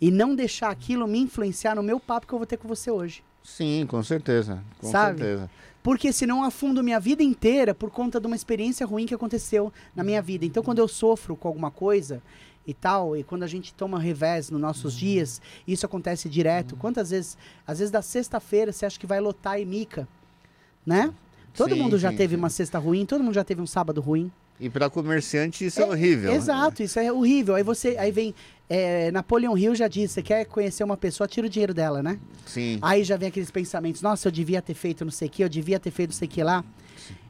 e 0.00 0.10
não 0.10 0.34
deixar 0.34 0.68
aquilo 0.70 1.08
me 1.08 1.18
influenciar 1.18 1.74
no 1.74 1.82
meu 1.82 1.98
papo 1.98 2.26
que 2.26 2.32
eu 2.34 2.38
vou 2.38 2.46
ter 2.46 2.56
com 2.58 2.68
você 2.68 2.90
hoje. 2.90 3.24
Sim, 3.42 3.86
com 3.88 4.02
certeza. 4.02 4.62
Com 4.78 4.90
Sabe? 4.90 5.18
certeza. 5.18 5.50
Porque 5.84 6.14
senão 6.14 6.38
eu 6.38 6.44
afundo 6.44 6.82
minha 6.82 6.98
vida 6.98 7.22
inteira 7.22 7.74
por 7.74 7.90
conta 7.90 8.18
de 8.18 8.26
uma 8.26 8.34
experiência 8.34 8.86
ruim 8.86 9.04
que 9.04 9.12
aconteceu 9.12 9.70
na 9.94 10.02
minha 10.02 10.22
vida. 10.22 10.46
Então, 10.46 10.62
quando 10.62 10.78
eu 10.78 10.88
sofro 10.88 11.36
com 11.36 11.46
alguma 11.46 11.70
coisa 11.70 12.22
e 12.66 12.72
tal, 12.72 13.14
e 13.14 13.22
quando 13.22 13.42
a 13.42 13.46
gente 13.46 13.74
toma 13.74 14.00
revés 14.00 14.48
nos 14.48 14.58
nossos 14.58 14.94
dias, 14.96 15.42
isso 15.68 15.84
acontece 15.84 16.26
direto. 16.26 16.74
Quantas 16.74 17.10
vezes, 17.10 17.36
às 17.66 17.80
vezes 17.80 17.92
da 17.92 18.00
sexta-feira, 18.00 18.72
você 18.72 18.86
acha 18.86 18.98
que 18.98 19.06
vai 19.06 19.20
lotar 19.20 19.60
e 19.60 19.66
mica, 19.66 20.08
né? 20.86 21.12
Todo 21.52 21.74
Sim, 21.74 21.82
mundo 21.82 21.98
já 21.98 22.10
sim, 22.10 22.16
teve 22.16 22.34
sim. 22.34 22.38
uma 22.38 22.48
sexta 22.48 22.78
ruim, 22.78 23.04
todo 23.04 23.22
mundo 23.22 23.34
já 23.34 23.44
teve 23.44 23.60
um 23.60 23.66
sábado 23.66 24.00
ruim. 24.00 24.32
E 24.60 24.70
para 24.70 24.88
comerciante 24.88 25.66
isso 25.66 25.80
é, 25.80 25.84
horrível. 25.84 26.30
né? 26.30 26.36
Exato, 26.36 26.82
isso 26.82 26.98
é 26.98 27.12
horrível. 27.12 27.54
Aí 27.56 27.62
você, 27.62 27.96
aí 27.98 28.12
vem 28.12 28.34
é, 28.70 29.10
Napoleão 29.10 29.58
Hill 29.58 29.74
já 29.74 29.88
disse, 29.88 30.14
você 30.14 30.22
quer 30.22 30.44
conhecer 30.46 30.84
uma 30.84 30.96
pessoa, 30.96 31.26
tira 31.26 31.46
o 31.46 31.50
dinheiro 31.50 31.74
dela, 31.74 32.02
né? 32.02 32.18
Sim. 32.46 32.78
Aí 32.80 33.02
já 33.04 33.16
vem 33.16 33.28
aqueles 33.28 33.50
pensamentos, 33.50 34.00
nossa, 34.00 34.28
eu 34.28 34.32
devia 34.32 34.62
ter 34.62 34.74
feito 34.74 35.04
não 35.04 35.10
sei 35.12 35.28
o 35.28 35.30
que, 35.30 35.42
eu 35.44 35.48
devia 35.48 35.78
ter 35.80 35.90
feito 35.90 36.10
não 36.10 36.16
sei 36.16 36.28
o 36.28 36.30
que 36.30 36.42
lá. 36.42 36.64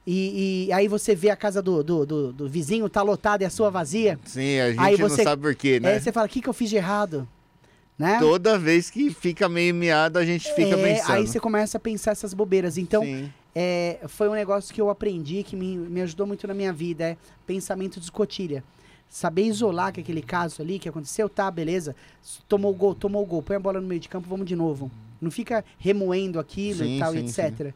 E, 0.07 0.67
e 0.69 0.73
aí 0.73 0.87
você 0.87 1.15
vê 1.15 1.31
a 1.31 1.37
casa 1.37 1.63
do, 1.63 1.83
do, 1.83 2.05
do- 2.05 2.33
do 2.33 2.47
vizinho 2.49 2.87
tá 2.91 3.01
lotada 3.01 3.43
e 3.43 3.47
a 3.47 3.51
sua 3.51 3.71
vazia. 3.71 4.19
Sim, 4.27 4.61
a 4.61 4.69
gente 4.71 4.81
Aí 4.81 4.99
não 4.99 5.09
você- 5.09 5.23
sabe 5.25 5.41
por 5.41 5.55
quê, 5.55 5.81
né? 5.81 5.95
Aí 5.95 6.01
você 6.01 6.13
fala, 6.13 6.27
o 6.27 6.29
que, 6.29 6.43
que 6.43 6.49
eu 6.49 6.53
fiz 6.53 6.69
de 6.69 6.77
errado? 6.77 7.27
Né? 7.99 8.19
Toda 8.19 8.59
vez 8.59 8.91
que 8.91 9.09
fica 9.11 9.49
meio 9.49 9.75
miado, 9.75 10.19
a 10.19 10.25
gente 10.27 10.53
fica 10.53 10.77
É, 10.77 10.95
pensando. 10.95 11.13
aí 11.17 11.27
você 11.27 11.41
começa 11.41 11.79
a 11.79 11.81
pensar 11.81 12.11
essas 12.11 12.35
bobeiras. 12.35 12.77
Então, 12.77 13.03
Sim. 13.03 13.33
É, 13.55 14.01
foi 14.09 14.29
um 14.29 14.33
negócio 14.33 14.75
que 14.75 14.81
eu 14.81 14.91
aprendi, 14.91 15.43
que 15.45 15.55
me, 15.55 15.77
me 15.77 16.01
ajudou 16.03 16.27
muito 16.27 16.47
na 16.47 16.55
minha 16.55 16.73
vida, 16.73 17.05
é 17.05 17.17
pensamento 17.47 18.01
de 18.01 18.07
escotilha. 18.07 18.65
Saber 19.09 19.45
isolar 19.45 19.93
que 19.93 20.01
aquele 20.01 20.23
caso 20.23 20.61
ali 20.61 20.79
que 20.79 20.89
aconteceu, 20.89 21.29
tá, 21.29 21.49
beleza. 21.51 21.95
Tomou 22.49 22.73
o 22.73 22.75
gol, 22.75 22.95
tomou 22.95 23.23
o 23.23 23.27
gol, 23.27 23.43
põe 23.43 23.55
a 23.55 23.61
bola 23.61 23.81
no 23.81 23.87
meio 23.87 24.01
de 24.01 24.09
campo, 24.09 24.29
vamos 24.29 24.47
de 24.47 24.57
novo. 24.57 24.91
Não 25.21 25.31
fica 25.31 25.65
remoendo 25.79 26.41
aquilo 26.41 26.81
Sim, 26.81 26.97
e 26.97 26.99
tal, 26.99 27.13
sim, 27.13 27.19
etc. 27.19 27.73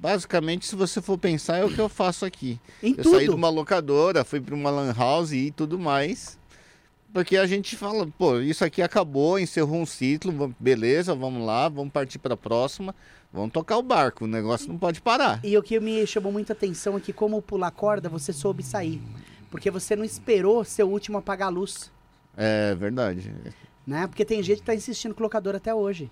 Basicamente, 0.00 0.66
se 0.66 0.74
você 0.74 1.02
for 1.02 1.18
pensar, 1.18 1.58
é 1.58 1.64
o 1.64 1.68
que 1.68 1.78
eu 1.78 1.88
faço 1.88 2.24
aqui. 2.24 2.58
Em 2.82 2.90
eu 2.92 3.02
tudo. 3.02 3.16
saí 3.16 3.24
de 3.24 3.34
uma 3.34 3.50
locadora, 3.50 4.24
fui 4.24 4.40
para 4.40 4.54
uma 4.54 4.70
lan 4.70 4.94
house 4.96 5.32
e 5.32 5.50
tudo 5.50 5.78
mais. 5.78 6.37
Porque 7.12 7.36
a 7.36 7.46
gente 7.46 7.74
fala, 7.74 8.06
pô, 8.18 8.38
isso 8.38 8.64
aqui 8.64 8.82
acabou, 8.82 9.38
encerrou 9.38 9.80
um 9.80 9.86
ciclo, 9.86 10.54
beleza, 10.60 11.14
vamos 11.14 11.44
lá, 11.44 11.68
vamos 11.68 11.92
partir 11.92 12.18
para 12.18 12.34
a 12.34 12.36
próxima, 12.36 12.94
vamos 13.32 13.50
tocar 13.50 13.78
o 13.78 13.82
barco, 13.82 14.24
o 14.24 14.28
negócio 14.28 14.68
não 14.68 14.78
pode 14.78 15.00
parar. 15.00 15.40
E 15.42 15.56
o 15.56 15.62
que 15.62 15.80
me 15.80 16.06
chamou 16.06 16.30
muita 16.30 16.52
atenção 16.52 16.96
é 16.96 17.00
que, 17.00 17.12
como 17.12 17.40
pular 17.40 17.70
corda, 17.70 18.08
você 18.08 18.32
soube 18.32 18.62
sair. 18.62 19.00
Porque 19.50 19.70
você 19.70 19.96
não 19.96 20.04
esperou 20.04 20.62
ser 20.64 20.82
o 20.82 20.88
último 20.88 21.16
a 21.16 21.20
apagar 21.20 21.48
a 21.48 21.50
luz. 21.50 21.90
É 22.36 22.74
verdade. 22.74 23.32
Né? 23.86 24.06
Porque 24.06 24.24
tem 24.24 24.42
gente 24.42 24.60
que 24.60 24.66
tá 24.66 24.74
insistindo 24.74 25.14
com 25.14 25.20
o 25.20 25.24
locador 25.24 25.56
até 25.56 25.74
hoje. 25.74 26.10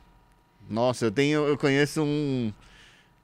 Nossa, 0.68 1.04
eu 1.04 1.10
tenho, 1.10 1.46
eu 1.46 1.58
conheço 1.58 2.02
um 2.02 2.52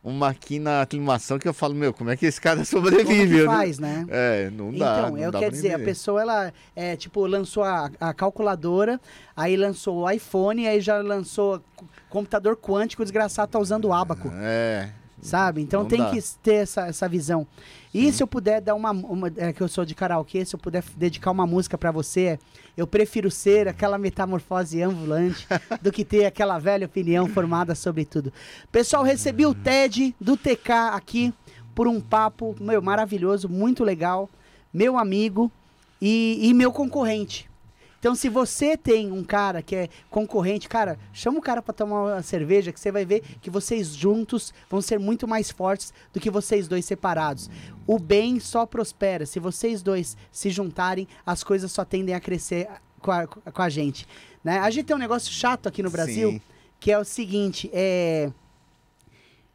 uma 0.05 0.29
aqui 0.31 0.59
na 0.59 0.83
aclimação 0.83 1.39
que 1.39 1.47
eu 1.47 1.55
falo, 1.55 1.75
meu, 1.75 1.93
como 1.93 2.11
é 2.11 2.17
que 2.17 2.27
esse 2.27 2.41
cara 2.41 2.57
Como 2.67 2.67
sobrevive? 2.67 3.35
que 3.35 3.41
Eu 3.43 3.47
não- 3.47 3.53
faz, 3.55 3.79
né? 3.79 4.05
É, 4.09 4.51
não 4.51 4.71
dá. 4.73 4.77
então, 4.99 5.11
não 5.13 5.17
é 5.19 5.29
o 5.29 5.31
dá 5.31 5.39
que 5.39 5.45
quer 5.45 5.51
pra 5.51 5.55
dizer, 5.57 5.75
a 5.75 5.79
pessoa, 5.79 6.21
ela, 6.21 6.53
é, 6.75 6.97
tipo, 6.97 7.25
lançou 7.27 7.63
a, 7.63 7.91
a 8.01 8.13
calculadora, 8.13 9.01
aí 9.37 9.57
lançou 9.57 9.99
o 9.99 10.11
iPhone, 10.11 10.67
aí 10.67 10.81
já 10.81 10.99
lançou 10.99 11.63
computador 12.11 12.57
quântico, 12.57 13.03
o 13.03 13.05
desgraçado 13.05 13.53
tá 13.53 13.59
usando 13.59 13.85
o 13.87 13.93
ábaco, 13.93 14.31
É, 14.35 14.91
sabe? 15.21 15.63
Então 15.63 15.85
tem 15.85 15.99
dá. 15.99 16.11
que 16.11 16.21
ter 16.43 16.55
essa, 16.55 16.87
essa 16.89 17.09
visão. 17.09 17.47
E 17.95 18.11
se 18.11 18.23
eu 18.23 18.27
puder 18.27 18.61
dar 18.61 18.75
uma, 18.75 18.91
uma 18.91 19.31
é 19.37 19.53
que 19.53 19.61
eu 19.61 19.69
sou 19.69 19.85
de 19.85 19.95
karaokê, 19.95 20.45
se 20.45 20.55
eu 20.55 20.59
puder 20.59 20.83
dedicar 20.97 21.31
uma 21.31 21.47
música 21.47 21.77
pra 21.77 21.91
você, 21.91 22.39
eu 22.75 22.87
prefiro 22.87 23.31
ser 23.31 23.69
aquela 23.69 23.99
metamorfose 23.99 24.81
ambulante 24.83 25.47
do 25.83 25.93
que 25.93 26.05
ter 26.05 26.25
aquela 26.25 26.59
velha 26.59 26.87
opinião 26.87 27.29
formada 27.29 27.75
sobre 27.75 28.07
tudo. 28.07 28.33
Pessoal, 28.71 29.03
recebi 29.03 29.45
o 29.45 29.55
TED 29.55 30.15
do 30.19 30.39
TK 30.39 30.71
aqui 30.93 31.35
por 31.75 31.87
um 31.87 32.01
papo, 32.01 32.57
meu, 32.59 32.81
maravilhoso, 32.81 33.49
muito 33.49 33.85
legal, 33.85 34.29
meu 34.73 34.99
amigo 34.99 35.53
e, 36.01 36.39
e 36.49 36.55
meu 36.55 36.73
concorrente. 36.73 37.52
Então, 38.03 38.17
se 38.17 38.29
você 38.29 38.77
tem 38.77 39.13
um 39.13 39.23
cara 39.23 39.63
que 39.63 39.77
é 39.77 39.89
concorrente, 40.11 40.69
cara, 40.69 40.99
chama 41.13 41.39
o 41.39 41.41
cara 41.41 41.63
pra 41.63 41.73
tomar 41.73 42.15
uma 42.15 42.23
cerveja 42.23 42.73
que 42.73 42.81
você 42.81 42.91
vai 42.91 43.05
ver 43.05 43.23
que 43.41 43.49
vocês 43.49 43.95
juntos 43.95 44.53
vão 44.69 44.83
ser 44.83 44.99
muito 44.99 45.29
mais 45.29 45.53
fortes 45.53 45.95
do 46.13 46.19
que 46.19 46.29
vocês 46.29 46.67
dois 46.67 46.85
separados. 46.85 47.49
O 47.87 48.01
bem 48.01 48.41
só 48.41 48.67
prospera. 48.67 49.25
Se 49.25 49.39
vocês 49.39 49.85
dois 49.85 50.17
se 50.33 50.51
juntarem, 50.51 51.07
as 51.25 51.45
coisas 51.45 51.71
só 51.71 51.85
tendem 51.85 52.13
a 52.13 52.19
crescer 52.19 52.69
com 52.99 53.13
a, 53.13 53.25
com 53.25 53.63
a 53.63 53.69
gente. 53.69 54.05
Né? 54.43 54.59
A 54.59 54.69
gente 54.69 54.87
tem 54.87 54.97
um 54.97 54.99
negócio 54.99 55.33
chato 55.33 55.69
aqui 55.69 55.81
no 55.81 55.89
Brasil, 55.89 56.33
Sim. 56.33 56.41
que 56.81 56.91
é 56.91 56.99
o 56.99 57.05
seguinte, 57.05 57.71
é... 57.73 58.33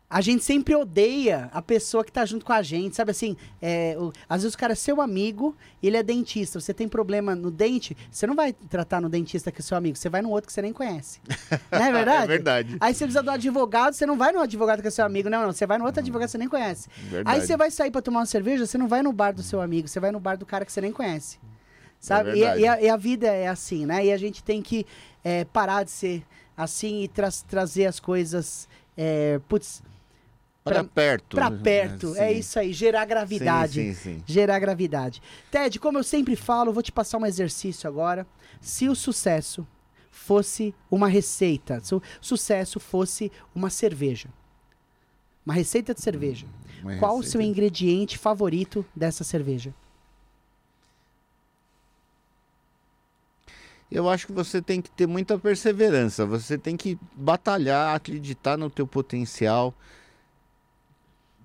A 0.10 0.22
gente 0.22 0.42
sempre 0.42 0.74
odeia 0.74 1.50
a 1.54 1.62
pessoa 1.62 2.02
que 2.02 2.12
tá 2.12 2.26
junto 2.26 2.46
com 2.46 2.54
a 2.54 2.62
gente, 2.62 2.96
sabe 2.96 3.12
assim? 3.12 3.36
É, 3.62 3.94
o- 4.00 4.14
às 4.30 4.42
vezes 4.44 4.56
o 4.56 4.58
cara 4.58 4.72
é 4.72 4.76
seu 4.76 5.02
amigo 5.02 5.54
e 5.84 5.88
ele 5.88 5.98
é 5.98 6.04
dentista. 6.04 6.62
Você 6.62 6.74
tem 6.74 6.88
problema 6.88 7.36
no 7.36 7.52
dente, 7.52 7.96
você 8.10 8.26
não 8.26 8.34
vai 8.34 8.54
tratar 8.54 9.02
no 9.02 9.10
dentista 9.10 9.52
que 9.52 9.60
é 9.60 9.64
seu 9.64 9.76
amigo, 9.76 9.98
você 9.98 10.08
vai 10.08 10.22
no 10.22 10.30
outro 10.30 10.48
que 10.48 10.54
você 10.54 10.62
nem 10.62 10.72
conhece. 10.72 11.20
Não 11.70 11.84
é 11.84 11.92
verdade? 11.92 12.24
É 12.24 12.28
verdade. 12.28 12.78
Aí 12.80 12.94
você 12.94 13.04
precisa 13.04 13.22
do 13.22 13.30
advogado, 13.32 13.94
você 13.96 14.06
não 14.06 14.18
vai 14.18 14.32
no 14.32 14.40
advogado 14.40 14.82
que 14.82 14.88
é 14.88 14.92
seu 14.92 15.04
amigo, 15.06 15.30
não, 15.30 15.42
não. 15.44 15.52
Você 15.52 15.66
vai 15.66 15.78
no 15.78 15.84
outro 15.86 16.00
advogado 16.00 16.28
que 16.28 16.32
você 16.32 16.38
nem 16.38 16.48
conhece. 16.48 16.88
Verdade. 17.10 17.42
Aí 17.42 17.46
você 17.46 17.58
vai 17.58 17.70
sair 17.70 17.92
pra 17.92 18.02
tomar 18.02 18.20
uma 18.22 18.26
cerveja, 18.26 18.66
você 18.66 18.78
não 18.78 18.88
vai 18.88 19.02
no 19.04 19.12
bar 19.12 19.34
do 19.34 19.44
seu 19.44 19.60
amigo, 19.62 19.90
você 19.90 20.00
vai 20.00 20.12
no 20.14 20.20
bar 20.22 20.38
do 20.38 20.46
cara 20.46 20.64
que 20.66 20.72
você 20.72 20.80
nem 20.80 20.94
conhece. 20.94 21.38
Sabe? 22.00 22.30
e, 22.30 22.34
verdade. 22.36 22.62
e 22.62 22.68
a, 22.68 22.82
e 22.84 22.90
a 22.90 22.96
vida 22.96 23.28
é 23.28 23.48
assim, 23.48 23.86
né? 23.86 24.06
E 24.06 24.12
a 24.14 24.18
gente 24.18 24.42
tem 24.44 24.62
que 24.62 24.86
é, 25.24 25.44
parar 25.46 25.84
de 25.84 25.92
ser 25.92 26.24
assim 26.56 27.04
e 27.04 27.08
tra- 27.10 27.30
trazer 27.48 27.86
as 27.88 28.00
coisas. 28.00 28.70
É, 28.96 29.40
putz, 29.50 29.84
Pra 30.68 30.84
perto. 30.84 31.36
pra 31.36 31.50
né? 31.50 31.60
perto. 31.64 32.16
É 32.16 32.34
Sim. 32.34 32.40
isso 32.40 32.60
aí, 32.60 32.74
gerar 32.74 33.06
gravidade. 33.06 33.82
Sim, 33.82 33.94
sim, 33.94 34.16
sim. 34.18 34.24
Gerar 34.26 34.60
gravidade. 34.60 35.22
Ted, 35.52 35.80
como 35.80 35.98
eu 35.98 36.04
sempre 36.04 36.36
falo, 36.36 36.70
eu 36.70 36.74
vou 36.74 36.84
te 36.84 36.92
passar 36.92 37.18
um 37.18 37.26
exercício 37.26 37.88
agora. 37.88 38.26
Se 38.62 38.88
o 38.88 38.96
sucesso 38.96 39.66
fosse 40.10 40.74
uma 40.90 41.08
receita, 41.08 41.80
se 41.80 41.94
o 41.94 42.02
sucesso 42.20 42.80
fosse 42.80 43.32
uma 43.56 43.70
cerveja, 43.70 44.30
uma 45.46 45.54
receita 45.54 45.94
de 45.94 46.02
cerveja, 46.02 46.46
Uma 46.82 46.98
qual 46.98 47.18
o 47.18 47.24
seu 47.24 47.40
ingrediente 47.40 48.18
favorito 48.18 48.86
dessa 48.96 49.24
cerveja? 49.24 49.74
Eu 53.90 54.10
acho 54.10 54.28
que 54.28 54.34
você 54.34 54.62
tem 54.62 54.82
que 54.82 54.92
ter 54.92 55.08
muita 55.08 55.40
perseverança. 55.40 56.26
Você 56.26 56.58
tem 56.58 56.76
que 56.76 57.00
batalhar, 57.16 57.96
acreditar 57.96 58.58
no 58.58 58.70
teu 58.70 58.86
potencial. 58.86 59.74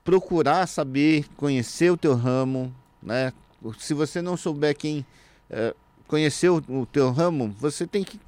Procurar 0.04 0.66
saber, 0.66 1.26
conhecer 1.36 1.90
o 1.90 1.96
teu 1.96 2.14
ramo, 2.14 2.74
né? 3.02 3.32
Se 3.78 3.94
você 3.94 4.20
não 4.20 4.36
souber 4.36 4.76
quem 4.76 5.06
é, 5.48 5.74
conhecer 6.08 6.50
o, 6.50 6.56
o 6.68 6.86
teu 6.86 7.10
ramo, 7.10 7.54
você 7.58 7.86
tem 7.86 8.02
que 8.02 8.18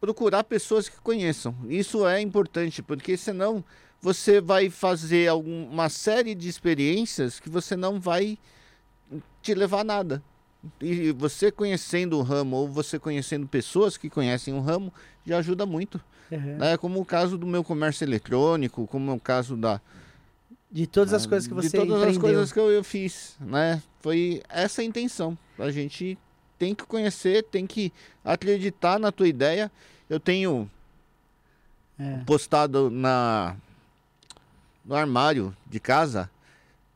procurar 0.00 0.44
pessoas 0.44 0.88
que 0.88 1.00
conheçam. 1.00 1.54
Isso 1.68 2.06
é 2.06 2.20
importante, 2.20 2.82
porque 2.82 3.16
senão 3.16 3.64
você 4.00 4.40
vai 4.40 4.70
fazer 4.70 5.28
alguma 5.28 5.88
série 5.88 6.34
de 6.34 6.48
experiências 6.48 7.40
que 7.40 7.48
você 7.48 7.76
não 7.76 8.00
vai 8.00 8.38
te 9.42 9.54
levar 9.54 9.80
a 9.80 9.84
nada. 9.84 10.22
E 10.80 11.12
você 11.12 11.50
conhecendo 11.52 12.18
o 12.18 12.22
ramo 12.22 12.56
ou 12.56 12.68
você 12.68 12.98
conhecendo 12.98 13.46
pessoas 13.46 13.96
que 13.96 14.10
conhecem 14.10 14.52
o 14.54 14.60
ramo 14.60 14.92
já 15.24 15.38
ajuda 15.38 15.64
muito. 15.64 16.00
Uhum. 16.30 16.56
Né? 16.58 16.76
Como 16.76 17.00
o 17.00 17.04
caso 17.04 17.38
do 17.38 17.46
meu 17.46 17.62
comércio 17.64 18.04
eletrônico, 18.04 18.86
como 18.86 19.12
o 19.12 19.20
caso 19.20 19.56
da. 19.56 19.80
De 20.70 20.86
todas 20.86 21.14
as 21.14 21.24
coisas 21.24 21.46
que 21.48 21.54
você 21.54 21.68
De 21.68 21.72
todas 21.76 21.86
empreendeu. 21.94 22.10
as 22.10 22.18
coisas 22.18 22.52
que 22.52 22.58
eu, 22.58 22.70
eu 22.70 22.84
fiz, 22.84 23.36
né? 23.40 23.82
Foi 24.00 24.42
essa 24.48 24.82
a 24.82 24.84
intenção. 24.84 25.38
A 25.58 25.70
gente 25.70 26.18
tem 26.58 26.74
que 26.74 26.84
conhecer, 26.84 27.44
tem 27.44 27.66
que 27.66 27.90
acreditar 28.24 28.98
na 28.98 29.10
tua 29.10 29.28
ideia. 29.28 29.70
Eu 30.10 30.20
tenho 30.20 30.70
É. 31.98 32.18
postado 32.26 32.90
na 32.90 33.56
no 34.84 34.94
armário 34.94 35.54
de 35.66 35.78
casa, 35.78 36.30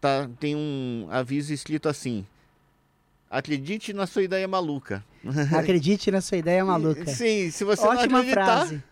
tá, 0.00 0.28
tem 0.40 0.56
um 0.56 1.06
aviso 1.10 1.52
escrito 1.52 1.88
assim: 1.88 2.26
Acredite 3.32 3.94
na 3.94 4.06
sua 4.06 4.22
ideia 4.22 4.46
maluca. 4.46 5.02
Acredite 5.58 6.10
na 6.10 6.20
sua 6.20 6.36
ideia 6.36 6.62
maluca. 6.62 7.06
Sim, 7.06 7.50
se 7.50 7.64
você 7.64 7.82
Ótima 7.82 8.08
não 8.08 8.18
acreditar, 8.18 8.44
frase. 8.44 8.82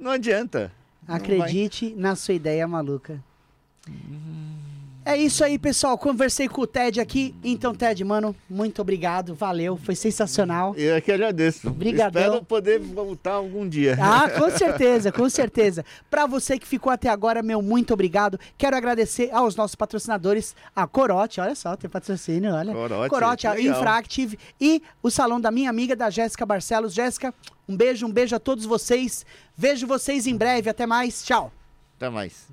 não 0.00 0.10
adianta. 0.10 0.72
Não 1.06 1.14
Acredite 1.14 1.94
na 1.94 2.16
sua 2.16 2.32
ideia 2.32 2.66
maluca. 2.66 3.22
É 5.08 5.16
isso 5.16 5.42
aí, 5.42 5.58
pessoal. 5.58 5.96
Conversei 5.96 6.50
com 6.50 6.60
o 6.60 6.66
Ted 6.66 7.00
aqui. 7.00 7.34
Então, 7.42 7.74
Ted, 7.74 8.04
mano, 8.04 8.36
muito 8.46 8.82
obrigado. 8.82 9.34
Valeu. 9.34 9.74
Foi 9.74 9.94
sensacional. 9.94 10.74
Eu 10.76 10.96
é 10.96 11.00
que 11.00 11.10
agradeço. 11.10 11.70
Brigadão. 11.70 12.20
Espero 12.20 12.44
poder 12.44 12.78
voltar 12.78 13.32
algum 13.32 13.66
dia. 13.66 13.96
Ah, 13.98 14.28
com 14.38 14.50
certeza, 14.50 15.10
com 15.10 15.26
certeza. 15.30 15.82
Pra 16.10 16.26
você 16.26 16.58
que 16.58 16.66
ficou 16.66 16.92
até 16.92 17.08
agora, 17.08 17.42
meu 17.42 17.62
muito 17.62 17.94
obrigado. 17.94 18.38
Quero 18.58 18.76
agradecer 18.76 19.30
aos 19.32 19.56
nossos 19.56 19.74
patrocinadores, 19.74 20.54
a 20.76 20.86
Corote, 20.86 21.40
olha 21.40 21.54
só, 21.54 21.74
tem 21.74 21.88
patrocínio, 21.88 22.52
olha. 22.52 22.74
Corote, 23.08 23.46
a 23.46 23.54
legal. 23.54 23.78
Infractive 23.80 24.38
e 24.60 24.82
o 25.02 25.10
salão 25.10 25.40
da 25.40 25.50
minha 25.50 25.70
amiga, 25.70 25.96
da 25.96 26.10
Jéssica 26.10 26.44
Barcelos. 26.44 26.92
Jéssica, 26.92 27.32
um 27.66 27.74
beijo, 27.74 28.06
um 28.06 28.12
beijo 28.12 28.36
a 28.36 28.38
todos 28.38 28.66
vocês. 28.66 29.24
Vejo 29.56 29.86
vocês 29.86 30.26
em 30.26 30.36
breve. 30.36 30.68
Até 30.68 30.84
mais. 30.84 31.24
Tchau. 31.24 31.50
Até 31.96 32.10
mais. 32.10 32.46